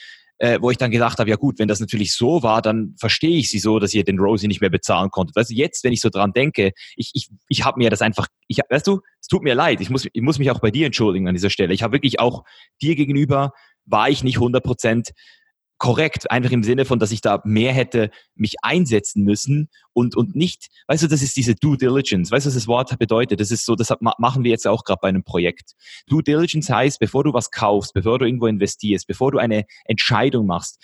[0.41, 3.37] äh, wo ich dann gedacht habe, ja gut, wenn das natürlich so war, dann verstehe
[3.37, 5.35] ich sie so, dass ihr den Rosie nicht mehr bezahlen konntet.
[5.35, 8.25] Weißt du, jetzt, wenn ich so dran denke, ich, ich, ich habe mir das einfach,
[8.47, 10.87] ich, weißt du, es tut mir leid, ich muss, ich muss mich auch bei dir
[10.87, 11.75] entschuldigen an dieser Stelle.
[11.75, 12.43] Ich habe wirklich auch
[12.81, 13.51] dir gegenüber,
[13.85, 15.11] war ich nicht 100 Prozent
[15.81, 20.35] korrekt, einfach im Sinne von, dass ich da mehr hätte mich einsetzen müssen und, und
[20.35, 23.39] nicht, weißt du, das ist diese Due Diligence, weißt du, was das Wort bedeutet?
[23.39, 25.71] Das ist so, das machen wir jetzt auch gerade bei einem Projekt.
[26.05, 30.45] Due Diligence heißt, bevor du was kaufst, bevor du irgendwo investierst, bevor du eine Entscheidung
[30.45, 30.77] machst,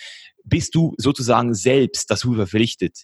[0.44, 3.04] bist du sozusagen selbst dazu verpflichtet,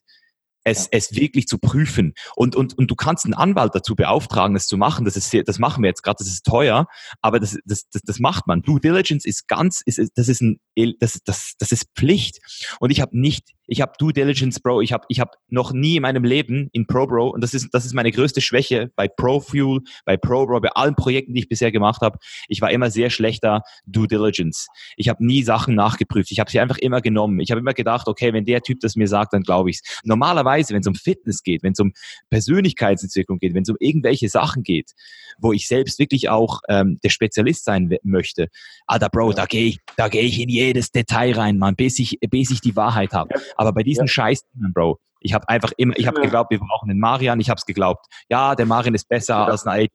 [0.63, 2.13] es, es wirklich zu prüfen.
[2.35, 5.05] Und, und, und du kannst einen Anwalt dazu beauftragen, das zu machen.
[5.05, 6.87] Das, ist sehr, das machen wir jetzt gerade, das ist teuer,
[7.21, 8.61] aber das, das, das, das macht man.
[8.61, 10.59] Due Diligence ist ganz, ist, das, ist ein,
[10.99, 12.39] das, das, das ist Pflicht.
[12.79, 14.81] Und ich habe nicht ich habe Due Diligence, Bro.
[14.81, 17.85] Ich habe ich hab noch nie in meinem Leben in ProBro, und das ist, das
[17.85, 22.01] ist meine größte Schwäche bei ProFuel, bei ProBro, bei allen Projekten, die ich bisher gemacht
[22.01, 22.17] habe.
[22.47, 24.67] Ich war immer sehr schlechter Due Diligence.
[24.97, 26.31] Ich habe nie Sachen nachgeprüft.
[26.31, 27.39] Ich habe sie einfach immer genommen.
[27.39, 29.81] Ich habe immer gedacht, okay, wenn der Typ das mir sagt, dann glaube ich's.
[30.03, 31.93] Normalerweise, wenn es um Fitness geht, wenn es um
[32.29, 34.91] Persönlichkeitsentwicklung geht, wenn es um irgendwelche Sachen geht,
[35.39, 38.49] wo ich selbst wirklich auch ähm, der Spezialist sein möchte,
[38.87, 42.19] Alter, Bro, da gehe ich, da gehe ich in jedes Detail rein, man, bis ich,
[42.29, 43.33] bis ich die Wahrheit habe.
[43.55, 44.07] Aber bei diesen ja.
[44.07, 47.57] scheiß Bro, ich habe einfach immer, ich habe geglaubt, wir brauchen den Marian, ich habe
[47.57, 48.05] es geglaubt.
[48.29, 49.45] Ja, der Marian ist besser ja.
[49.45, 49.87] als ein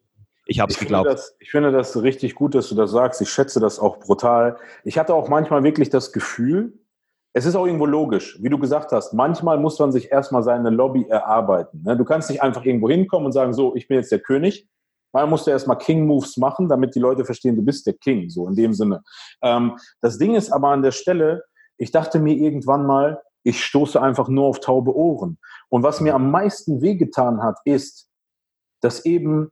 [0.51, 1.07] ich habe es geglaubt.
[1.07, 3.21] Finde das, ich finde das richtig gut, dass du das sagst.
[3.21, 4.57] Ich schätze das auch brutal.
[4.83, 6.73] Ich hatte auch manchmal wirklich das Gefühl,
[7.35, 10.71] es ist auch irgendwo logisch, wie du gesagt hast, manchmal muss man sich erstmal seine
[10.71, 11.83] Lobby erarbeiten.
[11.85, 11.97] Ne?
[11.97, 14.67] Du kannst nicht einfach irgendwo hinkommen und sagen, so, ich bin jetzt der König.
[15.13, 18.49] Man musst du erstmal King-Moves machen, damit die Leute verstehen, du bist der King, so
[18.49, 19.03] in dem Sinne.
[19.43, 21.45] Ähm, das Ding ist aber an der Stelle,
[21.77, 25.39] ich dachte mir irgendwann mal, ich stoße einfach nur auf taube Ohren.
[25.69, 28.09] Und was mir am meisten wehgetan hat, ist,
[28.81, 29.51] dass eben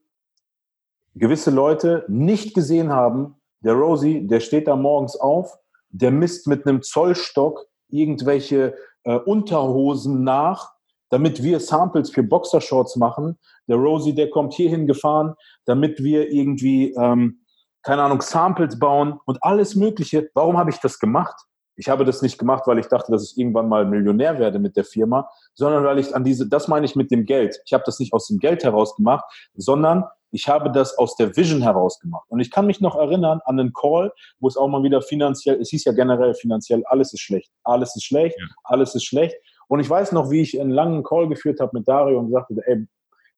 [1.14, 5.58] gewisse Leute nicht gesehen haben, der Rosie, der steht da morgens auf,
[5.88, 8.74] der misst mit einem Zollstock irgendwelche
[9.04, 10.72] äh, Unterhosen nach,
[11.08, 13.38] damit wir Samples für Boxershorts machen.
[13.68, 15.34] Der Rosie, der kommt hierhin gefahren,
[15.64, 17.40] damit wir irgendwie, ähm,
[17.82, 20.28] keine Ahnung, Samples bauen und alles Mögliche.
[20.34, 21.36] Warum habe ich das gemacht?
[21.76, 24.76] Ich habe das nicht gemacht, weil ich dachte, dass ich irgendwann mal Millionär werde mit
[24.76, 27.60] der Firma, sondern weil ich an diese, das meine ich mit dem Geld.
[27.66, 29.24] Ich habe das nicht aus dem Geld heraus gemacht,
[29.54, 32.26] sondern ich habe das aus der Vision heraus gemacht.
[32.28, 35.60] Und ich kann mich noch erinnern an einen Call, wo es auch mal wieder finanziell,
[35.60, 38.46] es hieß ja generell finanziell, alles ist schlecht, alles ist schlecht, ja.
[38.64, 39.36] alles ist schlecht.
[39.68, 42.54] Und ich weiß noch, wie ich einen langen Call geführt habe mit Dario und sagte,
[42.66, 42.86] ey,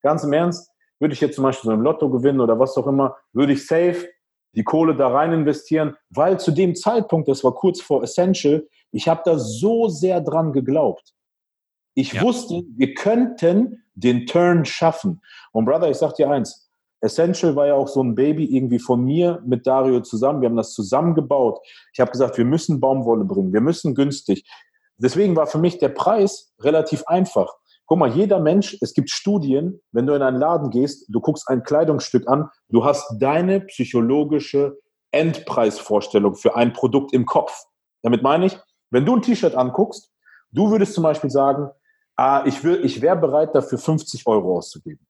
[0.02, 2.86] ganz im Ernst, würde ich jetzt zum Beispiel so ein Lotto gewinnen oder was auch
[2.86, 4.08] immer, würde ich safe
[4.54, 9.08] die Kohle da rein investieren, weil zu dem Zeitpunkt, das war kurz vor Essential, ich
[9.08, 11.14] habe da so sehr dran geglaubt.
[11.94, 12.22] Ich ja.
[12.22, 15.20] wusste, wir könnten den Turn schaffen.
[15.52, 16.70] Und Brother, ich sag dir eins,
[17.00, 20.40] Essential war ja auch so ein Baby irgendwie von mir mit Dario zusammen.
[20.40, 21.60] Wir haben das zusammengebaut.
[21.92, 24.44] Ich habe gesagt, wir müssen Baumwolle bringen, wir müssen günstig.
[24.96, 27.56] Deswegen war für mich der Preis relativ einfach.
[27.88, 31.48] Guck mal, jeder Mensch, es gibt Studien, wenn du in einen Laden gehst, du guckst
[31.48, 34.76] ein Kleidungsstück an, du hast deine psychologische
[35.10, 37.64] Endpreisvorstellung für ein Produkt im Kopf.
[38.02, 38.58] Damit meine ich,
[38.90, 40.12] wenn du ein T-Shirt anguckst,
[40.52, 41.70] du würdest zum Beispiel sagen,
[42.16, 45.06] ah, ich, ich wäre bereit dafür 50 Euro auszugeben.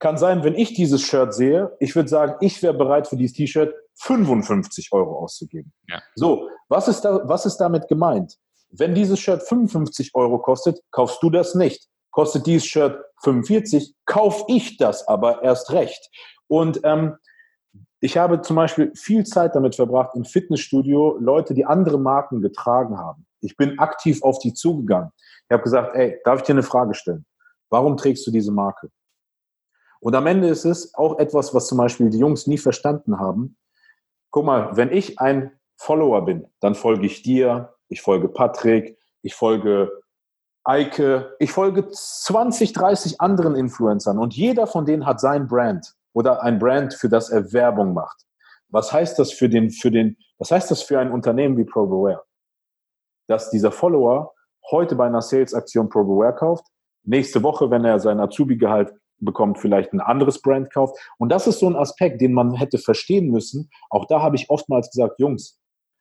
[0.00, 3.36] Kann sein, wenn ich dieses Shirt sehe, ich würde sagen, ich wäre bereit für dieses
[3.36, 5.72] T-Shirt 55 Euro auszugeben.
[5.88, 6.02] Ja.
[6.16, 8.36] So, was ist, da, was ist damit gemeint?
[8.70, 11.88] Wenn dieses Shirt 55 Euro kostet, kaufst du das nicht.
[12.10, 16.10] Kostet dieses Shirt 45, kauf ich das aber erst recht.
[16.48, 17.16] Und ähm,
[18.00, 22.98] ich habe zum Beispiel viel Zeit damit verbracht, im Fitnessstudio Leute, die andere Marken getragen
[22.98, 23.26] haben.
[23.40, 25.10] Ich bin aktiv auf die zugegangen.
[25.48, 27.24] Ich habe gesagt, ey, darf ich dir eine Frage stellen?
[27.70, 28.90] Warum trägst du diese Marke?
[30.00, 33.56] Und am Ende ist es auch etwas, was zum Beispiel die Jungs nie verstanden haben.
[34.30, 39.34] Guck mal, wenn ich ein Follower bin, dann folge ich dir, ich folge Patrick, ich
[39.34, 39.90] folge
[40.64, 45.94] Eike, ich folge 20, 30 anderen Influencern und jeder von denen hat sein Brand.
[46.12, 48.24] oder ein Brand, für das er Werbung macht.
[48.68, 52.24] Was heißt das für den, für den, was heißt das für ein Unternehmen wie ProBeware?
[53.28, 54.32] Dass dieser Follower
[54.70, 56.66] heute bei einer Sales-Aktion ProBeware kauft,
[57.04, 60.98] nächste Woche, wenn er sein Azubi-Gehalt bekommt, vielleicht ein anderes Brand kauft.
[61.18, 63.70] Und das ist so ein Aspekt, den man hätte verstehen müssen.
[63.90, 65.60] Auch da habe ich oftmals gesagt, Jungs,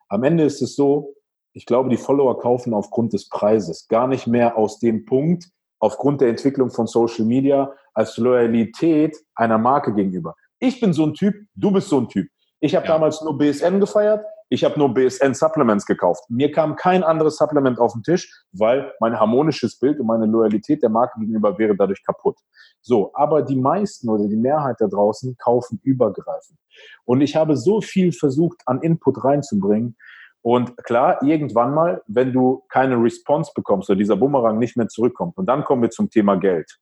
[0.10, 1.14] am Ende ist es so,
[1.56, 5.50] ich glaube, die Follower kaufen aufgrund des Preises, gar nicht mehr aus dem Punkt,
[5.80, 10.36] aufgrund der Entwicklung von Social Media, als Loyalität einer Marke gegenüber.
[10.60, 12.28] Ich bin so ein Typ, du bist so ein Typ.
[12.60, 12.94] Ich habe ja.
[12.94, 16.26] damals nur BSN gefeiert, ich habe nur BSN Supplements gekauft.
[16.30, 20.84] Mir kam kein anderes Supplement auf den Tisch, weil mein harmonisches Bild und meine Loyalität
[20.84, 22.38] der Marke gegenüber wäre dadurch kaputt.
[22.82, 26.60] So, aber die meisten oder die Mehrheit da draußen kaufen übergreifend.
[27.06, 29.96] Und ich habe so viel versucht, an Input reinzubringen.
[30.46, 35.38] Und klar, irgendwann mal, wenn du keine Response bekommst oder dieser Bumerang nicht mehr zurückkommt,
[35.38, 36.78] und dann kommen wir zum Thema Geld,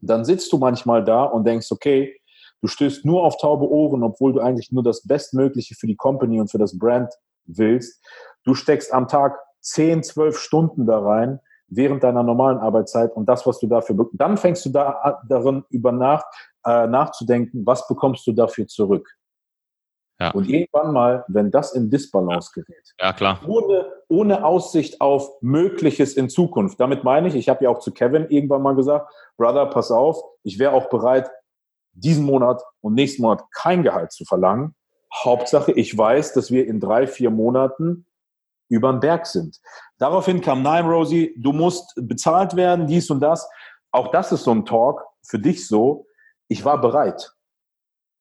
[0.00, 2.16] dann sitzt du manchmal da und denkst, okay,
[2.62, 6.40] Du stößt nur auf taube Ohren, obwohl du eigentlich nur das Bestmögliche für die Company
[6.40, 7.12] und für das Brand
[7.44, 8.00] willst.
[8.44, 13.46] Du steckst am Tag 10, 12 Stunden da rein während deiner normalen Arbeitszeit und das,
[13.46, 16.22] was du dafür, dann fängst du da darin über nach,
[16.64, 19.08] äh, nachzudenken, was bekommst du dafür zurück?
[20.20, 20.30] Ja.
[20.30, 23.40] Und irgendwann mal, wenn das in Disbalance gerät, ja, klar.
[23.46, 26.78] Ohne, ohne Aussicht auf Mögliches in Zukunft.
[26.78, 30.22] Damit meine ich, ich habe ja auch zu Kevin irgendwann mal gesagt, Brother, pass auf,
[30.44, 31.30] ich wäre auch bereit,
[31.92, 34.74] diesen Monat und nächsten Monat kein Gehalt zu verlangen.
[35.12, 38.06] Hauptsache, ich weiß, dass wir in drei, vier Monaten
[38.68, 39.60] über den Berg sind.
[39.98, 43.48] Daraufhin kam, nein, Rosie, du musst bezahlt werden, dies und das.
[43.90, 46.06] Auch das ist so ein Talk für dich so.
[46.48, 47.34] Ich war bereit,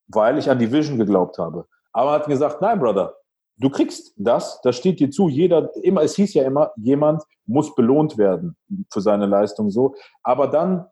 [0.07, 1.67] weil ich an die Vision geglaubt habe.
[1.93, 3.15] Aber er hat gesagt, nein, Brother,
[3.57, 5.29] du kriegst das, das steht dir zu.
[5.29, 8.55] Jeder, immer, es hieß ja immer, jemand muss belohnt werden
[8.91, 9.95] für seine Leistung so.
[10.23, 10.87] Aber dann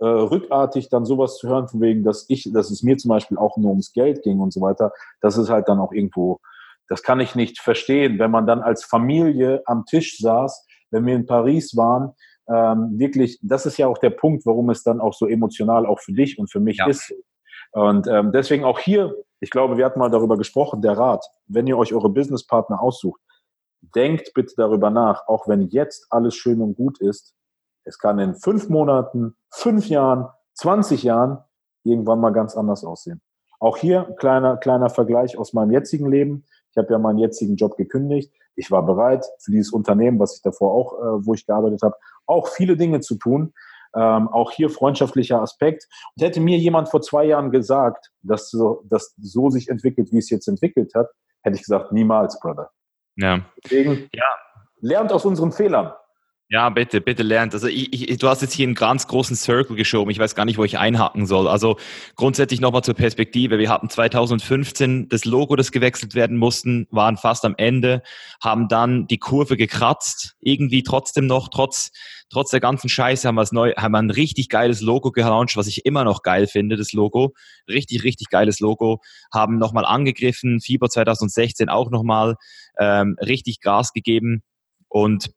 [0.00, 3.38] äh, rückartig dann sowas zu hören, von wegen, dass ich, dass es mir zum Beispiel
[3.38, 6.40] auch nur ums Geld ging und so weiter, das ist halt dann auch irgendwo,
[6.88, 11.14] das kann ich nicht verstehen, wenn man dann als Familie am Tisch saß, wenn wir
[11.14, 12.14] in Paris waren,
[12.48, 16.00] ähm, wirklich, das ist ja auch der Punkt, warum es dann auch so emotional auch
[16.00, 16.88] für dich und für mich ja.
[16.88, 17.14] ist.
[17.70, 21.66] Und ähm, deswegen auch hier, ich glaube, wir hatten mal darüber gesprochen, der Rat, wenn
[21.66, 23.20] ihr euch eure Businesspartner aussucht,
[23.80, 27.34] denkt bitte darüber nach, auch wenn jetzt alles schön und gut ist,
[27.82, 31.38] es kann in fünf Monaten, fünf Jahren, 20 Jahren
[31.82, 33.20] irgendwann mal ganz anders aussehen.
[33.58, 36.44] Auch hier kleiner, kleiner Vergleich aus meinem jetzigen Leben.
[36.70, 38.32] Ich habe ja meinen jetzigen Job gekündigt.
[38.54, 41.96] Ich war bereit, für dieses Unternehmen, was ich davor auch, äh, wo ich gearbeitet habe,
[42.26, 43.52] auch viele Dinge zu tun.
[43.94, 45.86] Ähm, auch hier freundschaftlicher Aspekt.
[46.16, 50.18] Und hätte mir jemand vor zwei Jahren gesagt, dass so, dass so sich entwickelt, wie
[50.18, 51.08] es jetzt entwickelt hat,
[51.42, 52.70] hätte ich gesagt, niemals, Brother.
[53.16, 53.44] Ja.
[53.64, 54.24] Deswegen, ja.
[54.80, 55.92] lernt aus unseren Fehlern.
[56.52, 57.54] Ja, bitte, bitte lernt.
[57.54, 60.10] Also ich, ich, du hast jetzt hier einen ganz großen Circle geschoben.
[60.10, 61.48] Ich weiß gar nicht, wo ich einhaken soll.
[61.48, 61.78] Also
[62.14, 63.58] grundsätzlich nochmal zur Perspektive.
[63.58, 68.02] Wir hatten 2015 das Logo, das gewechselt werden mussten, waren fast am Ende,
[68.42, 71.90] haben dann die Kurve gekratzt, irgendwie trotzdem noch, trotz,
[72.28, 75.56] trotz der ganzen Scheiße haben wir es neu, haben wir ein richtig geiles Logo gelauncht,
[75.56, 77.32] was ich immer noch geil finde, das Logo.
[77.66, 79.00] Richtig, richtig geiles Logo.
[79.32, 82.36] Haben nochmal angegriffen, Fieber 2016 auch nochmal
[82.78, 84.42] ähm, richtig Gas gegeben
[84.90, 85.30] und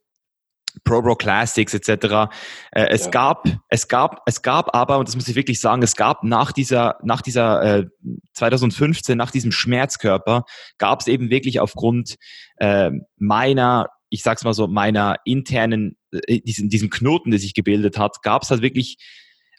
[0.84, 2.30] ProBro Classics etc.
[2.72, 3.12] Äh, es ja.
[3.12, 6.52] gab, es gab, es gab aber, und das muss ich wirklich sagen, es gab nach
[6.52, 7.86] dieser, nach dieser äh,
[8.34, 10.46] 2015, nach diesem Schmerzkörper,
[10.78, 12.16] gab es eben wirklich aufgrund
[12.58, 17.98] äh, meiner, ich sag's mal so, meiner internen, äh, diesen, diesen Knoten, der sich gebildet
[17.98, 18.98] hat, gab es halt wirklich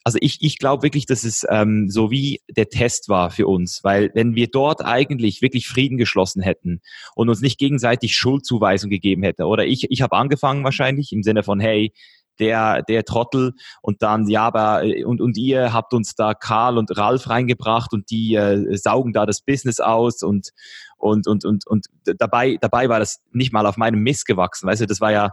[0.06, 3.82] also ich, ich glaube wirklich, dass es ähm, so wie der Test war für uns,
[3.82, 6.80] weil wenn wir dort eigentlich wirklich Frieden geschlossen hätten
[7.16, 11.42] und uns nicht gegenseitig Schuldzuweisung gegeben hätten, oder ich, ich habe angefangen wahrscheinlich im Sinne
[11.42, 11.92] von, hey,
[12.38, 16.78] der, der Trottel und dann, ja, aber, äh, und, und ihr habt uns da Karl
[16.78, 20.50] und Ralf reingebracht und die äh, saugen da das Business aus und,
[20.98, 24.82] und, und, und, und dabei, dabei war das nicht mal auf meinem Mist gewachsen, weißt
[24.82, 25.30] du, das war ja,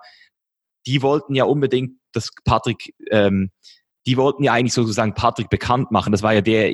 [0.88, 3.52] die wollten ja unbedingt, dass Patrick ähm,
[4.06, 6.12] die wollten ja eigentlich sozusagen Patrick bekannt machen.
[6.12, 6.72] Das war ja der,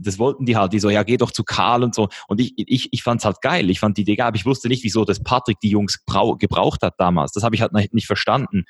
[0.00, 2.08] das wollten die halt, die so, ja, geh doch zu Karl und so.
[2.26, 3.68] Und ich, ich, ich fand's halt geil.
[3.70, 6.82] Ich fand die Idee geil, aber ich wusste nicht, wieso das Patrick die Jungs gebraucht
[6.82, 7.32] hat damals.
[7.32, 8.64] Das habe ich halt nicht verstanden.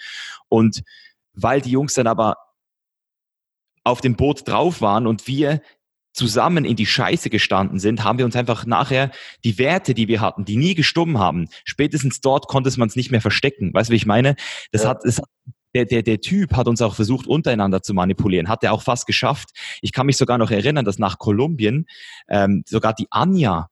[0.48, 0.82] Und
[1.34, 2.36] weil die Jungs dann aber
[3.84, 5.62] auf dem Boot drauf waren und wir
[6.12, 9.10] zusammen in die Scheiße gestanden sind, haben wir uns einfach nachher
[9.44, 13.12] die Werte, die wir hatten, die nie gestummen haben, spätestens dort konnte man es nicht
[13.12, 13.72] mehr verstecken.
[13.72, 14.34] Weißt du, wie ich meine?
[14.72, 14.90] Das ja.
[14.90, 15.28] hat, das hat
[15.74, 18.48] der, der, der Typ hat uns auch versucht, untereinander zu manipulieren.
[18.48, 19.50] Hat er auch fast geschafft.
[19.82, 21.86] Ich kann mich sogar noch erinnern, dass nach Kolumbien
[22.28, 23.68] ähm, sogar die Anja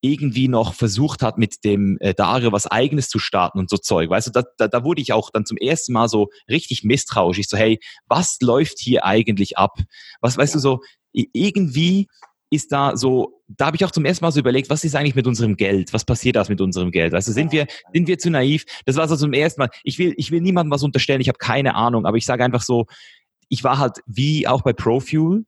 [0.00, 4.10] irgendwie noch versucht hat, mit dem äh, Dario was Eigenes zu starten und so Zeug.
[4.10, 7.38] Weißt du, da, da, da wurde ich auch dann zum ersten Mal so richtig misstrauisch.
[7.38, 9.78] Ich so, hey, was läuft hier eigentlich ab?
[10.20, 10.80] Was, weißt du, so,
[11.12, 12.08] irgendwie
[12.54, 15.14] ist da so, da habe ich auch zum ersten Mal so überlegt, was ist eigentlich
[15.14, 15.92] mit unserem Geld?
[15.92, 17.14] Was passiert da mit unserem Geld?
[17.14, 18.64] Also sind wir, sind wir zu naiv?
[18.86, 19.70] Das war so zum ersten Mal.
[19.82, 22.62] Ich will, ich will niemandem was unterstellen, ich habe keine Ahnung, aber ich sage einfach
[22.62, 22.86] so,
[23.48, 25.44] ich war halt wie auch bei Profuel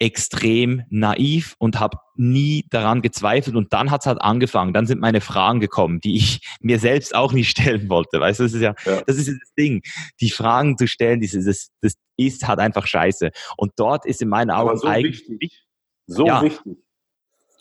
[0.00, 4.72] extrem naiv und habe nie daran gezweifelt und dann hat's halt angefangen.
[4.72, 8.20] Dann sind meine Fragen gekommen, die ich mir selbst auch nicht stellen wollte.
[8.20, 9.02] Weißt du, das ist ja, ja.
[9.06, 9.82] das ist das Ding.
[10.20, 13.30] Die Fragen zu stellen, dieses, das, das ist halt einfach scheiße.
[13.56, 15.67] Und dort ist in meinen Augen so eigentlich wichtig.
[16.08, 16.42] So ja.
[16.42, 16.78] wichtig.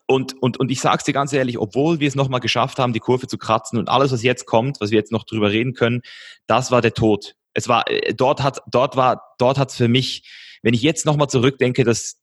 [0.09, 2.99] Und, und, und ich sag's dir ganz ehrlich, obwohl wir es nochmal geschafft haben, die
[2.99, 6.01] Kurve zu kratzen und alles, was jetzt kommt, was wir jetzt noch drüber reden können,
[6.47, 7.35] das war der Tod.
[7.53, 10.23] Es war, äh, dort hat, dort war, dort hat's für mich,
[10.63, 12.17] wenn ich jetzt nochmal zurückdenke, das,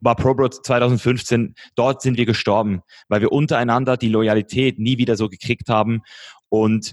[0.00, 5.28] war ProBro 2015, dort sind wir gestorben, weil wir untereinander die Loyalität nie wieder so
[5.28, 6.02] gekriegt haben.
[6.48, 6.92] Und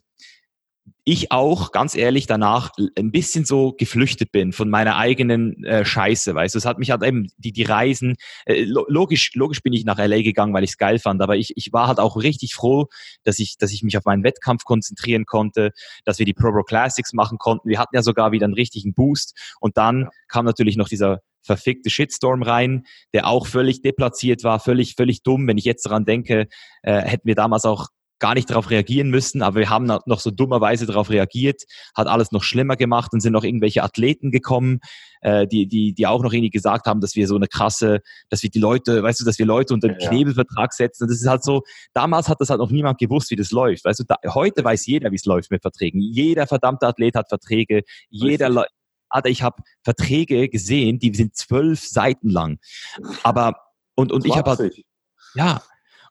[1.03, 6.35] ich auch, ganz ehrlich, danach ein bisschen so geflüchtet bin von meiner eigenen äh, Scheiße,
[6.35, 6.59] weißt du.
[6.59, 10.21] Es hat mich halt eben die, die Reisen, äh, logisch, logisch bin ich nach LA
[10.21, 12.87] gegangen, weil ich es geil fand, aber ich, ich war halt auch richtig froh,
[13.23, 15.71] dass ich, dass ich mich auf meinen Wettkampf konzentrieren konnte,
[16.03, 17.69] dass wir die Pro Pro Classics machen konnten.
[17.69, 21.89] Wir hatten ja sogar wieder einen richtigen Boost und dann kam natürlich noch dieser verfickte
[21.89, 25.47] Shitstorm rein, der auch völlig deplatziert war, völlig, völlig dumm.
[25.47, 26.47] Wenn ich jetzt daran denke,
[26.83, 27.87] äh, hätten wir damals auch
[28.19, 31.63] gar nicht darauf reagieren müssen, aber wir haben noch so dummerweise darauf reagiert,
[31.95, 34.79] hat alles noch schlimmer gemacht und sind noch irgendwelche Athleten gekommen,
[35.21, 37.99] äh, die, die, die auch noch irgendwie gesagt haben, dass wir so eine krasse,
[38.29, 40.09] dass wir die Leute, weißt du, dass wir Leute unter den ja.
[40.09, 41.03] Knebelvertrag setzen.
[41.03, 41.63] Und das ist halt so,
[41.93, 43.85] damals hat das halt noch niemand gewusst, wie das läuft.
[43.85, 46.01] Weißt du, da, heute weiß jeder, wie es läuft mit Verträgen.
[46.01, 48.65] Jeder verdammte Athlet hat Verträge, jeder,
[49.09, 52.59] Alter, ich habe Verträge gesehen, die sind zwölf Seiten lang.
[53.23, 53.55] Aber
[53.95, 54.31] und und 20.
[54.31, 54.85] ich habe halt
[55.35, 55.61] ja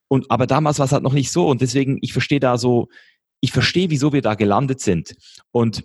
[0.09, 2.89] und aber damals war es halt noch nicht so und deswegen ich verstehe da so,
[3.41, 5.15] ich verstehe, wieso wir da gelandet sind
[5.51, 5.85] und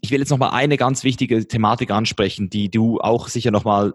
[0.00, 3.64] ich will jetzt noch mal eine ganz wichtige Thematik ansprechen, die du auch sicher noch
[3.64, 3.92] mal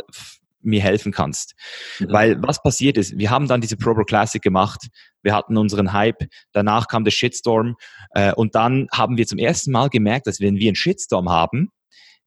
[0.63, 1.55] mir helfen kannst.
[1.99, 2.11] Mhm.
[2.11, 4.87] Weil was passiert ist, wir haben dann diese Pro Pro Classic gemacht,
[5.21, 7.75] wir hatten unseren Hype, danach kam der Shitstorm
[8.11, 11.69] äh, und dann haben wir zum ersten Mal gemerkt, dass wenn wir einen Shitstorm haben,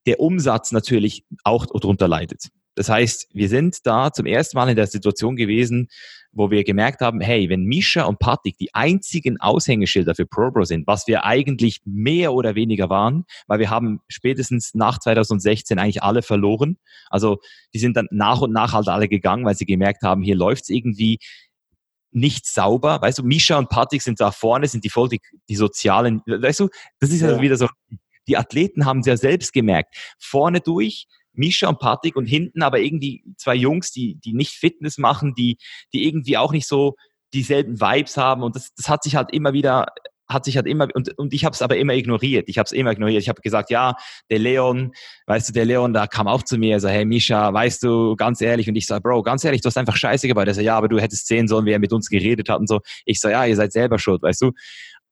[0.06, 2.48] der Umsatz natürlich auch darunter leidet.
[2.76, 5.88] Das heißt, wir sind da zum ersten Mal in der Situation gewesen,
[6.36, 10.86] wo wir gemerkt haben, hey, wenn Misha und Patrick die einzigen Aushängeschilder für ProBro sind,
[10.86, 16.22] was wir eigentlich mehr oder weniger waren, weil wir haben spätestens nach 2016 eigentlich alle
[16.22, 16.78] verloren.
[17.08, 17.38] Also
[17.72, 20.68] die sind dann nach und nach halt alle gegangen, weil sie gemerkt haben, hier läuft's
[20.68, 21.18] irgendwie
[22.12, 23.00] nicht sauber.
[23.00, 26.60] Weißt du, Misha und Patrick sind da vorne, sind die voll die, die sozialen, weißt
[26.60, 26.68] du,
[27.00, 27.68] das ist ja also wieder so
[28.28, 29.94] die Athleten haben es ja selbst gemerkt.
[30.18, 31.06] Vorne durch
[31.38, 35.58] Misha und Patrick und hinten aber irgendwie zwei Jungs, die, die nicht Fitness machen, die,
[35.92, 36.94] die irgendwie auch nicht so
[37.34, 38.42] dieselben Vibes haben.
[38.42, 39.86] Und das, das hat sich halt immer wieder
[40.28, 42.48] hat sich halt immer und, und ich habe es aber immer ignoriert.
[42.48, 43.22] Ich habe es immer ignoriert.
[43.22, 43.94] Ich habe gesagt, ja,
[44.30, 44.92] der Leon,
[45.26, 48.40] weißt du, der Leon, da kam auch zu mir, so, hey Misha, weißt du, ganz
[48.40, 50.48] ehrlich, und ich sage, Bro, ganz ehrlich, du hast einfach Scheiße gebaut.
[50.48, 52.68] Er sagt, ja, aber du hättest sehen sollen, wie er mit uns geredet hat und
[52.68, 52.80] so.
[53.04, 54.52] Ich sage, ja, ihr seid selber schuld, weißt du.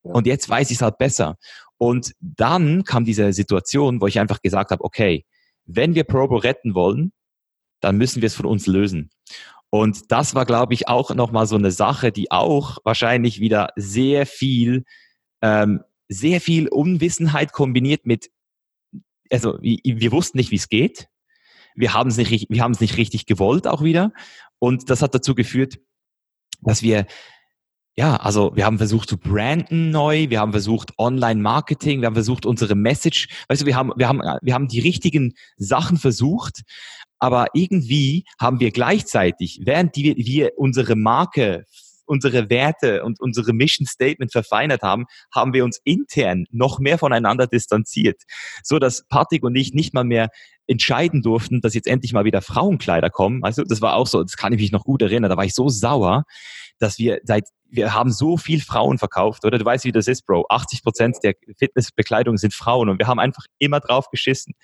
[0.02, 1.36] Und jetzt weiß ich es halt besser.
[1.78, 5.24] Und dann kam diese Situation, wo ich einfach gesagt habe, okay,
[5.66, 7.12] wenn wir Probo retten wollen,
[7.80, 9.10] dann müssen wir es von uns lösen.
[9.70, 14.24] Und das war, glaube ich, auch nochmal so eine Sache, die auch wahrscheinlich wieder sehr
[14.24, 14.84] viel,
[15.42, 18.30] ähm, sehr viel Unwissenheit kombiniert mit,
[19.30, 21.08] also wir, wussten nicht, wie es geht.
[21.74, 24.12] Wir haben es nicht, wir haben es nicht richtig gewollt auch wieder.
[24.60, 25.80] Und das hat dazu geführt,
[26.60, 27.06] dass wir
[27.96, 32.44] ja, also wir haben versucht zu branden neu, wir haben versucht Online-Marketing, wir haben versucht
[32.44, 36.62] unsere Message, weißt du, wir haben, wir haben, wir haben die richtigen Sachen versucht,
[37.20, 41.64] aber irgendwie haben wir gleichzeitig, während die, wir unsere Marke
[42.06, 47.46] unsere Werte und unsere Mission Statement verfeinert haben, haben wir uns intern noch mehr voneinander
[47.46, 48.22] distanziert,
[48.62, 50.28] so dass Patrick und ich nicht mal mehr
[50.66, 53.44] entscheiden durften, dass jetzt endlich mal wieder Frauenkleider kommen.
[53.44, 55.54] Also das war auch so, das kann ich mich noch gut erinnern, da war ich
[55.54, 56.24] so sauer,
[56.78, 59.58] dass wir seit wir haben so viel Frauen verkauft, oder?
[59.58, 60.46] Du weißt, wie das ist, Bro.
[60.48, 64.54] 80 Prozent der Fitnessbekleidung sind Frauen und wir haben einfach immer drauf geschissen.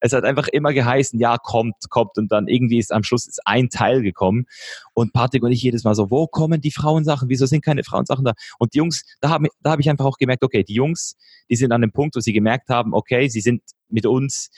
[0.00, 3.40] Es hat einfach immer geheißen, ja, kommt, kommt und dann irgendwie ist am Schluss ist
[3.44, 4.46] ein Teil gekommen
[4.94, 7.28] und Patrick und ich jedes Mal so, wo kommen die Frauensachen?
[7.28, 8.32] Wieso sind keine Frauensachen da?
[8.58, 11.16] Und die Jungs, da habe da hab ich einfach auch gemerkt, okay, die Jungs,
[11.48, 14.50] die sind an dem Punkt, wo sie gemerkt haben, okay, sie sind mit uns,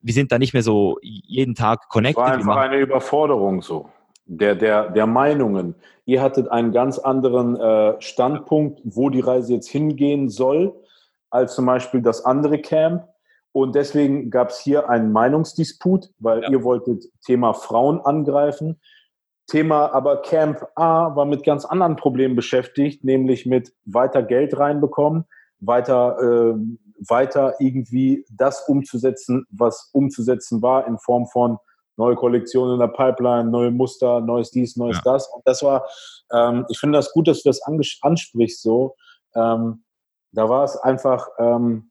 [0.00, 2.20] wir sind da nicht mehr so jeden Tag connected.
[2.20, 3.90] Es war einfach eine Überforderung so
[4.30, 5.74] der, der, der Meinungen.
[6.06, 10.72] Ihr hattet einen ganz anderen äh, Standpunkt, wo die Reise jetzt hingehen soll,
[11.30, 13.04] als zum Beispiel das andere Camp.
[13.52, 16.50] Und deswegen gab es hier einen Meinungsdisput, weil ja.
[16.50, 18.80] ihr wolltet Thema Frauen angreifen.
[19.48, 25.24] Thema aber Camp A war mit ganz anderen Problemen beschäftigt, nämlich mit weiter Geld reinbekommen,
[25.58, 26.54] weiter, äh,
[27.08, 31.58] weiter irgendwie das umzusetzen, was umzusetzen war in Form von
[32.00, 35.12] neue Kollektion in der Pipeline, neue Muster, neues dies, neues ja.
[35.12, 35.28] das.
[35.28, 35.86] Und das war,
[36.32, 37.62] ähm, ich finde das gut, dass du das
[38.02, 38.96] ansprichst so.
[39.34, 39.84] Ähm,
[40.32, 41.90] da war es einfach, ähm,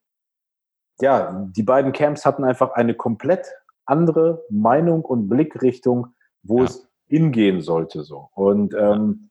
[0.99, 3.47] ja, die beiden Camps hatten einfach eine komplett
[3.85, 6.07] andere Meinung und Blickrichtung,
[6.43, 6.65] wo ja.
[6.65, 8.29] es hingehen sollte so.
[8.33, 9.29] Und ähm,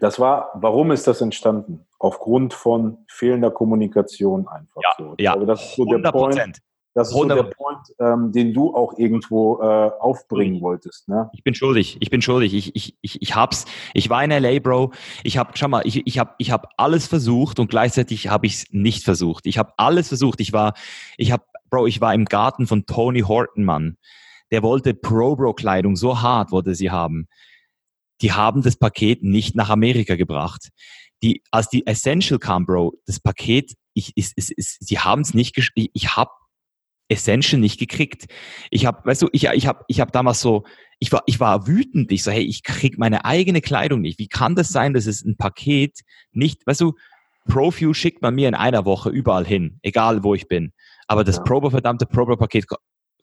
[0.00, 1.86] das war, warum ist das entstanden?
[1.98, 5.14] Aufgrund von fehlender Kommunikation einfach ja, so.
[5.18, 6.02] Ich ja, glaube, das ist so 100%.
[6.02, 6.58] der Point.
[6.94, 11.08] Das ist so der Point, ähm, den du auch irgendwo äh, aufbringen wolltest.
[11.08, 11.30] Ne?
[11.32, 11.96] Ich bin schuldig.
[12.00, 12.52] Ich bin schuldig.
[12.52, 13.64] Ich, ich, ich, ich hab's.
[13.94, 14.92] Ich war in LA, Bro.
[15.22, 18.54] Ich hab, schau mal, ich, ich hab, ich hab alles versucht und gleichzeitig habe ich
[18.54, 19.46] es nicht versucht.
[19.46, 20.40] Ich habe alles versucht.
[20.40, 20.74] Ich war,
[21.16, 23.96] ich hab, Bro, ich war im Garten von Tony Horton, Mann.
[24.50, 27.28] Der wollte Pro-Bro-Kleidung so hart, wollte sie haben.
[28.20, 30.70] Die haben das Paket nicht nach Amerika gebracht.
[31.22, 35.34] Die, als die Essential kam, Bro, das Paket, ich, ist, ist, ist, sie haben es
[35.34, 36.30] nicht, ich, ich habe
[37.10, 38.26] Essential nicht gekriegt.
[38.70, 40.64] Ich habe, weißt du, ich, ich habe ich hab damals so,
[40.98, 42.12] ich war, ich war wütend.
[42.12, 44.18] Ich so, hey, ich krieg meine eigene Kleidung nicht.
[44.18, 46.00] Wie kann das sein, dass es ein Paket
[46.32, 46.94] nicht, weißt du,
[47.48, 50.72] Profuse schickt man mir in einer Woche überall hin, egal wo ich bin.
[51.08, 51.42] Aber das ja.
[51.42, 52.66] Probe, verdammte Probe-Paket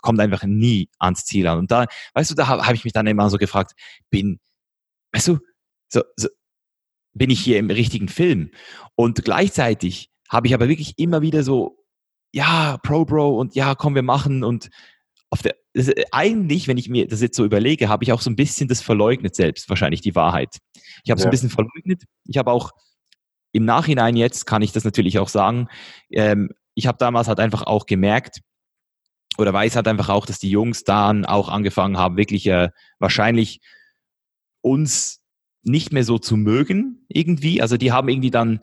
[0.01, 1.59] kommt einfach nie ans Ziel an.
[1.59, 3.73] Und da, weißt du, da habe hab ich mich dann immer so gefragt,
[4.09, 4.39] bin,
[5.13, 5.39] weißt du,
[5.87, 6.27] so, so,
[7.13, 8.51] bin ich hier im richtigen Film?
[8.95, 11.77] Und gleichzeitig habe ich aber wirklich immer wieder so
[12.33, 14.69] ja, Pro Bro und ja, komm, wir machen und
[15.29, 18.29] auf der, das, eigentlich, wenn ich mir das jetzt so überlege, habe ich auch so
[18.29, 20.57] ein bisschen das verleugnet selbst, wahrscheinlich die Wahrheit.
[21.03, 21.29] Ich habe es ja.
[21.29, 22.03] ein bisschen verleugnet.
[22.25, 22.71] Ich habe auch
[23.51, 25.67] im Nachhinein jetzt, kann ich das natürlich auch sagen,
[26.11, 28.41] ähm, ich habe damals halt einfach auch gemerkt,
[29.37, 33.61] oder weiß halt einfach auch, dass die Jungs dann auch angefangen haben, wirklich äh, wahrscheinlich
[34.61, 35.21] uns
[35.63, 37.61] nicht mehr so zu mögen irgendwie.
[37.61, 38.59] Also die haben irgendwie dann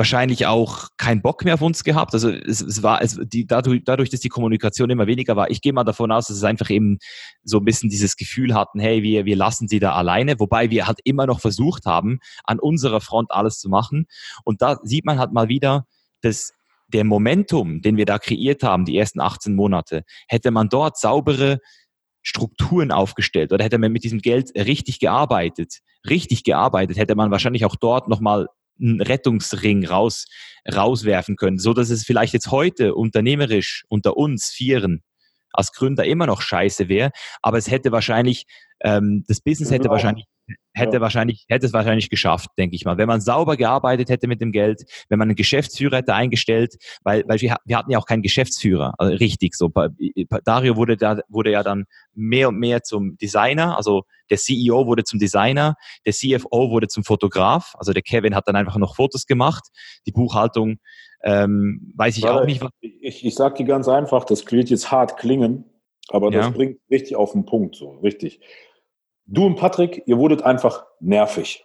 [0.00, 2.14] wahrscheinlich auch keinen Bock mehr auf uns gehabt.
[2.14, 5.60] Also es, es war, es, die, dadurch, dadurch, dass die Kommunikation immer weniger war, ich
[5.60, 6.96] gehe mal davon aus, dass es einfach eben
[7.42, 10.86] so ein bisschen dieses Gefühl hatten, hey, wir, wir lassen sie da alleine, wobei wir
[10.86, 14.06] halt immer noch versucht haben, an unserer Front alles zu machen.
[14.42, 15.84] Und da sieht man halt mal wieder,
[16.22, 16.54] dass
[16.88, 21.58] der Momentum, den wir da kreiert haben, die ersten 18 Monate, hätte man dort saubere
[22.22, 27.66] Strukturen aufgestellt oder hätte man mit diesem Geld richtig gearbeitet, richtig gearbeitet, hätte man wahrscheinlich
[27.66, 28.48] auch dort nochmal
[28.80, 30.26] einen Rettungsring raus,
[30.72, 35.02] rauswerfen können, so dass es vielleicht jetzt heute unternehmerisch unter uns Vieren
[35.60, 37.10] als Gründer immer noch scheiße wäre,
[37.42, 38.46] aber es hätte wahrscheinlich,
[38.82, 39.92] ähm, das Business hätte genau.
[39.92, 40.26] wahrscheinlich
[40.72, 41.00] hätte ja.
[41.00, 42.98] wahrscheinlich, hätte es wahrscheinlich geschafft, denke ich mal.
[42.98, 47.24] Wenn man sauber gearbeitet hätte mit dem Geld, wenn man einen Geschäftsführer hätte eingestellt, weil,
[47.26, 49.70] weil wir, wir hatten ja auch keinen Geschäftsführer, also richtig so.
[50.44, 51.84] Dario wurde da, wurde ja dann
[52.14, 55.74] mehr und mehr zum Designer, also der CEO wurde zum Designer,
[56.06, 59.68] der CFO wurde zum Fotograf, also der Kevin hat dann einfach noch Fotos gemacht,
[60.06, 60.78] die Buchhaltung,
[61.22, 62.62] ähm, weiß ich weil auch nicht.
[62.62, 65.64] Was ich, ich sag dir ganz einfach, das klingt jetzt hart klingen,
[66.08, 66.50] aber das ja.
[66.50, 68.40] bringt richtig auf den Punkt, so richtig.
[69.26, 71.64] Du und Patrick, ihr wurdet einfach nervig.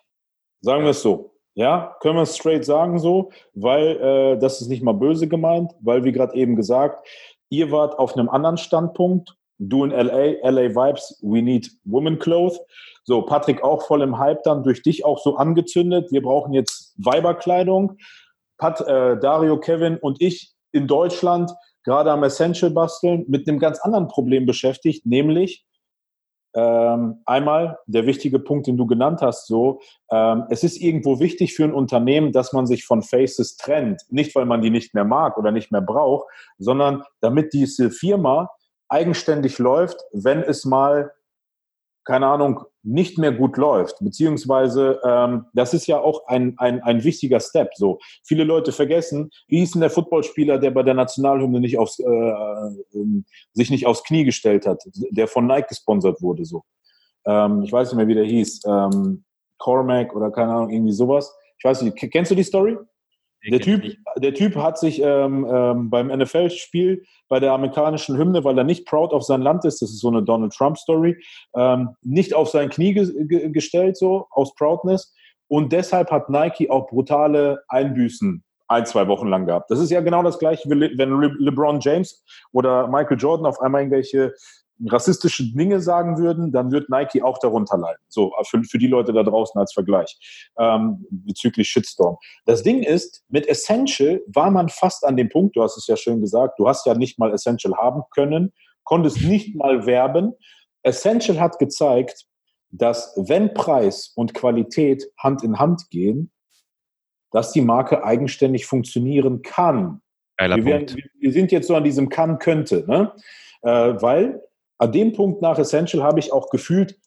[0.62, 1.36] Sagen wir es so.
[1.56, 5.72] Ja, können wir es straight sagen so, weil äh, das ist nicht mal böse gemeint,
[5.80, 7.08] weil wie gerade eben gesagt,
[7.50, 9.36] ihr wart auf einem anderen Standpunkt.
[9.58, 12.60] Du in LA, LA Vibes, we need women clothes.
[13.06, 16.12] So, Patrick auch voll im Hype dann, durch dich auch so angezündet.
[16.12, 17.98] Wir brauchen jetzt Weiberkleidung.
[18.58, 21.52] Pat, äh, Dario, Kevin und ich in Deutschland
[21.84, 25.66] gerade am Essential basteln mit einem ganz anderen Problem beschäftigt, nämlich
[26.56, 31.54] ähm, einmal der wichtige Punkt, den du genannt hast, so, ähm, es ist irgendwo wichtig
[31.54, 34.02] für ein Unternehmen, dass man sich von Faces trennt.
[34.10, 36.28] Nicht, weil man die nicht mehr mag oder nicht mehr braucht,
[36.58, 38.50] sondern damit diese Firma
[38.88, 41.12] eigenständig läuft, wenn es mal
[42.06, 43.98] keine Ahnung, nicht mehr gut läuft.
[44.00, 47.72] Beziehungsweise, ähm, das ist ja auch ein, ein, ein wichtiger Step.
[47.76, 52.00] So, viele Leute vergessen, wie hieß denn der Footballspieler, der bei der Nationalhymne nicht aufs,
[52.00, 56.64] äh, äh, sich nicht aufs Knie gestellt hat, der von Nike gesponsert wurde, so.
[57.26, 58.62] Ähm, ich weiß nicht mehr, wie der hieß.
[58.68, 59.24] Ähm,
[59.58, 61.36] Cormac oder keine Ahnung, irgendwie sowas.
[61.58, 62.78] Ich weiß nicht, kennst du die Story?
[63.48, 68.58] Der typ, der typ hat sich ähm, ähm, beim NFL-Spiel bei der amerikanischen Hymne, weil
[68.58, 71.18] er nicht proud auf sein Land ist, das ist so eine Donald Trump-Story,
[71.56, 75.14] ähm, nicht auf sein Knie ge ge gestellt, so aus Proudness.
[75.48, 79.70] Und deshalb hat Nike auch brutale Einbüßen ein, zwei Wochen lang gehabt.
[79.70, 83.62] Das ist ja genau das gleiche, wie wenn Le LeBron James oder Michael Jordan auf
[83.62, 84.34] einmal irgendwelche
[84.90, 88.02] rassistische Dinge sagen würden, dann wird Nike auch darunter leiden.
[88.08, 90.18] So, für, für die Leute da draußen als Vergleich
[90.58, 92.18] ähm, bezüglich Shitstorm.
[92.46, 95.96] Das Ding ist, mit Essential war man fast an dem Punkt, du hast es ja
[95.96, 98.54] schön gesagt, du hast ja nicht mal Essential haben können,
[98.84, 100.34] konntest nicht mal werben.
[100.84, 102.26] Essential hat gezeigt,
[102.70, 106.32] dass wenn Preis und Qualität Hand in Hand gehen,
[107.32, 110.02] dass die Marke eigenständig funktionieren kann.
[110.38, 113.14] Wir, werden, wir sind jetzt so an diesem kann könnte, ne?
[113.62, 114.42] Äh, weil
[114.78, 117.00] an dem Punkt nach Essential habe ich auch gefühlt,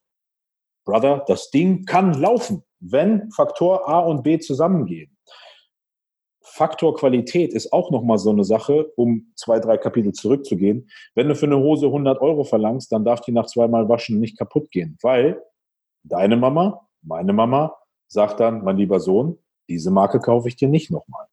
[0.84, 5.16] Brother, das Ding kann laufen, wenn Faktor A und B zusammengehen.
[6.42, 10.88] Faktor Qualität ist auch nochmal so eine Sache, um zwei, drei Kapitel zurückzugehen.
[11.14, 14.38] Wenn du für eine Hose 100 Euro verlangst, dann darf die nach zweimal Waschen nicht
[14.38, 15.42] kaputt gehen, weil
[16.04, 17.76] deine Mama, meine Mama
[18.08, 19.38] sagt dann, mein lieber Sohn,
[19.68, 21.26] diese Marke kaufe ich dir nicht nochmal.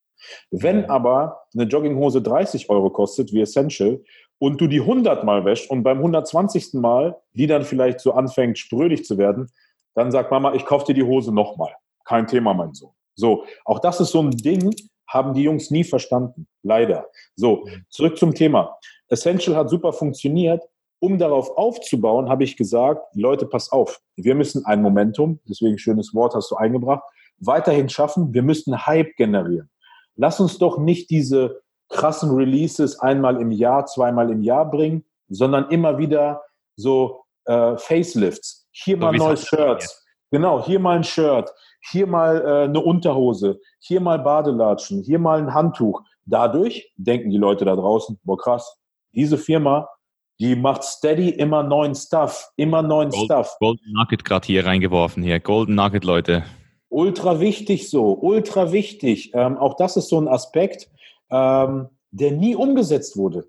[0.51, 4.03] Wenn aber eine Jogginghose 30 Euro kostet, wie Essential,
[4.39, 6.73] und du die 100 Mal wäschst und beim 120.
[6.73, 9.51] Mal die dann vielleicht so anfängt, sprödig zu werden,
[9.93, 11.73] dann sagt Mama, ich kaufe dir die Hose nochmal.
[12.03, 12.91] Kein Thema, mein Sohn.
[13.15, 14.75] So, auch das ist so ein Ding,
[15.07, 16.47] haben die Jungs nie verstanden.
[16.63, 17.07] Leider.
[17.35, 18.77] So, zurück zum Thema.
[19.07, 20.63] Essential hat super funktioniert.
[20.99, 24.01] Um darauf aufzubauen, habe ich gesagt, Leute, pass auf.
[24.15, 27.03] Wir müssen ein Momentum, deswegen schönes Wort hast du eingebracht,
[27.37, 28.33] weiterhin schaffen.
[28.33, 29.69] Wir müssen Hype generieren.
[30.15, 31.61] Lass uns doch nicht diese
[31.95, 36.41] krassen Releases einmal im Jahr, zweimal im Jahr bringen, sondern immer wieder
[36.75, 38.67] so äh, Facelifts.
[38.71, 39.87] Hier mal so neues Shirt.
[40.31, 41.49] Genau, hier mal ein Shirt,
[41.89, 46.01] hier mal äh, eine Unterhose, hier mal Badelatschen, hier mal ein Handtuch.
[46.25, 48.77] Dadurch denken die Leute da draußen, boah krass,
[49.13, 49.87] diese Firma,
[50.39, 53.55] die macht steady immer neuen Stuff, immer neuen Gold, Stuff.
[53.59, 56.43] Golden Nugget gerade hier reingeworfen hier, Golden Nugget, Leute.
[56.89, 59.31] Ultra wichtig so, ultra wichtig.
[59.33, 60.89] Ähm, auch das ist so ein Aspekt,
[61.29, 63.47] ähm, der nie umgesetzt wurde.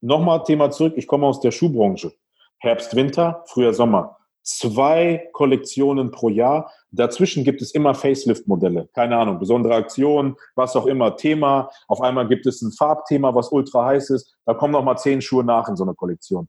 [0.00, 2.12] Nochmal Thema zurück, ich komme aus der Schuhbranche.
[2.58, 4.18] Herbst, Winter, Frühjahr, Sommer.
[4.42, 6.70] Zwei Kollektionen pro Jahr.
[6.90, 8.90] Dazwischen gibt es immer Facelift-Modelle.
[8.92, 11.70] Keine Ahnung, besondere Aktionen, was auch immer, Thema.
[11.88, 14.36] Auf einmal gibt es ein Farbthema, was ultra heiß ist.
[14.44, 16.48] Da kommen nochmal zehn Schuhe nach in so einer Kollektion.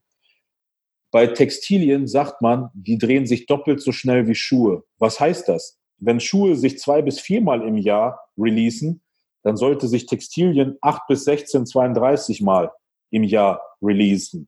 [1.11, 4.83] Bei Textilien sagt man, die drehen sich doppelt so schnell wie Schuhe.
[4.99, 5.79] Was heißt das?
[5.97, 9.01] Wenn Schuhe sich zwei bis viermal im Jahr releasen,
[9.45, 12.71] dann sollte sich Textilien 8 bis 16, 32 Mal
[13.11, 14.47] im Jahr releasen.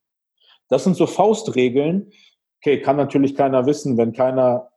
[0.70, 2.12] Das sind so Faustregeln.
[2.60, 4.70] Okay, kann natürlich keiner wissen, wenn keiner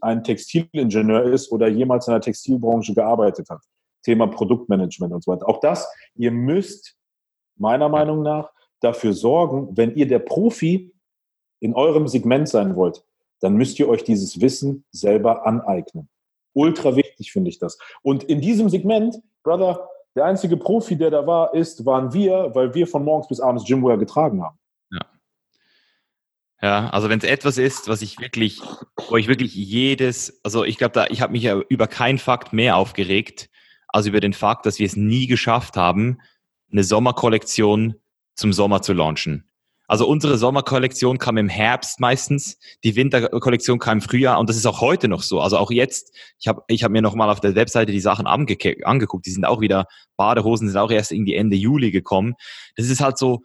[0.00, 3.60] ein Textilingenieur ist oder jemals in der Textilbranche gearbeitet hat.
[4.02, 5.46] Thema Produktmanagement und so weiter.
[5.46, 6.96] Auch das, ihr müsst
[7.58, 8.50] meiner Meinung nach
[8.80, 10.94] dafür sorgen, wenn ihr der Profi
[11.60, 13.04] in eurem Segment sein wollt,
[13.40, 16.08] dann müsst ihr euch dieses Wissen selber aneignen.
[16.54, 17.78] Ultra wichtig finde ich das.
[18.02, 22.74] Und in diesem Segment Brother, der einzige Profi, der da war, ist, waren wir, weil
[22.74, 24.58] wir von morgens bis abends Gymwear getragen haben.
[24.90, 25.00] Ja.
[26.60, 28.60] Ja, also wenn es etwas ist, was ich wirklich,
[29.08, 32.52] wo ich wirklich jedes, also ich glaube, da, ich habe mich ja über keinen Fakt
[32.52, 33.48] mehr aufgeregt,
[33.86, 36.18] als über den Fakt, dass wir es nie geschafft haben,
[36.72, 37.94] eine Sommerkollektion
[38.34, 39.48] zum Sommer zu launchen.
[39.88, 44.66] Also unsere Sommerkollektion kam im Herbst meistens, die Winterkollektion kam im Frühjahr und das ist
[44.66, 45.40] auch heute noch so.
[45.40, 49.26] Also auch jetzt, ich habe ich hab mir nochmal auf der Webseite die Sachen angeguckt,
[49.26, 49.86] die sind auch wieder,
[50.16, 52.34] Badehosen sind auch erst irgendwie Ende Juli gekommen.
[52.76, 53.42] Das ist halt so,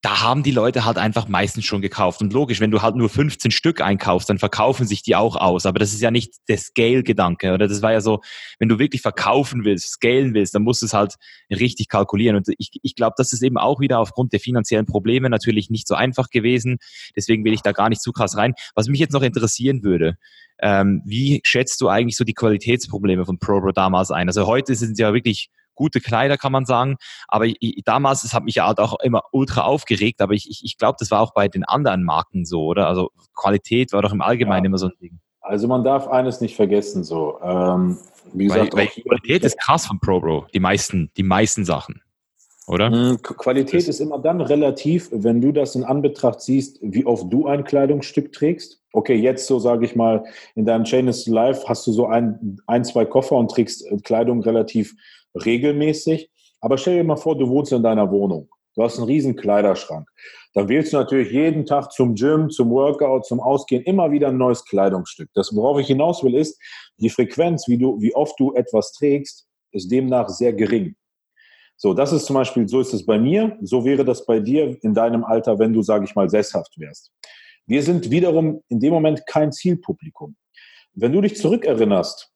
[0.00, 2.20] da haben die Leute halt einfach meistens schon gekauft.
[2.20, 5.66] Und logisch, wenn du halt nur 15 Stück einkaufst, dann verkaufen sich die auch aus.
[5.66, 7.52] Aber das ist ja nicht der Scale-Gedanke.
[7.52, 8.20] Oder das war ja so,
[8.60, 11.16] wenn du wirklich verkaufen willst, scalen willst, dann musst du es halt
[11.50, 12.36] richtig kalkulieren.
[12.36, 15.88] Und ich, ich glaube, das ist eben auch wieder aufgrund der finanziellen Probleme natürlich nicht
[15.88, 16.78] so einfach gewesen.
[17.16, 18.54] Deswegen will ich da gar nicht zu krass rein.
[18.76, 20.16] Was mich jetzt noch interessieren würde,
[20.60, 24.28] ähm, wie schätzt du eigentlich so die Qualitätsprobleme von ProBro damals ein?
[24.28, 26.96] Also heute sind sie ja wirklich gute Kleider, kann man sagen.
[27.28, 30.62] Aber ich, damals, es hat mich ja halt auch immer ultra aufgeregt, aber ich, ich,
[30.64, 32.88] ich glaube, das war auch bei den anderen Marken so, oder?
[32.88, 34.68] Also Qualität war doch im Allgemeinen ja.
[34.68, 35.20] immer so ein Ding.
[35.40, 37.38] Also man darf eines nicht vergessen, so.
[37.42, 37.96] Ähm,
[38.34, 42.02] wie weil, gesagt, weil Qualität ist krass von ProBro, die meisten, die meisten Sachen.
[42.68, 42.90] Oder?
[42.90, 47.32] Hm, Qualität das ist immer dann relativ, wenn du das in Anbetracht siehst, wie oft
[47.32, 48.82] du ein Kleidungsstück trägst.
[48.92, 50.24] Okay, jetzt so sage ich mal,
[50.54, 53.96] in deinem Chain is Life hast du so ein, ein, zwei Koffer und trägst äh,
[53.98, 54.94] Kleidung relativ
[55.34, 56.30] regelmäßig.
[56.60, 58.48] Aber stell dir mal vor, du wohnst in deiner Wohnung.
[58.74, 60.08] Du hast einen riesen Kleiderschrank.
[60.54, 64.38] Dann wählst du natürlich jeden Tag zum Gym, zum Workout, zum Ausgehen immer wieder ein
[64.38, 65.30] neues Kleidungsstück.
[65.34, 66.60] Das, worauf ich hinaus will, ist,
[66.98, 70.94] die Frequenz, wie, du, wie oft du etwas trägst, ist demnach sehr gering.
[71.76, 74.76] So, das ist zum Beispiel, so ist es bei mir, so wäre das bei dir
[74.82, 77.12] in deinem Alter, wenn du, sage ich mal, sesshaft wärst.
[77.66, 80.36] Wir sind wiederum in dem Moment kein Zielpublikum.
[80.94, 82.32] Wenn du dich zurückerinnerst,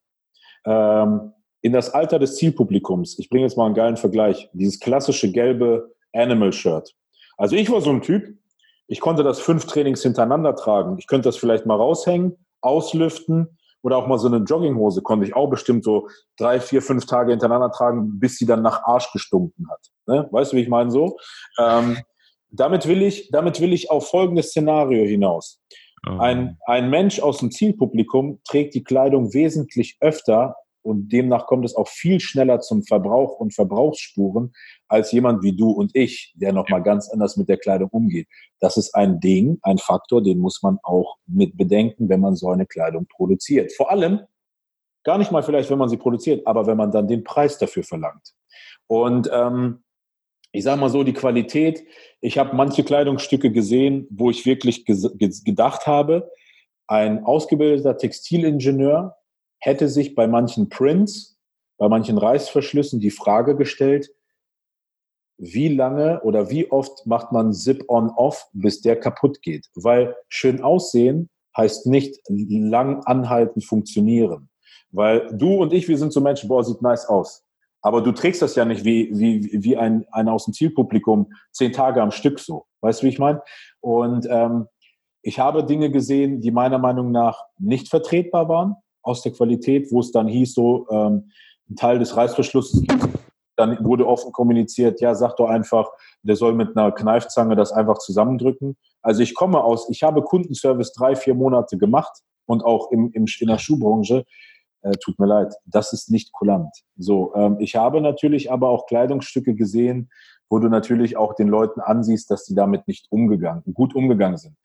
[0.67, 1.33] ähm,
[1.63, 5.95] in das Alter des Zielpublikums, ich bringe jetzt mal einen geilen Vergleich, dieses klassische gelbe
[6.13, 6.95] Animal-Shirt.
[7.39, 8.37] Also ich war so ein Typ,
[8.89, 10.99] ich konnte das fünf Trainings hintereinander tragen.
[10.99, 15.35] Ich könnte das vielleicht mal raushängen, auslüften oder auch mal so eine Jogginghose konnte ich
[15.35, 19.69] auch bestimmt so drei, vier, fünf Tage hintereinander tragen, bis sie dann nach Arsch gestunken
[19.71, 19.81] hat.
[20.07, 20.29] Ne?
[20.31, 21.17] Weißt du, wie ich meine so?
[21.59, 21.99] Ähm,
[22.51, 25.61] damit will ich, damit will ich auf folgendes Szenario hinaus.
[26.07, 26.19] Oh.
[26.19, 31.75] Ein, ein Mensch aus dem Zielpublikum trägt die Kleidung wesentlich öfter und demnach kommt es
[31.75, 34.53] auch viel schneller zum Verbrauch und Verbrauchsspuren
[34.89, 38.29] als jemand wie du und ich, der nochmal ganz anders mit der Kleidung umgeht.
[38.61, 42.51] Das ist ein Ding, ein Faktor, den muss man auch mit bedenken, wenn man so
[42.51, 43.73] eine Kleidung produziert.
[43.73, 44.21] Vor allem,
[45.05, 47.85] gar nicht mal vielleicht, wenn man sie produziert, aber wenn man dann den Preis dafür
[47.85, 48.35] verlangt.
[48.87, 49.83] Und ähm,
[50.53, 51.85] ich sage mal so, die Qualität,
[52.21, 56.31] ich habe manche Kleidungsstücke gesehen, wo ich wirklich gedacht habe,
[56.87, 59.17] ein ausgebildeter Textilingenieur
[59.63, 61.39] hätte sich bei manchen Prints,
[61.79, 64.11] bei manchen Reißverschlüssen die Frage gestellt,
[65.39, 69.69] wie lange oder wie oft macht man Zip-on-off, bis der kaputt geht?
[69.75, 74.51] Weil schön aussehen heißt nicht lang anhalten, funktionieren.
[74.91, 77.45] Weil du und ich, wir sind so Menschen, boah, sieht nice aus.
[77.83, 81.73] Aber du trägst das ja nicht wie, wie, wie ein, ein aus dem Zielpublikum zehn
[81.73, 82.67] Tage am Stück so.
[82.81, 83.43] Weißt du, wie ich meine?
[83.81, 84.67] Und ähm,
[85.23, 90.01] ich habe Dinge gesehen, die meiner Meinung nach nicht vertretbar waren aus der Qualität, wo
[90.01, 91.31] es dann hieß, so ähm,
[91.71, 92.85] ein Teil des Reißverschlusses
[93.57, 95.91] dann wurde offen kommuniziert, ja, sag doch einfach,
[96.23, 98.77] der soll mit einer Kneifzange das einfach zusammendrücken.
[99.03, 102.13] Also ich komme aus, ich habe Kundenservice drei, vier Monate gemacht
[102.47, 104.25] und auch im, im, in der Schuhbranche
[104.83, 106.75] äh, tut mir leid, das ist nicht kulant.
[106.97, 110.11] So, ähm, ich habe natürlich aber auch Kleidungsstücke gesehen,
[110.51, 114.57] wo du natürlich auch den Leuten ansiehst, dass die damit nicht umgegangen, gut umgegangen sind.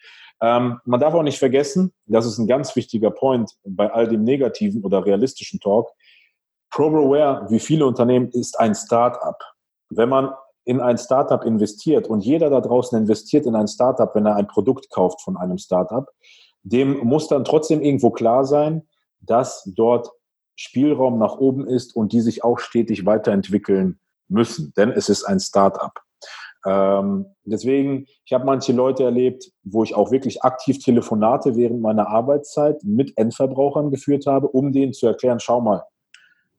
[0.41, 4.23] Ähm, man darf auch nicht vergessen, das ist ein ganz wichtiger Point bei all dem
[4.23, 5.89] negativen oder realistischen Talk.
[6.69, 9.41] ProBroWare, wie viele Unternehmen, ist ein Start-up.
[9.89, 10.31] Wenn man
[10.65, 14.48] in ein Startup investiert und jeder da draußen investiert in ein Startup, wenn er ein
[14.48, 16.06] Produkt kauft von einem Startup,
[16.64, 18.85] dem muss dann trotzdem irgendwo klar sein,
[19.19, 20.10] dass dort
[20.56, 25.39] Spielraum nach oben ist und die sich auch stetig weiterentwickeln müssen, denn es ist ein
[25.39, 26.02] Start-up.
[26.65, 32.07] Ähm, deswegen, ich habe manche Leute erlebt, wo ich auch wirklich aktiv Telefonate während meiner
[32.07, 35.84] Arbeitszeit mit Endverbrauchern geführt habe, um denen zu erklären, schau mal,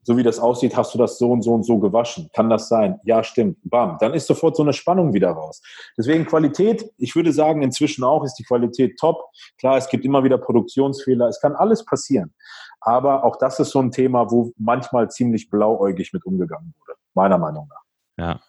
[0.08, 2.30] so wie das aussieht, hast du das so und so und so gewaschen.
[2.32, 2.98] Kann das sein?
[3.04, 3.58] Ja, stimmt.
[3.64, 3.98] Bam.
[4.00, 5.60] Dann ist sofort so eine Spannung wieder raus.
[5.98, 9.22] Deswegen Qualität, ich würde sagen, inzwischen auch ist die Qualität top.
[9.58, 11.28] Klar, es gibt immer wieder Produktionsfehler.
[11.28, 12.32] Es kann alles passieren.
[12.80, 16.98] Aber auch das ist so ein Thema, wo manchmal ziemlich blauäugig mit umgegangen wurde.
[17.12, 18.24] Meiner Meinung nach.
[18.24, 18.40] Ja.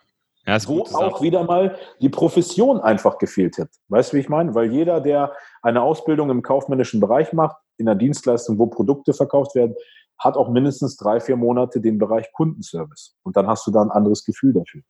[0.48, 3.68] Ja, wo auch wieder mal die Profession einfach gefehlt hat.
[3.90, 4.56] Weißt du, wie ich meine?
[4.56, 9.56] Weil jeder, der eine Ausbildung im kaufmännischen Bereich macht, in der Dienstleistung, wo Produkte verkauft
[9.56, 9.76] werden,
[10.20, 13.16] hat auch mindestens drei, vier Monate den Bereich Kundenservice.
[13.24, 14.82] Und dann hast du da ein anderes Gefühl dafür.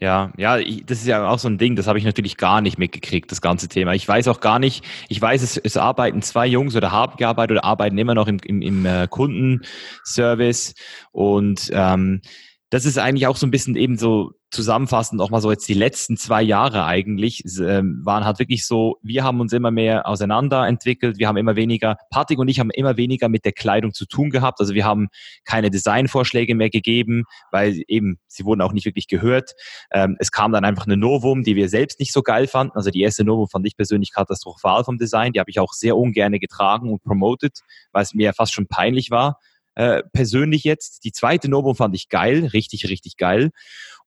[0.00, 2.62] Ja, ja, ich, das ist ja auch so ein Ding, das habe ich natürlich gar
[2.62, 3.92] nicht mitgekriegt, das ganze Thema.
[3.92, 7.58] Ich weiß auch gar nicht, ich weiß, es, es arbeiten zwei Jungs oder haben gearbeitet
[7.58, 10.74] oder arbeiten immer noch im, im, im äh, Kundenservice
[11.12, 12.22] und ähm,
[12.70, 15.74] das ist eigentlich auch so ein bisschen eben so zusammenfassend auch mal so jetzt die
[15.74, 21.18] letzten zwei Jahre eigentlich äh, waren halt wirklich so, wir haben uns immer mehr auseinanderentwickelt,
[21.18, 24.30] wir haben immer weniger, Patrick und ich haben immer weniger mit der Kleidung zu tun
[24.30, 25.08] gehabt, also wir haben
[25.44, 29.52] keine Designvorschläge mehr gegeben, weil eben sie wurden auch nicht wirklich gehört.
[29.92, 32.90] Ähm, es kam dann einfach eine Novum, die wir selbst nicht so geil fanden, also
[32.90, 36.32] die erste Novum fand ich persönlich katastrophal vom Design, die habe ich auch sehr ungern
[36.32, 37.60] getragen und promoted,
[37.92, 39.38] weil es mir fast schon peinlich war.
[39.74, 41.04] Äh, persönlich jetzt.
[41.04, 43.50] Die zweite Novum fand ich geil, richtig, richtig geil.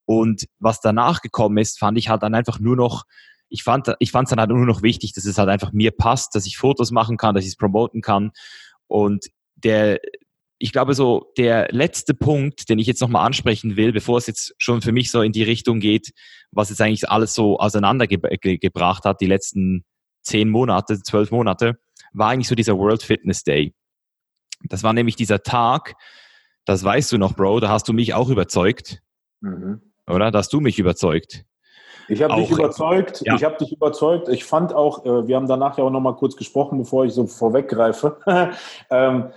[0.04, 3.04] Und was danach gekommen ist, fand ich halt dann einfach nur noch,
[3.48, 6.34] ich fand ich fand dann halt nur noch wichtig, dass es halt einfach mir passt,
[6.34, 8.32] dass ich Fotos machen kann, dass ich es promoten kann.
[8.86, 10.00] Und der,
[10.58, 14.54] ich glaube so, der letzte Punkt, den ich jetzt nochmal ansprechen will, bevor es jetzt
[14.58, 16.12] schon für mich so in die Richtung geht,
[16.50, 19.84] was jetzt eigentlich alles so auseinandergebracht hat, die letzten
[20.22, 21.78] zehn Monate, zwölf Monate,
[22.12, 23.74] war eigentlich so dieser World Fitness Day.
[24.68, 25.94] Das war nämlich dieser Tag,
[26.64, 29.02] das weißt du noch, Bro, da hast du mich auch überzeugt.
[29.40, 30.30] Mhm oder?
[30.30, 31.44] Da hast du mich überzeugt.
[32.08, 33.22] Ich habe dich überzeugt.
[33.24, 33.34] Ja.
[33.34, 34.28] Ich habe dich überzeugt.
[34.28, 37.14] Ich fand auch, äh, wir haben danach ja auch noch mal kurz gesprochen, bevor ich
[37.14, 38.18] so vorweggreife.
[38.90, 39.30] ähm,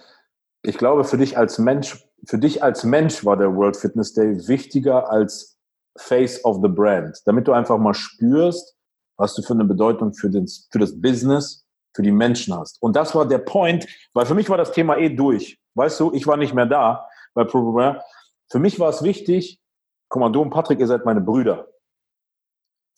[0.63, 4.47] ich glaube, für dich als Mensch, für dich als Mensch war der World Fitness Day
[4.47, 5.57] wichtiger als
[5.97, 8.75] Face of the Brand, damit du einfach mal spürst,
[9.15, 11.65] was du für eine Bedeutung für, den, für das Business,
[11.97, 12.79] für die Menschen hast.
[12.79, 15.59] Und das war der Point, weil für mich war das Thema eh durch.
[15.73, 18.03] Weißt du, ich war nicht mehr da bei ProBroWare.
[18.51, 19.59] Für mich war es wichtig,
[20.07, 21.69] guck mal, du und Patrick, ihr seid meine Brüder.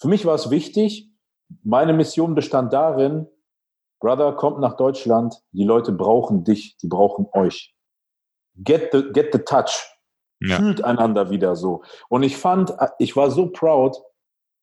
[0.01, 1.09] Für mich war es wichtig,
[1.63, 3.27] meine Mission bestand darin,
[4.01, 7.73] Brother, kommt nach Deutschland, die Leute brauchen dich, die brauchen euch.
[8.55, 9.95] Get the, get the touch.
[10.41, 10.57] Ja.
[10.57, 11.83] Fühlt einander wieder so.
[12.09, 13.95] Und ich fand, ich war so proud,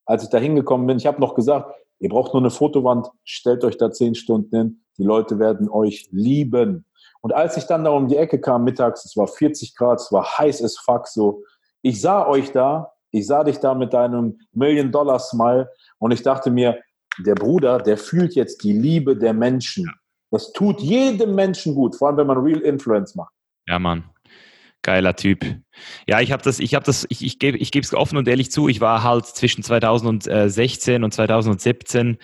[0.04, 0.98] als ich da hingekommen bin.
[0.98, 4.80] Ich habe noch gesagt, ihr braucht nur eine Fotowand, stellt euch da zehn Stunden hin,
[4.98, 6.84] die Leute werden euch lieben.
[7.20, 10.12] Und als ich dann da um die Ecke kam mittags, es war 40 Grad, es
[10.12, 11.42] war heiß as fuck so,
[11.82, 16.80] ich sah euch da, ich sah dich da mit deinem Million-Dollar-Smile und ich dachte mir,
[17.18, 19.90] der Bruder, der fühlt jetzt die Liebe der Menschen.
[20.30, 23.32] Das tut jedem Menschen gut, vor allem wenn man Real Influence macht.
[23.66, 24.04] Ja, Mann.
[24.86, 25.44] Geiler Typ.
[26.06, 28.28] Ja, ich habe das, ich habe das, ich, ich gebe ich gebe es offen und
[28.28, 32.18] ehrlich zu, ich war halt zwischen 2016 und 2017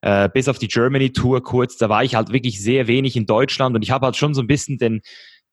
[0.00, 3.26] äh, bis auf die Germany Tour kurz, da war ich halt wirklich sehr wenig in
[3.26, 5.02] Deutschland und ich habe halt schon so ein bisschen den,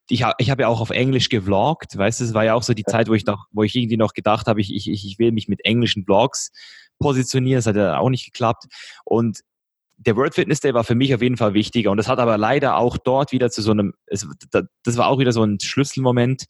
[0.08, 2.64] ich, ha, ich habe ja auch auf Englisch gevloggt, weißt du, es war ja auch
[2.64, 5.20] so die Zeit, wo ich noch, wo ich irgendwie noch gedacht habe, ich, ich, ich
[5.20, 6.54] will mich mit englischen Vlogs
[7.00, 8.68] positionieren, das hat ja auch nicht geklappt.
[9.04, 9.42] Und
[9.98, 12.38] der World Fitness Day war für mich auf jeden Fall wichtiger und das hat aber
[12.38, 16.46] leider auch dort wieder zu so einem, es, das war auch wieder so ein Schlüsselmoment.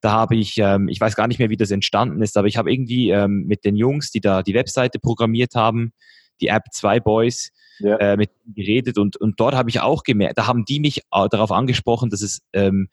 [0.00, 2.56] Da habe ich, ähm, ich weiß gar nicht mehr, wie das entstanden ist, aber ich
[2.56, 5.92] habe irgendwie ähm, mit den Jungs, die da die Webseite programmiert haben,
[6.40, 7.50] die App 2 Boys,
[7.80, 7.96] ja.
[7.96, 11.28] äh, mit geredet und, und dort habe ich auch gemerkt, da haben die mich äh,
[11.30, 12.88] darauf angesprochen, dass es ähm,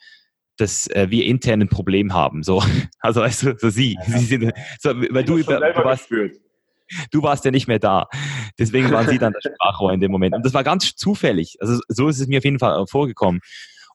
[0.58, 2.42] dass äh, wir intern ein Problem haben.
[2.44, 2.64] So,
[3.00, 4.18] also weißt du, so sie, ja.
[4.18, 6.38] sie sind, so, weil du, über, gespürt
[7.12, 8.08] du warst ja nicht mehr da.
[8.60, 10.36] Deswegen waren sie dann das Sprachrohr in dem Moment.
[10.36, 11.58] Und das war ganz zufällig.
[11.60, 13.42] Also so ist es mir auf jeden Fall vorgekommen.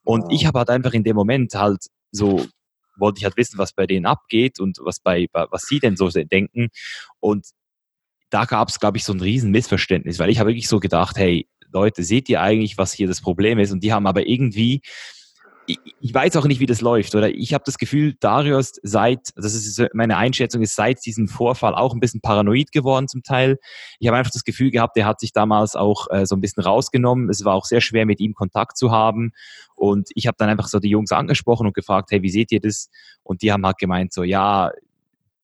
[0.04, 2.44] Und ich habe halt einfach in dem Moment halt so
[2.98, 6.08] wollte ich halt wissen, was bei denen abgeht und was bei was sie denn so
[6.08, 6.68] denken.
[7.20, 7.46] Und
[8.30, 11.16] da gab es, glaube ich, so ein riesen Missverständnis, weil ich habe wirklich so gedacht,
[11.16, 13.72] hey Leute, seht ihr eigentlich, was hier das Problem ist?
[13.72, 14.82] Und die haben aber irgendwie
[15.66, 17.14] ich, ich weiß auch nicht, wie das läuft.
[17.14, 21.74] Oder ich habe das Gefühl, Darius seit, das ist meine Einschätzung, ist seit diesem Vorfall
[21.74, 23.58] auch ein bisschen paranoid geworden zum Teil.
[23.98, 26.62] Ich habe einfach das Gefühl gehabt, der hat sich damals auch äh, so ein bisschen
[26.62, 27.30] rausgenommen.
[27.30, 29.32] Es war auch sehr schwer, mit ihm Kontakt zu haben.
[29.74, 32.60] Und ich habe dann einfach so die Jungs angesprochen und gefragt, hey, wie seht ihr
[32.60, 32.90] das?
[33.22, 34.70] Und die haben halt gemeint, so, ja,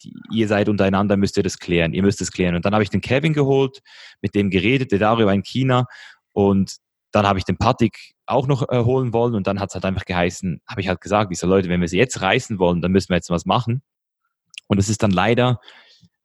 [0.03, 2.55] die, ihr seid untereinander, müsst ihr das klären, ihr müsst es klären.
[2.55, 3.83] Und dann habe ich den Kevin geholt,
[4.21, 5.87] mit dem geredet, der Dario war in China.
[6.33, 6.77] Und
[7.13, 9.85] dann habe ich den Patik auch noch äh, holen wollen und dann hat es halt
[9.85, 12.83] einfach geheißen, habe ich halt gesagt, ich so Leute, wenn wir sie jetzt reißen wollen,
[12.83, 13.83] dann müssen wir jetzt was machen.
[14.67, 15.61] Und es ist dann leider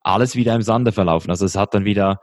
[0.02, 1.30] alles wieder im Sande verlaufen.
[1.30, 2.20] Also es hat dann wieder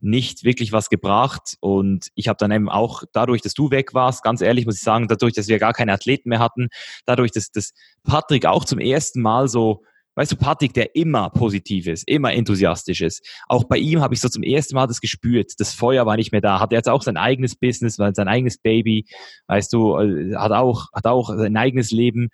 [0.00, 4.22] nicht wirklich was gebracht und ich habe dann eben auch dadurch, dass du weg warst,
[4.22, 6.68] ganz ehrlich muss ich sagen, dadurch, dass wir gar keine Athleten mehr hatten,
[7.04, 7.72] dadurch, dass, dass
[8.02, 9.82] Patrick auch zum ersten Mal so
[10.16, 13.26] Weißt du, Patrick, der immer positiv ist, immer enthusiastisch ist.
[13.46, 15.52] Auch bei ihm habe ich so zum ersten Mal das gespürt.
[15.58, 16.58] Das Feuer war nicht mehr da.
[16.58, 19.06] Hat er jetzt auch sein eigenes Business, sein eigenes Baby.
[19.46, 22.30] Weißt du, äh, hat auch, hat auch sein eigenes Leben.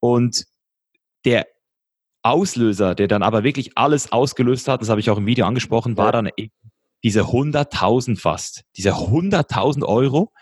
[0.00, 0.44] Und
[1.24, 1.46] der
[2.22, 5.96] Auslöser, der dann aber wirklich alles ausgelöst hat, das habe ich auch im Video angesprochen,
[5.96, 6.52] war dann eben
[7.04, 8.64] diese 100.000 fast.
[8.76, 10.32] Diese 100.000 Euro,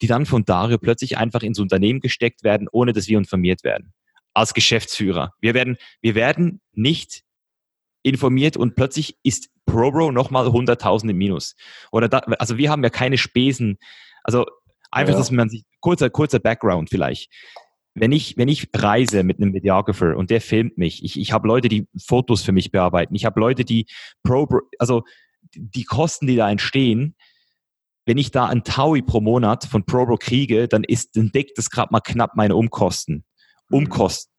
[0.00, 3.92] die dann von Dario plötzlich einfach ins Unternehmen gesteckt werden, ohne dass wir informiert werden
[4.36, 5.32] als Geschäftsführer.
[5.40, 7.22] Wir werden, wir werden nicht
[8.02, 11.56] informiert und plötzlich ist ProBro nochmal 100.000 im Minus.
[11.90, 13.78] Oder da, also wir haben ja keine Spesen.
[14.22, 14.44] Also
[14.90, 15.18] einfach, ja.
[15.18, 17.32] dass man sich, kurzer, kurzer Background vielleicht.
[17.94, 21.48] Wenn ich, wenn ich reise mit einem Videographer und der filmt mich, ich, ich habe
[21.48, 23.86] Leute, die Fotos für mich bearbeiten, ich habe Leute, die
[24.22, 25.02] ProBro, also
[25.54, 27.16] die Kosten, die da entstehen,
[28.04, 31.70] wenn ich da ein Taui pro Monat von ProBro kriege, dann ist, dann deckt das
[31.70, 33.24] gerade mal knapp meine Umkosten.
[33.70, 34.32] Umkosten.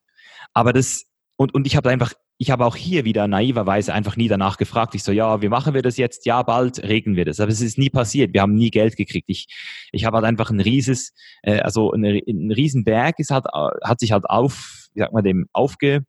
[0.53, 1.03] Aber das,
[1.35, 4.93] und, und ich habe einfach, ich habe auch hier wieder naiverweise einfach nie danach gefragt.
[4.95, 6.25] Ich so, ja, wie machen wir das jetzt?
[6.25, 7.39] Ja, bald regeln wir das.
[7.39, 8.33] Aber es ist nie passiert.
[8.33, 9.29] Wir haben nie Geld gekriegt.
[9.29, 9.47] Ich,
[9.91, 13.45] ich habe halt einfach ein rieses, äh, also ein, ein Riesenberg ist halt,
[13.83, 16.05] hat sich halt auf, wie sagt man dem, aufge...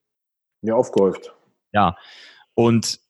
[0.63, 1.33] Ja, aufgehäuft.
[1.73, 1.97] Ja.
[2.55, 3.01] Und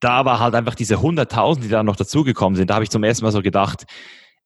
[0.00, 2.70] da war halt einfach diese 100.000, die da noch dazugekommen sind.
[2.70, 3.84] Da habe ich zum ersten Mal so gedacht,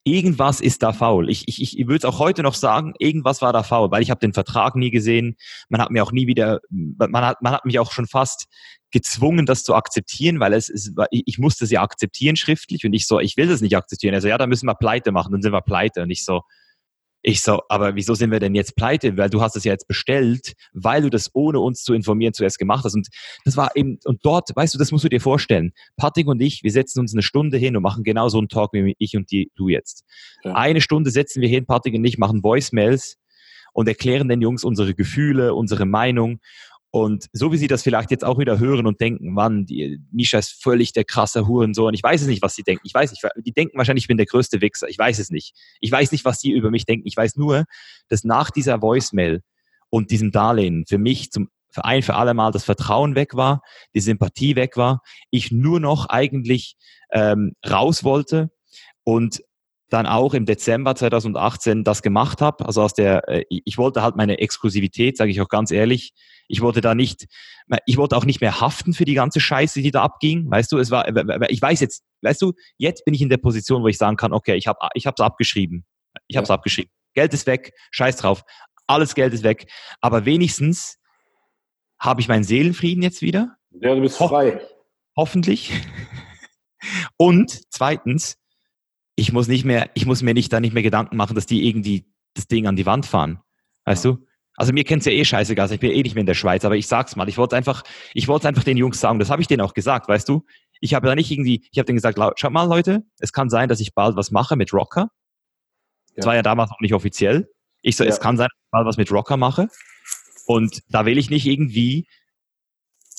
[0.05, 1.31] irgendwas ist da faul.
[1.31, 4.10] Ich, ich, ich würde es auch heute noch sagen, irgendwas war da faul, weil ich
[4.10, 5.36] habe den Vertrag nie gesehen.
[5.70, 8.47] Man hat mir auch nie wieder, man hat, man hat mich auch schon fast
[8.90, 13.18] gezwungen, das zu akzeptieren, weil es, es ich musste sie akzeptieren schriftlich und ich so,
[13.18, 14.14] ich will das nicht akzeptieren.
[14.14, 16.02] Also ja, da müssen wir pleite machen, dann sind wir pleite.
[16.02, 16.43] Und ich so,
[17.26, 19.16] ich so, aber wieso sind wir denn jetzt pleite?
[19.16, 22.59] Weil du hast es ja jetzt bestellt, weil du das ohne uns zu informieren zuerst
[22.59, 22.94] gemacht hast.
[22.94, 23.09] Und
[23.46, 25.72] das war eben, und dort, weißt du, das musst du dir vorstellen.
[25.96, 28.74] Patrick und ich, wir setzen uns eine Stunde hin und machen genau so einen Talk
[28.74, 30.05] wie ich und die, du jetzt.
[30.44, 30.55] Ja.
[30.55, 33.16] Eine Stunde setzen wir hin, Patrick und ich machen Voicemails
[33.72, 36.40] und erklären den Jungs unsere Gefühle, unsere Meinung.
[36.94, 40.38] Und so wie sie das vielleicht jetzt auch wieder hören und denken, Mann, die, Misha
[40.38, 41.92] ist völlig der krasse Hurensohn.
[41.92, 42.86] Ich weiß es nicht, was sie denken.
[42.86, 43.20] Ich weiß nicht.
[43.44, 44.88] Die denken wahrscheinlich, ich bin der größte Wichser.
[44.88, 45.56] Ich weiß es nicht.
[45.80, 47.08] Ich weiß nicht, was die über mich denken.
[47.08, 47.64] Ich weiß nur,
[48.06, 49.42] dass nach dieser Voicemail
[49.90, 53.62] und diesem Darlehen für mich zum für ein für alle Mal das Vertrauen weg war,
[53.96, 55.02] die Sympathie weg war,
[55.32, 56.76] ich nur noch eigentlich
[57.10, 58.52] ähm, raus wollte
[59.02, 59.42] und
[59.94, 62.66] dann auch im Dezember 2018 das gemacht habe.
[62.66, 66.12] Also aus der, äh, ich wollte halt meine Exklusivität, sage ich auch ganz ehrlich.
[66.48, 67.26] Ich wollte da nicht,
[67.86, 70.50] ich wollte auch nicht mehr haften für die ganze Scheiße, die da abging.
[70.50, 71.06] Weißt du, es war,
[71.48, 74.32] ich weiß jetzt, weißt du, jetzt bin ich in der Position, wo ich sagen kann,
[74.32, 75.86] okay, ich habe, ich habe es abgeschrieben,
[76.26, 76.54] ich habe es ja.
[76.54, 76.90] abgeschrieben.
[77.14, 78.42] Geld ist weg, Scheiß drauf,
[78.86, 79.70] alles Geld ist weg.
[80.00, 80.98] Aber wenigstens
[81.98, 83.56] habe ich meinen Seelenfrieden jetzt wieder.
[83.70, 84.60] Ja, du bist frei.
[85.16, 85.72] Hoffentlich.
[87.16, 88.36] Und zweitens,
[89.16, 91.68] ich muss nicht mehr, ich muss mir nicht da nicht mehr Gedanken machen, dass die
[91.68, 93.40] irgendwie das Ding an die Wand fahren.
[93.84, 94.12] Weißt ja.
[94.12, 94.26] du?
[94.56, 96.76] Also mir kennt's ja eh scheißegal, ich bin eh nicht mehr in der Schweiz, aber
[96.76, 97.82] ich sag's mal, ich wollte einfach,
[98.12, 100.44] ich wollte einfach den Jungs sagen, das habe ich denen auch gesagt, weißt du?
[100.80, 103.68] Ich habe da nicht irgendwie, ich habe denen gesagt, schaut mal Leute, es kann sein,
[103.68, 105.08] dass ich bald was mache mit Rocker.
[106.10, 106.16] Ja.
[106.16, 107.48] Das war ja damals noch nicht offiziell.
[107.82, 108.10] Ich so, ja.
[108.10, 109.68] es kann sein, dass ich bald was mit Rocker mache.
[110.46, 112.06] Und da will ich nicht irgendwie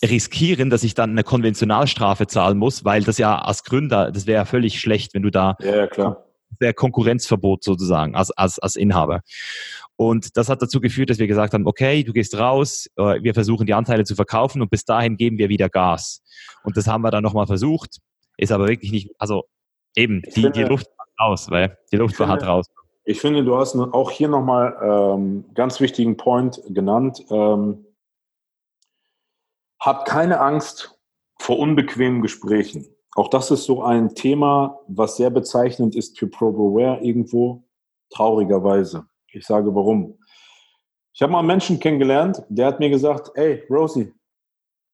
[0.04, 4.42] riskieren, dass ich dann eine Konventionalstrafe zahlen muss, weil das ja als Gründer, das wäre
[4.42, 6.26] ja völlig schlecht, wenn du da ja, klar.
[6.62, 9.22] Der Konkurrenzverbot sozusagen als, als, als Inhaber.
[9.98, 13.34] Und das hat dazu geführt, dass wir gesagt haben, okay, du gehst raus, äh, wir
[13.34, 16.22] versuchen die Anteile zu verkaufen und bis dahin geben wir wieder Gas.
[16.64, 17.98] Und das haben wir dann nochmal versucht,
[18.38, 19.44] ist aber wirklich nicht, also
[19.96, 22.66] eben, die, finde, die Luft war raus, weil die Luft war hart raus.
[23.06, 27.24] Ich finde, du hast auch hier nochmal ähm, ganz wichtigen Point genannt.
[27.30, 27.85] Ähm,
[29.86, 31.00] habt keine Angst
[31.40, 32.88] vor unbequemen Gesprächen.
[33.14, 37.64] Auch das ist so ein Thema, was sehr bezeichnend ist für ProBeware irgendwo,
[38.10, 39.06] traurigerweise.
[39.28, 40.18] Ich sage warum.
[41.14, 44.14] Ich habe mal einen Menschen kennengelernt, der hat mir gesagt, ey, Rosie,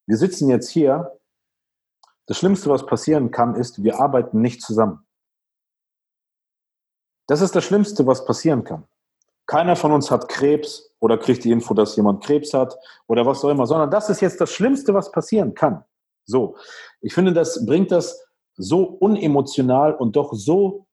[0.08, 1.18] wir sitzen jetzt hier.
[2.28, 5.06] Das Schlimmste, was passieren kann, ist, wir arbeiten nicht zusammen.
[7.28, 8.88] Das ist das Schlimmste, was passieren kann.
[9.48, 13.44] Keiner von uns hat Krebs oder kriegt die Info, dass jemand Krebs hat oder was
[13.44, 15.84] auch immer, sondern das ist jetzt das Schlimmste, was passieren kann.
[16.26, 16.56] So,
[17.02, 18.24] ich finde, das bringt das
[18.56, 20.86] so unemotional und doch so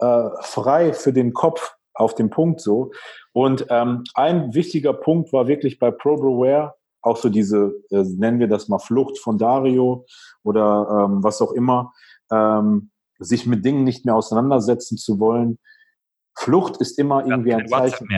[0.00, 2.90] äh, frei für den Kopf auf den Punkt so.
[3.32, 8.48] Und ähm, ein wichtiger Punkt war wirklich bei ProBreware auch so diese, äh, nennen wir
[8.48, 10.06] das mal Flucht von Dario
[10.42, 11.92] oder ähm, was auch immer,
[12.32, 15.58] ähm, sich mit Dingen nicht mehr auseinandersetzen zu wollen.
[16.36, 18.08] Flucht ist immer irgendwie ein Zeichen.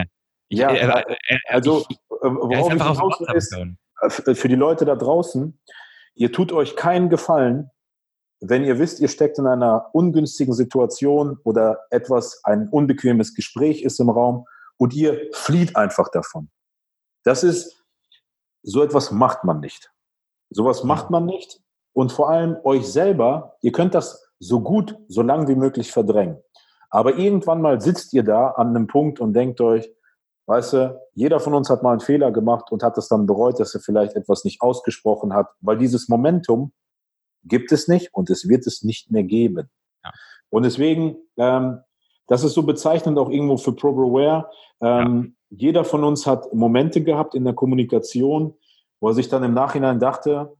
[0.49, 4.85] Ich, ja, äh, äh, äh, also ich, worauf ich hinaus ist, äh, für die Leute
[4.85, 5.59] da draußen,
[6.15, 7.69] ihr tut euch keinen Gefallen,
[8.41, 13.99] wenn ihr wisst, ihr steckt in einer ungünstigen Situation oder etwas, ein unbequemes Gespräch ist
[13.99, 14.45] im Raum
[14.77, 16.49] und ihr flieht einfach davon.
[17.23, 17.83] Das ist,
[18.63, 19.91] so etwas macht man nicht.
[20.49, 21.61] Sowas macht man nicht.
[21.93, 26.41] Und vor allem euch selber, ihr könnt das so gut, so lang wie möglich verdrängen.
[26.89, 29.91] Aber irgendwann mal sitzt ihr da an einem Punkt und denkt euch,
[30.49, 33.59] weißt du, jeder von uns hat mal einen Fehler gemacht und hat es dann bereut,
[33.59, 36.71] dass er vielleicht etwas nicht ausgesprochen hat, weil dieses Momentum
[37.43, 39.69] gibt es nicht und es wird es nicht mehr geben.
[40.03, 40.11] Ja.
[40.49, 41.81] Und deswegen, ähm,
[42.25, 44.49] das ist so bezeichnend auch irgendwo für ProBroWare.
[44.81, 45.57] Ähm, ja.
[45.57, 48.55] Jeder von uns hat Momente gehabt in der Kommunikation,
[48.99, 50.57] wo er sich dann im Nachhinein dachte,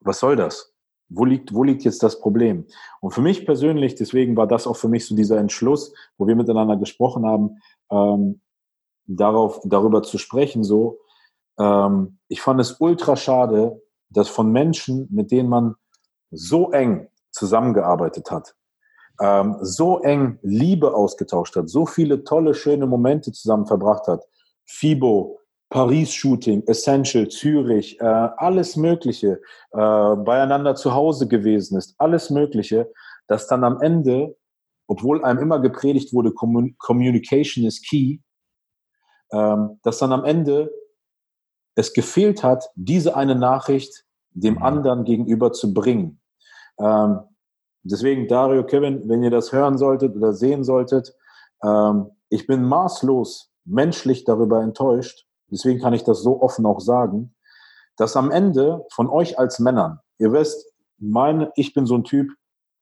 [0.00, 0.72] was soll das?
[1.08, 2.66] Wo liegt, wo liegt jetzt das Problem?
[3.00, 6.36] Und für mich persönlich, deswegen war das auch für mich so dieser Entschluss, wo wir
[6.36, 7.58] miteinander gesprochen haben,
[7.90, 8.40] ähm,
[9.06, 10.98] darauf, darüber zu sprechen, so,
[11.58, 13.80] ähm, ich fand es ultra schade,
[14.10, 15.74] dass von Menschen, mit denen man
[16.30, 18.54] so eng zusammengearbeitet hat,
[19.20, 24.24] ähm, so eng Liebe ausgetauscht hat, so viele tolle, schöne Momente zusammen verbracht hat,
[24.66, 25.38] FIBO,
[25.70, 29.40] Paris-Shooting, Essential, Zürich, äh, alles Mögliche,
[29.72, 32.90] äh, beieinander zu Hause gewesen ist, alles Mögliche,
[33.26, 34.36] dass dann am Ende,
[34.86, 38.18] obwohl einem immer gepredigt wurde, Communication is key,
[39.32, 40.70] ähm, dass dann am Ende
[41.74, 44.62] es gefehlt hat, diese eine Nachricht dem mhm.
[44.62, 46.20] anderen gegenüber zu bringen.
[46.78, 47.20] Ähm,
[47.82, 51.14] deswegen, Dario, Kevin, wenn ihr das hören solltet oder sehen solltet,
[51.64, 57.34] ähm, ich bin maßlos menschlich darüber enttäuscht, deswegen kann ich das so offen auch sagen,
[57.96, 62.30] dass am Ende von euch als Männern, ihr wisst, meine, ich bin so ein Typ,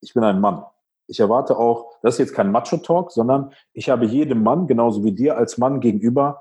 [0.00, 0.64] ich bin ein Mann.
[1.06, 5.12] Ich erwarte auch, das ist jetzt kein Macho-Talk, sondern ich habe jedem Mann, genauso wie
[5.12, 6.40] dir als Mann gegenüber,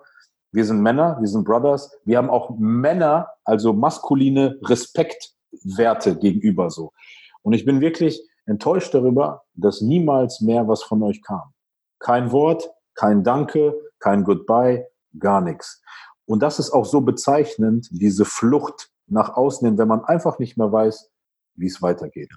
[0.53, 1.91] wir sind Männer, wir sind Brothers.
[2.05, 6.93] Wir haben auch Männer, also maskuline Respektwerte gegenüber so.
[7.41, 11.53] Und ich bin wirklich enttäuscht darüber, dass niemals mehr was von euch kam.
[11.97, 14.85] Kein Wort, kein Danke, kein Goodbye,
[15.17, 15.81] gar nichts.
[16.25, 20.71] Und das ist auch so bezeichnend, diese Flucht nach außen wenn man einfach nicht mehr
[20.71, 21.11] weiß,
[21.55, 22.29] wie es weitergeht.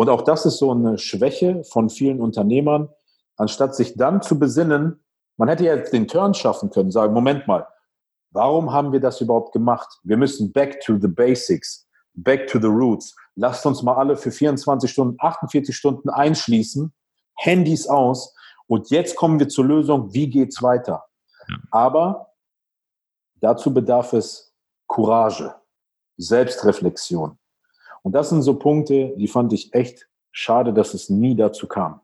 [0.00, 2.88] Und auch das ist so eine Schwäche von vielen Unternehmern,
[3.36, 5.04] anstatt sich dann zu besinnen,
[5.36, 7.68] man hätte jetzt den Turn schaffen können, sagen, Moment mal,
[8.30, 10.00] warum haben wir das überhaupt gemacht?
[10.02, 13.14] Wir müssen back to the basics, back to the roots.
[13.34, 16.94] Lasst uns mal alle für 24 Stunden, 48 Stunden einschließen,
[17.36, 18.34] Handys aus
[18.68, 21.04] und jetzt kommen wir zur Lösung, wie geht's weiter?
[21.70, 22.32] Aber
[23.42, 24.54] dazu bedarf es
[24.86, 25.54] Courage,
[26.16, 27.36] Selbstreflexion.
[28.02, 32.00] Und das sind so Punkte, die fand ich echt schade, dass es nie dazu kam.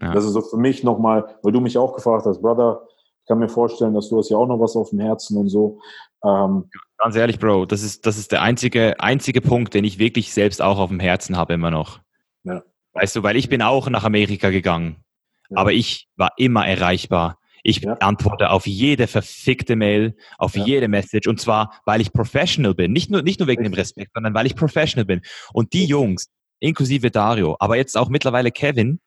[0.00, 0.12] Ja.
[0.12, 2.82] Das ist so für mich nochmal, weil du mich auch gefragt hast, Brother,
[3.22, 5.48] ich kann mir vorstellen, dass du hast ja auch noch was auf dem Herzen und
[5.48, 5.80] so.
[6.22, 10.32] Ähm, Ganz ehrlich, Bro, das ist, das ist der einzige, einzige Punkt, den ich wirklich
[10.32, 12.00] selbst auch auf dem Herzen habe immer noch.
[12.44, 12.62] Ja.
[12.92, 15.04] Weißt du, weil ich bin auch nach Amerika gegangen,
[15.50, 15.58] ja.
[15.58, 17.38] aber ich war immer erreichbar.
[17.66, 17.94] Ich ja.
[17.94, 20.64] antworte auf jede verfickte Mail, auf ja.
[20.64, 22.92] jede Message und zwar, weil ich professional bin.
[22.92, 25.20] Nicht nur, nicht nur wegen dem Respekt, sondern weil ich professional bin.
[25.52, 26.28] Und die Jungs,
[26.60, 29.00] inklusive Dario, aber jetzt auch mittlerweile Kevin,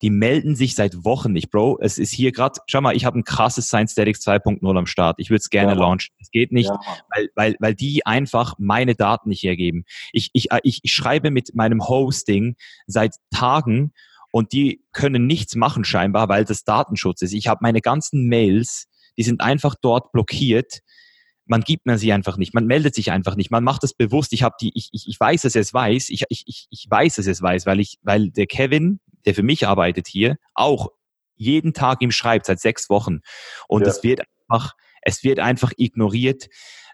[0.00, 1.78] die melden sich seit Wochen nicht, Bro.
[1.82, 5.16] Es ist hier gerade, schau mal, ich habe ein krasses Science Statics 2.0 am Start.
[5.18, 6.14] Ich würde es gerne ja, launchen.
[6.20, 6.80] Es geht nicht, ja.
[7.14, 9.84] weil, weil, weil die einfach meine Daten nicht hergeben.
[10.14, 12.56] Ich, ich, ich, ich schreibe mit meinem Hosting
[12.86, 13.92] seit Tagen
[14.30, 17.32] und die können nichts machen scheinbar, weil das Datenschutz ist.
[17.32, 18.86] Ich habe meine ganzen Mails,
[19.16, 20.80] die sind einfach dort blockiert.
[21.46, 22.54] Man gibt mir sie einfach nicht.
[22.54, 23.50] Man meldet sich einfach nicht.
[23.50, 24.32] Man macht es bewusst.
[24.32, 26.10] Ich habe die, ich, ich, ich weiß, dass er es weiß.
[26.10, 29.34] Ich, ich, ich, ich weiß, dass er es weiß, weil ich, weil der Kevin, der
[29.34, 30.88] für mich arbeitet hier, auch
[31.34, 33.20] jeden Tag ihm schreibt seit sechs Wochen.
[33.66, 36.46] Und es wird einfach, es wird einfach ignoriert.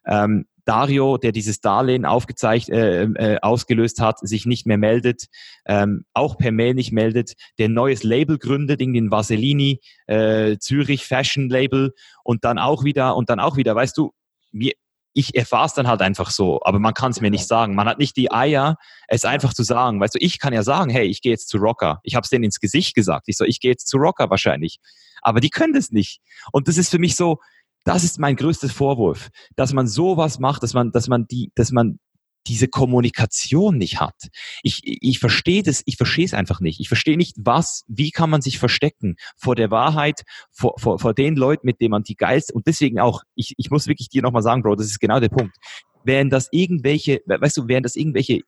[0.06, 5.26] Ähm, Dario, der dieses Darlehen aufgezeichnet, äh, äh, ausgelöst hat, sich nicht mehr meldet,
[5.64, 10.58] ähm, auch per Mail nicht meldet, der ein neues Label gründet, in den Vasellini, äh,
[10.58, 11.94] Zürich Fashion Label
[12.24, 14.12] und dann auch wieder und dann auch wieder, weißt du,
[14.52, 14.72] mir,
[15.16, 17.74] ich erfahre es dann halt einfach so, aber man kann es mir nicht sagen.
[17.74, 18.76] Man hat nicht die Eier,
[19.08, 19.98] es einfach zu sagen.
[19.98, 22.00] Weißt du, ich kann ja sagen, hey, ich gehe jetzt zu Rocker.
[22.02, 23.24] Ich habe es denen ins Gesicht gesagt.
[23.28, 24.78] Ich so, ich gehe jetzt zu Rocker wahrscheinlich.
[25.22, 26.20] Aber die können das nicht.
[26.52, 27.38] Und das ist für mich so,
[27.86, 31.70] das ist mein größtes Vorwurf, dass man sowas macht, dass man, dass man die, dass
[31.70, 32.00] man
[32.48, 34.28] diese Kommunikation nicht hat.
[34.62, 36.80] Ich, ich verstehe das, ich verstehe es einfach nicht.
[36.80, 41.14] Ich verstehe nicht, was, wie kann man sich verstecken vor der Wahrheit, vor, vor, vor
[41.14, 44.22] den Leuten, mit denen man die geilste, und deswegen auch, ich, ich muss wirklich dir
[44.22, 45.56] nochmal sagen, Bro, das ist genau der Punkt.
[46.04, 48.40] Wären das irgendwelche, weißt du, wären das irgendwelche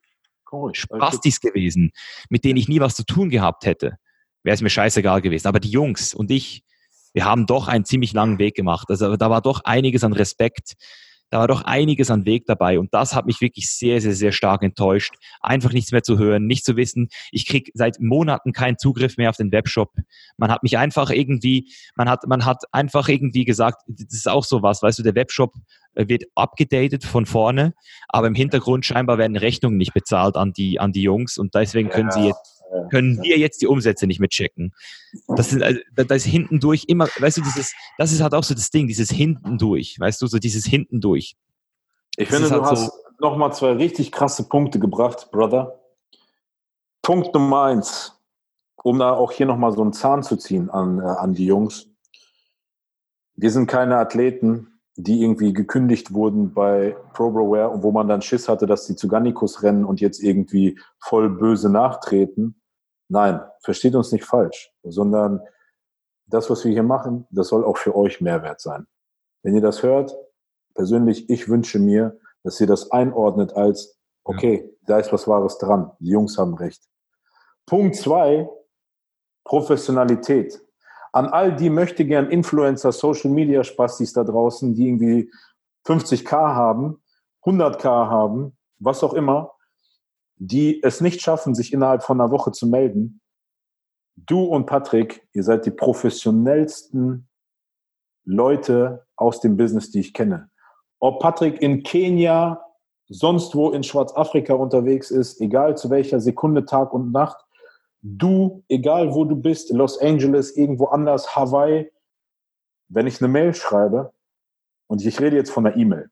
[0.73, 1.93] Spastis gewesen,
[2.29, 3.99] mit denen ich nie was zu tun gehabt hätte,
[4.43, 5.47] wäre es mir scheißegal gewesen.
[5.47, 6.65] Aber die Jungs und ich,
[7.19, 8.87] wir haben doch einen ziemlich langen Weg gemacht.
[8.91, 10.75] Also da war doch einiges an Respekt,
[11.31, 14.31] da war doch einiges an Weg dabei und das hat mich wirklich sehr, sehr, sehr
[14.31, 15.17] stark enttäuscht.
[15.41, 19.31] Einfach nichts mehr zu hören, nicht zu wissen, ich krieg seit Monaten keinen Zugriff mehr
[19.31, 19.97] auf den Webshop.
[20.37, 24.45] Man hat mich einfach irgendwie, man hat, man hat einfach irgendwie gesagt, das ist auch
[24.45, 25.55] so was, weißt du, der Webshop
[25.97, 27.75] äh, wird abgedatet von vorne,
[28.09, 31.89] aber im Hintergrund scheinbar werden Rechnungen nicht bezahlt an die, an die Jungs und deswegen
[31.89, 32.15] können ja.
[32.15, 32.58] sie jetzt
[32.91, 34.75] können wir jetzt die Umsätze nicht mitchecken.
[35.29, 38.55] Das ist, also, ist hinten durch immer, weißt du, dieses, das ist halt auch so
[38.55, 41.37] das Ding, dieses hinten durch, weißt du, so dieses hinten durch.
[42.17, 45.81] Ich das finde, halt du hast so nochmal zwei richtig krasse Punkte gebracht, Brother.
[47.03, 48.21] Punkt Nummer eins,
[48.83, 51.89] um da auch hier nochmal so einen Zahn zu ziehen an, äh, an die Jungs.
[53.35, 58.67] Wir sind keine Athleten, die irgendwie gekündigt wurden bei ProBroWare wo man dann Schiss hatte,
[58.67, 62.58] dass sie zu Gannikus rennen und jetzt irgendwie voll böse nachtreten.
[63.09, 65.41] Nein, versteht uns nicht falsch, sondern
[66.27, 68.87] das, was wir hier machen, das soll auch für euch Mehrwert sein.
[69.43, 70.15] Wenn ihr das hört,
[70.75, 74.87] persönlich, ich wünsche mir, dass ihr das einordnet als, okay, ja.
[74.87, 75.91] da ist was Wahres dran.
[76.01, 76.85] Die Jungs haben recht.
[77.67, 78.49] Punkt zwei,
[79.45, 80.61] Professionalität
[81.13, 85.31] an all die möchte gern Influencer, Social Media Spastis da draußen, die irgendwie
[85.87, 87.03] 50k haben,
[87.45, 89.53] 100k haben, was auch immer,
[90.39, 93.21] die es nicht schaffen, sich innerhalb von einer Woche zu melden.
[94.17, 97.29] Du und Patrick, ihr seid die professionellsten
[98.25, 100.51] Leute aus dem Business, die ich kenne.
[101.01, 102.65] Ob Patrick in Kenia,
[103.09, 107.39] sonst wo in Schwarzafrika unterwegs ist, egal zu welcher Sekunde, Tag und Nacht,
[108.03, 111.91] du, egal wo du bist, Los Angeles, irgendwo anders, Hawaii,
[112.89, 114.13] wenn ich eine Mail schreibe,
[114.91, 116.11] und ich rede jetzt von einer E-Mail,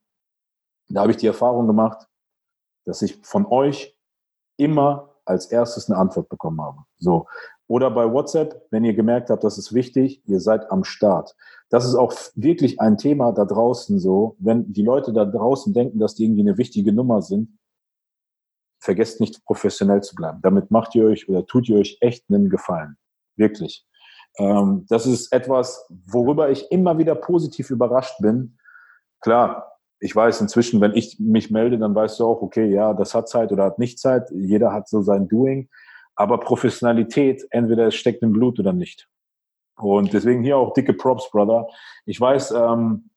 [0.88, 2.06] da habe ich die Erfahrung gemacht,
[2.84, 3.95] dass ich von euch
[4.56, 6.78] immer als erstes eine Antwort bekommen habe.
[6.98, 7.26] So.
[7.68, 11.34] Oder bei WhatsApp, wenn ihr gemerkt habt, das ist wichtig, ihr seid am Start.
[11.68, 15.98] Das ist auch wirklich ein Thema da draußen so, wenn die Leute da draußen denken,
[15.98, 17.58] dass die irgendwie eine wichtige Nummer sind,
[18.78, 20.38] vergesst nicht professionell zu bleiben.
[20.42, 22.96] Damit macht ihr euch oder tut ihr euch echt einen Gefallen.
[23.34, 23.84] Wirklich.
[24.38, 28.58] Ähm, das ist etwas, worüber ich immer wieder positiv überrascht bin.
[29.20, 33.14] Klar, ich weiß inzwischen, wenn ich mich melde, dann weißt du auch, okay, ja, das
[33.14, 34.30] hat Zeit oder hat nicht Zeit.
[34.30, 35.68] Jeder hat so sein Doing.
[36.14, 39.08] Aber Professionalität, entweder es steckt im Blut oder nicht.
[39.76, 41.68] Und deswegen hier auch dicke Props, Brother.
[42.06, 43.10] Ich weiß, ähm,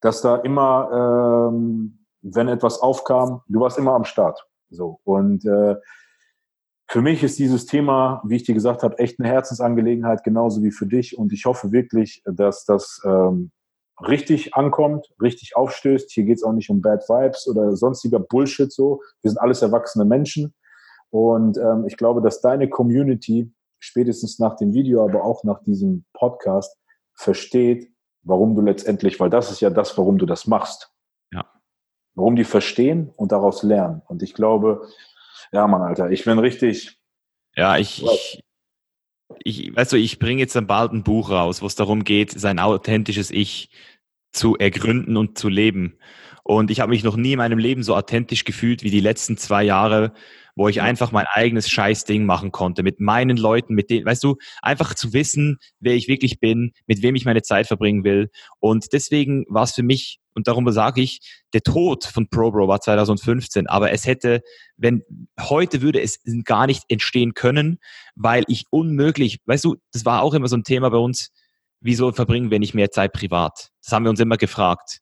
[0.00, 4.46] dass da immer, ähm, wenn etwas aufkam, du warst immer am Start.
[4.70, 5.00] So.
[5.04, 5.76] Und äh,
[6.90, 10.70] für mich ist dieses Thema, wie ich dir gesagt habe, echt eine Herzensangelegenheit, genauso wie
[10.70, 11.18] für dich.
[11.18, 13.50] Und ich hoffe wirklich, dass das ähm,
[14.06, 16.10] richtig ankommt, richtig aufstößt.
[16.10, 19.02] Hier geht es auch nicht um Bad Vibes oder sonstiger Bullshit so.
[19.22, 20.54] Wir sind alles erwachsene Menschen.
[21.10, 26.04] Und ähm, ich glaube, dass deine Community spätestens nach dem Video, aber auch nach diesem
[26.12, 26.76] Podcast
[27.14, 27.90] versteht,
[28.22, 30.92] warum du letztendlich, weil das ist ja das, warum du das machst
[32.18, 34.02] warum die verstehen und daraus lernen.
[34.06, 34.88] Und ich glaube,
[35.52, 36.98] ja, Mann, Alter, ich bin richtig.
[37.54, 38.42] Ja, ich, ich,
[39.44, 42.32] ich, weißt du, ich bringe jetzt dann bald ein Buch raus, wo es darum geht,
[42.32, 43.70] sein authentisches Ich
[44.32, 45.98] zu ergründen und zu leben.
[46.44, 49.36] Und ich habe mich noch nie in meinem Leben so authentisch gefühlt wie die letzten
[49.36, 50.12] zwei Jahre,
[50.58, 54.36] wo ich einfach mein eigenes Scheißding machen konnte mit meinen Leuten, mit denen, weißt du,
[54.60, 58.28] einfach zu wissen, wer ich wirklich bin, mit wem ich meine Zeit verbringen will.
[58.58, 61.20] Und deswegen war es für mich, und darum sage ich,
[61.52, 64.42] der Tod von ProBro war 2015, aber es hätte,
[64.76, 65.04] wenn,
[65.38, 67.78] heute würde es gar nicht entstehen können,
[68.16, 71.30] weil ich unmöglich, weißt du, das war auch immer so ein Thema bei uns,
[71.80, 73.68] wieso verbringen wir nicht mehr Zeit privat?
[73.80, 74.98] Das haben wir uns immer gefragt.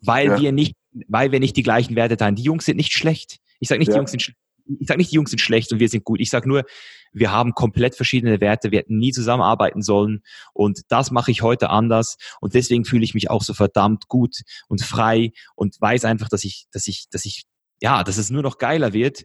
[0.00, 0.40] Weil ja.
[0.40, 0.74] wir nicht
[1.06, 2.34] weil wir nicht die gleichen Werte teilen.
[2.34, 3.38] Die Jungs sind nicht schlecht.
[3.60, 3.94] Ich sage nicht, ja.
[3.94, 4.32] die Jungs sind
[4.80, 6.20] ich sage nicht, die Jungs sind schlecht und wir sind gut.
[6.20, 6.64] Ich sage nur,
[7.12, 8.70] wir haben komplett verschiedene Werte.
[8.70, 10.22] Wir hätten nie zusammenarbeiten sollen.
[10.52, 12.16] Und das mache ich heute anders.
[12.40, 14.36] Und deswegen fühle ich mich auch so verdammt gut
[14.68, 17.44] und frei und weiß einfach, dass ich, dass ich, dass ich,
[17.80, 19.24] ja, dass es nur noch geiler wird.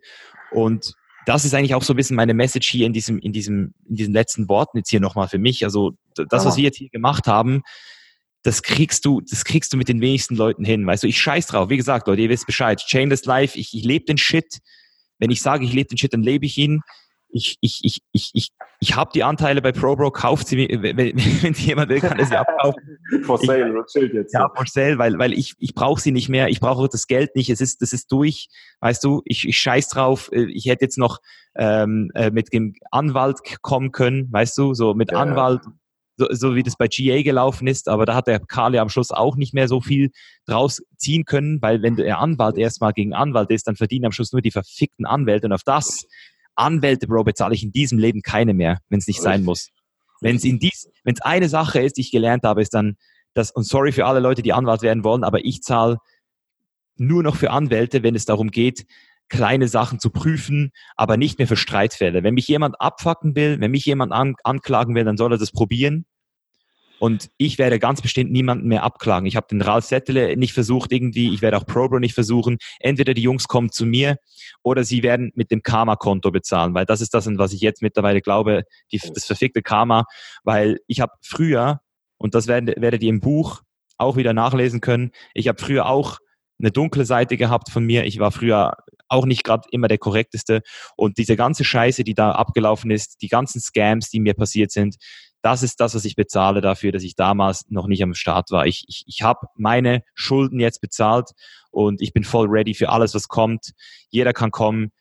[0.52, 0.94] Und
[1.26, 3.96] das ist eigentlich auch so ein bisschen meine Message hier in diesem, in diesem, in
[3.96, 5.64] diesen letzten Worten jetzt hier nochmal für mich.
[5.64, 7.64] Also das, was wir jetzt hier gemacht haben,
[8.44, 10.86] das kriegst du, das kriegst du mit den wenigsten Leuten hin.
[10.86, 11.70] Weißt du, ich scheiß drauf.
[11.70, 12.80] Wie gesagt, Leute, ihr wisst Bescheid.
[12.86, 14.60] Chainless Life, ich, ich lebe den Shit.
[15.20, 16.82] Wenn ich sage, ich lebe den Shit, dann lebe ich ihn.
[17.36, 18.50] Ich, ich, ich, ich, ich,
[18.80, 22.36] ich habe die Anteile bei ProBro, kauft sie, wenn, wenn jemand will, kann er sie
[22.36, 23.00] abkaufen.
[23.24, 24.34] for sale, ich, chillt jetzt.
[24.34, 27.36] Ja, for sale, weil, weil ich, ich brauche sie nicht mehr, ich brauche das Geld
[27.36, 28.50] nicht, es ist, das ist durch,
[28.82, 31.20] weißt du, ich, ich scheiß drauf, ich hätte jetzt noch
[31.56, 35.62] ähm, äh, mit dem Anwalt kommen können, weißt du, so mit ja, Anwalt,
[36.18, 38.90] so, so wie das bei GA gelaufen ist, aber da hat der Karl ja am
[38.90, 40.12] Schluss auch nicht mehr so viel
[40.46, 44.32] draus ziehen können, weil wenn der Anwalt erstmal gegen Anwalt ist, dann verdienen am Schluss
[44.32, 46.06] nur die verfickten Anwälte und auf das
[46.56, 49.70] Anwälte, Bro, bezahle ich in diesem Leben keine mehr, wenn es nicht sein muss.
[50.22, 52.96] Wenn es in dies, wenn es eine Sache ist, die ich gelernt habe, ist dann,
[53.34, 55.98] dass, und sorry für alle Leute, die Anwalt werden wollen, aber ich zahle
[56.96, 58.86] nur noch für Anwälte, wenn es darum geht,
[59.30, 62.24] kleine Sachen zu prüfen, aber nicht mehr für Streitfälle.
[62.24, 65.52] Wenn mich jemand abfacken will, wenn mich jemand an, anklagen will, dann soll er das
[65.52, 66.06] probieren.
[67.00, 69.28] Und ich werde ganz bestimmt niemanden mehr abklagen.
[69.28, 72.60] Ich habe den Ralf Settele nicht versucht irgendwie, ich werde auch ProBro nicht versuchen.
[72.80, 74.16] Entweder die Jungs kommen zu mir
[74.62, 78.22] oder sie werden mit dem Karma-Konto bezahlen, weil das ist das, was ich jetzt mittlerweile
[78.22, 78.64] glaube,
[78.94, 80.06] die, das verfickte Karma,
[80.46, 81.82] weil ich habe früher,
[82.18, 83.64] und das werdet, werdet ihr im Buch
[83.98, 86.20] auch wieder nachlesen können, ich habe früher auch
[86.60, 88.06] eine dunkle Seite gehabt von mir.
[88.06, 88.78] Ich war früher
[89.14, 90.62] auch nicht gerade immer der korrekteste.
[90.96, 94.96] Und diese ganze Scheiße, die da abgelaufen ist, die ganzen Scams, die mir passiert sind,
[95.42, 98.66] das ist das, was ich bezahle dafür, dass ich damals noch nicht am Start war.
[98.66, 101.32] Ich, ich, ich habe meine Schulden jetzt bezahlt
[101.70, 103.72] und ich bin voll ready für alles, was kommt.
[104.10, 104.92] Jeder kann kommen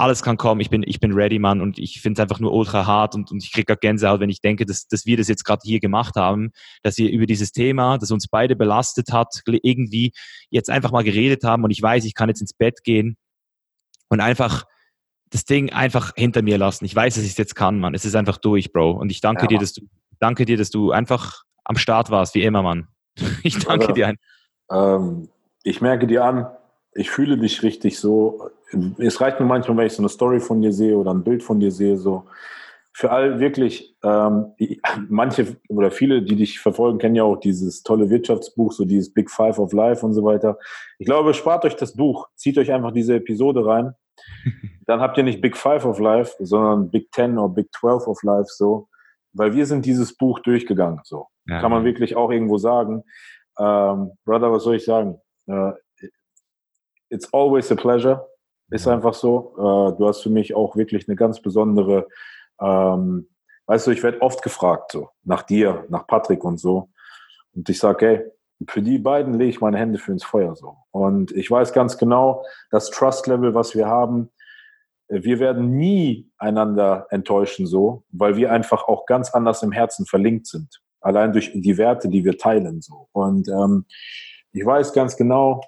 [0.00, 2.54] alles kann kommen, ich bin, ich bin ready, Mann, und ich finde es einfach nur
[2.54, 5.28] ultra hart und, und ich kriege gerade Gänsehaut, wenn ich denke, dass, dass wir das
[5.28, 6.52] jetzt gerade hier gemacht haben,
[6.82, 10.12] dass wir über dieses Thema, das uns beide belastet hat, irgendwie
[10.48, 13.18] jetzt einfach mal geredet haben und ich weiß, ich kann jetzt ins Bett gehen
[14.10, 14.64] und einfach
[15.30, 16.84] das Ding einfach hinter mir lassen.
[16.84, 17.94] Ich weiß, dass ich es jetzt kann, Mann.
[17.94, 18.92] Es ist einfach durch, Bro.
[18.92, 19.82] Und ich danke ja, dir, dass du,
[20.18, 22.88] danke dir, dass du einfach am Start warst, wie immer, Mann.
[23.42, 24.14] Ich danke also, dir.
[24.70, 25.28] Ähm,
[25.62, 26.46] ich merke dir an,
[26.94, 28.50] ich fühle dich richtig so.
[28.98, 31.42] Es reicht mir manchmal, wenn ich so eine Story von dir sehe oder ein Bild
[31.42, 32.24] von dir sehe, so.
[32.92, 34.52] Für all wirklich, ähm,
[35.08, 39.30] manche oder viele, die dich verfolgen, kennen ja auch dieses tolle Wirtschaftsbuch, so dieses Big
[39.30, 40.58] Five of Life und so weiter.
[40.98, 43.94] Ich glaube, spart euch das Buch, zieht euch einfach diese Episode rein.
[44.86, 48.22] Dann habt ihr nicht Big Five of Life, sondern Big Ten oder Big Twelve of
[48.22, 48.88] Life, so.
[49.32, 51.28] Weil wir sind dieses Buch durchgegangen, so.
[51.46, 53.04] Ja, Kann man wirklich auch irgendwo sagen.
[53.58, 55.20] Ähm, Brother, was soll ich sagen?
[55.46, 55.72] Äh,
[57.10, 58.26] it's always a pleasure.
[58.70, 59.54] Ist einfach so.
[59.56, 62.06] Äh, du hast für mich auch wirklich eine ganz besondere,
[62.60, 63.28] ähm,
[63.66, 66.90] weißt du, ich werde oft gefragt, so, nach dir, nach Patrick und so.
[67.54, 68.24] Und ich sage, hey,
[68.68, 70.76] für die beiden lege ich meine Hände für ins Feuer so.
[70.90, 74.30] Und ich weiß ganz genau, das Trust-Level, was wir haben,
[75.08, 80.06] äh, wir werden nie einander enttäuschen so, weil wir einfach auch ganz anders im Herzen
[80.06, 80.80] verlinkt sind.
[81.00, 83.08] Allein durch die Werte, die wir teilen so.
[83.12, 83.86] Und ähm,
[84.52, 85.62] ich weiß ganz genau,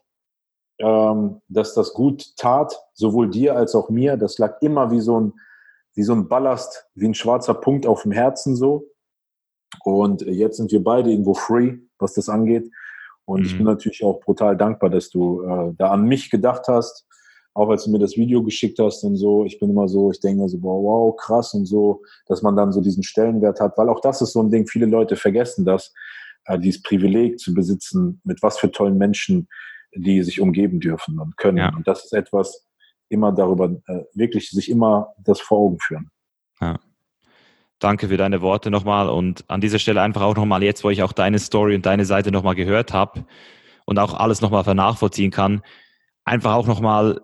[0.79, 4.17] ähm, dass das gut tat, sowohl dir als auch mir.
[4.17, 5.33] Das lag immer wie so ein,
[5.95, 8.89] wie so ein Ballast, wie ein schwarzer Punkt auf dem Herzen so.
[9.85, 12.71] Und jetzt sind wir beide irgendwo free, was das angeht.
[13.25, 13.47] Und mhm.
[13.47, 17.07] ich bin natürlich auch brutal dankbar, dass du äh, da an mich gedacht hast,
[17.55, 19.45] auch als du mir das Video geschickt hast und so.
[19.45, 22.73] Ich bin immer so, ich denke so, wow, wow, krass und so, dass man dann
[22.73, 25.93] so diesen Stellenwert hat, weil auch das ist so ein Ding, viele Leute vergessen das,
[26.47, 29.49] äh, dieses Privileg zu besitzen, mit was für tollen Menschen
[29.95, 31.59] die sich umgeben dürfen und können.
[31.59, 31.75] Ja.
[31.75, 32.67] Und das ist etwas,
[33.13, 36.11] immer darüber, äh, wirklich sich immer das vor Augen führen.
[36.61, 36.79] Ja.
[37.79, 41.03] Danke für deine Worte nochmal und an dieser Stelle einfach auch nochmal jetzt, wo ich
[41.03, 43.25] auch deine Story und deine Seite nochmal gehört habe
[43.85, 45.63] und auch alles nochmal vernachvollziehen kann,
[46.25, 47.21] einfach auch nochmal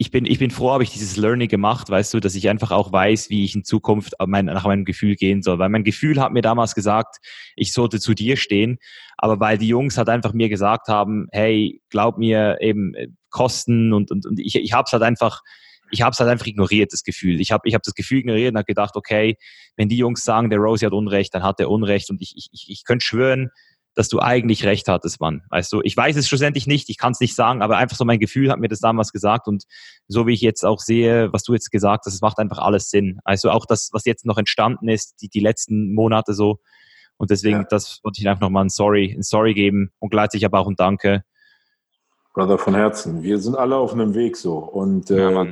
[0.00, 2.70] ich bin, ich bin froh, habe ich dieses Learning gemacht, weißt du, dass ich einfach
[2.70, 5.58] auch weiß, wie ich in Zukunft mein, nach meinem Gefühl gehen soll.
[5.58, 7.16] Weil mein Gefühl hat mir damals gesagt,
[7.56, 8.78] ich sollte zu dir stehen.
[9.16, 13.92] Aber weil die Jungs halt einfach mir gesagt haben, hey, glaub mir, eben äh, Kosten
[13.92, 15.42] und, und, und ich, ich habe es halt einfach,
[15.90, 17.40] ich habe es halt einfach ignoriert, das Gefühl.
[17.40, 19.36] Ich habe ich hab das Gefühl ignoriert und habe gedacht, okay,
[19.76, 22.08] wenn die Jungs sagen, der Rosie hat Unrecht, dann hat er Unrecht.
[22.08, 23.50] Und ich, ich, ich, ich könnte schwören,
[23.98, 25.42] dass du eigentlich recht hattest, Mann.
[25.50, 28.04] Weißt du, ich weiß es schlussendlich nicht, ich kann es nicht sagen, aber einfach so
[28.04, 29.64] mein Gefühl hat mir das damals gesagt und
[30.06, 32.90] so wie ich jetzt auch sehe, was du jetzt gesagt hast, es macht einfach alles
[32.90, 33.18] Sinn.
[33.24, 36.60] Also auch das, was jetzt noch entstanden ist, die, die letzten Monate so.
[37.16, 37.66] Und deswegen, ja.
[37.68, 40.76] das wollte ich einfach nochmal ein Sorry, ein Sorry geben und gleichzeitig aber auch ein
[40.76, 41.24] Danke.
[42.34, 43.24] Brother, von Herzen.
[43.24, 44.58] Wir sind alle auf einem Weg so.
[44.58, 45.46] Und äh, ja,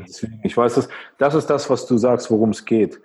[0.44, 3.00] ich weiß, das, das ist das, was du sagst, worum es geht.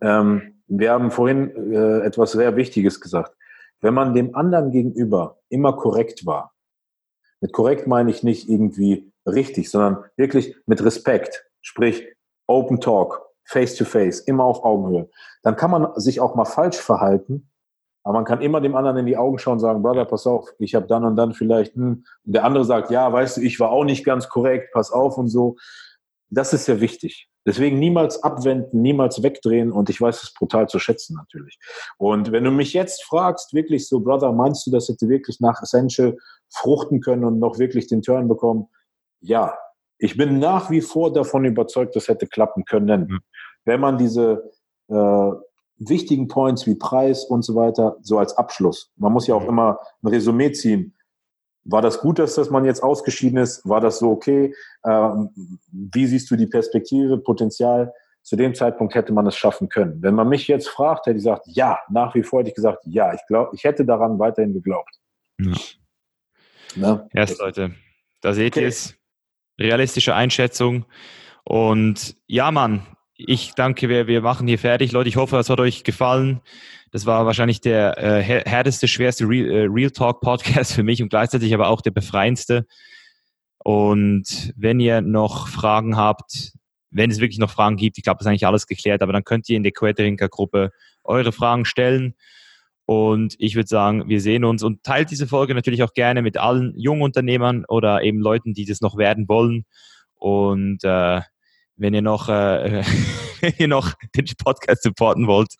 [0.00, 3.32] Ähm, wir haben vorhin äh, etwas sehr Wichtiges gesagt
[3.80, 6.52] wenn man dem anderen gegenüber immer korrekt war,
[7.40, 12.06] mit korrekt meine ich nicht irgendwie richtig, sondern wirklich mit Respekt, sprich
[12.46, 15.08] Open Talk, Face to Face, immer auf Augenhöhe,
[15.42, 17.50] dann kann man sich auch mal falsch verhalten,
[18.08, 20.48] aber man kann immer dem anderen in die Augen schauen und sagen, Brother, pass auf,
[20.58, 22.04] ich habe dann und dann vielleicht, hm.
[22.24, 25.18] und der andere sagt, ja, weißt du, ich war auch nicht ganz korrekt, pass auf
[25.18, 25.56] und so.
[26.30, 27.28] Das ist sehr wichtig.
[27.48, 31.58] Deswegen niemals abwenden, niemals wegdrehen und ich weiß es brutal zu schätzen natürlich.
[31.96, 35.62] Und wenn du mich jetzt fragst, wirklich so, Brother, meinst du, das hätte wirklich nach
[35.62, 36.18] Essential
[36.50, 38.68] fruchten können und noch wirklich den Turn bekommen?
[39.20, 39.56] Ja,
[39.96, 43.08] ich bin nach wie vor davon überzeugt, das hätte klappen können.
[43.08, 43.20] Mhm.
[43.64, 44.50] Wenn man diese
[44.88, 45.30] äh,
[45.78, 49.48] wichtigen Points wie Preis und so weiter so als Abschluss, man muss ja auch mhm.
[49.48, 50.94] immer ein Resümee ziehen,
[51.70, 53.68] war das gut, dass das man jetzt ausgeschieden ist?
[53.68, 54.54] War das so okay?
[54.86, 55.30] Ähm,
[55.70, 57.92] wie siehst du die Perspektive, Potenzial?
[58.22, 60.02] Zu dem Zeitpunkt hätte man es schaffen können.
[60.02, 62.84] Wenn man mich jetzt fragt, hätte ich gesagt, ja, nach wie vor hätte ich gesagt,
[62.84, 64.98] ja, ich glaube, ich hätte daran weiterhin geglaubt.
[65.40, 65.52] Ja.
[66.74, 67.08] Ne?
[67.12, 67.74] Erst Leute,
[68.20, 68.62] da seht okay.
[68.62, 68.94] ihr es.
[69.58, 70.84] Realistische Einschätzung.
[71.44, 72.86] Und ja, Mann,
[73.18, 74.92] ich danke, wir, wir machen hier fertig.
[74.92, 76.40] Leute, ich hoffe, es hat euch gefallen.
[76.92, 81.08] Das war wahrscheinlich der äh, härteste, schwerste Real, äh, Real Talk Podcast für mich und
[81.08, 82.66] gleichzeitig aber auch der befreiendste.
[83.58, 86.52] Und wenn ihr noch Fragen habt,
[86.90, 89.24] wenn es wirklich noch Fragen gibt, ich glaube, das ist eigentlich alles geklärt, aber dann
[89.24, 90.70] könnt ihr in der Queterinka-Gruppe
[91.02, 92.14] eure Fragen stellen.
[92.86, 96.38] Und ich würde sagen, wir sehen uns und teilt diese Folge natürlich auch gerne mit
[96.38, 99.66] allen jungen Unternehmern oder eben Leuten, die das noch werden wollen.
[100.14, 101.20] Und äh,
[101.78, 102.82] wenn ihr noch, äh,
[103.40, 105.54] wenn ihr noch den Podcast supporten wollt,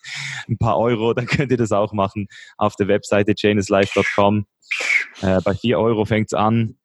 [0.48, 4.46] ein paar Euro, dann könnt ihr das auch machen auf der Webseite chainlesslife.com.
[5.22, 6.76] Äh, bei vier Euro fängt's an,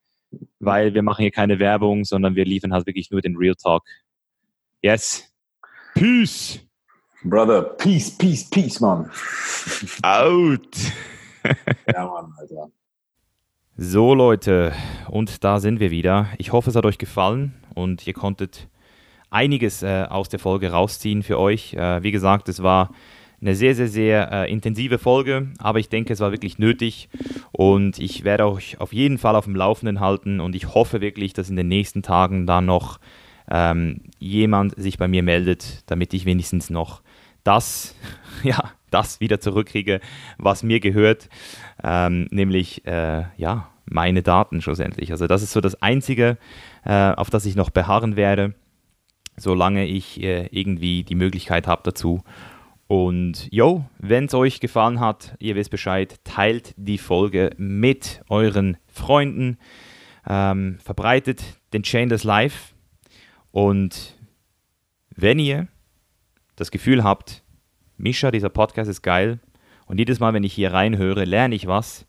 [0.59, 3.83] weil wir machen hier keine Werbung, sondern wir liefern halt wirklich nur den Real Talk.
[4.81, 5.29] Yes.
[5.95, 6.59] Peace.
[7.23, 9.09] Brother, peace, peace, peace, man.
[10.01, 10.77] Out.
[11.93, 12.69] ja, Mann, Alter.
[13.75, 14.73] So, Leute,
[15.07, 16.27] und da sind wir wieder.
[16.37, 18.67] Ich hoffe, es hat euch gefallen und ihr konntet
[19.33, 21.73] einiges äh, aus der Folge rausziehen für euch.
[21.73, 22.91] Äh, wie gesagt, es war
[23.41, 27.09] eine sehr, sehr, sehr äh, intensive Folge, aber ich denke, es war wirklich nötig
[27.51, 31.33] und ich werde euch auf jeden Fall auf dem Laufenden halten und ich hoffe wirklich,
[31.33, 32.99] dass in den nächsten Tagen da noch
[33.51, 37.01] ähm, jemand sich bei mir meldet, damit ich wenigstens noch
[37.43, 37.95] das,
[38.43, 39.99] ja, das wieder zurückkriege,
[40.37, 41.27] was mir gehört,
[41.83, 45.11] ähm, nämlich, äh, ja, meine Daten schlussendlich.
[45.11, 46.37] Also das ist so das Einzige,
[46.85, 48.55] äh, auf das ich noch beharren werde
[49.37, 52.23] solange ich äh, irgendwie die Möglichkeit habe dazu.
[52.87, 58.77] Und yo, wenn es euch gefallen hat, ihr wisst Bescheid, teilt die Folge mit euren
[58.87, 59.57] Freunden,
[60.27, 61.43] ähm, verbreitet
[61.73, 62.73] den Chainless Life
[63.51, 64.15] und
[65.15, 65.67] wenn ihr
[66.55, 67.43] das Gefühl habt,
[67.97, 69.39] Mischa, dieser Podcast ist geil
[69.85, 72.05] und jedes Mal, wenn ich hier reinhöre, lerne ich was,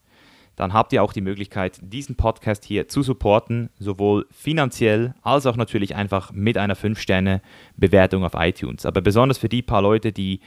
[0.56, 5.56] dann habt ihr auch die Möglichkeit, diesen Podcast hier zu supporten, sowohl finanziell als auch
[5.56, 8.86] natürlich einfach mit einer 5-Sterne-Bewertung auf iTunes.
[8.86, 10.40] Aber besonders für die paar Leute, die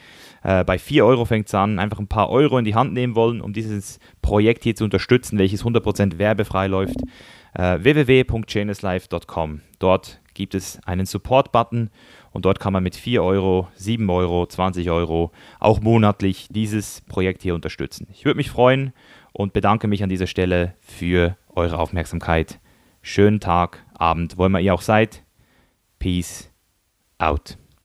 [0.43, 3.15] äh, bei 4 Euro fängt es an, einfach ein paar Euro in die Hand nehmen
[3.15, 7.01] wollen, um dieses Projekt hier zu unterstützen, welches 100% werbefrei läuft,
[7.53, 9.61] äh, www.chainlesslife.com.
[9.79, 11.89] Dort gibt es einen Support-Button
[12.31, 17.41] und dort kann man mit 4 Euro, 7 Euro, 20 Euro auch monatlich dieses Projekt
[17.41, 18.07] hier unterstützen.
[18.13, 18.93] Ich würde mich freuen,
[19.37, 22.59] und bedanke mich an dieser Stelle für eure Aufmerksamkeit.
[23.03, 25.23] Schönen Tag, Abend, wo immer ihr auch seid.
[25.99, 26.51] Peace
[27.19, 27.59] out.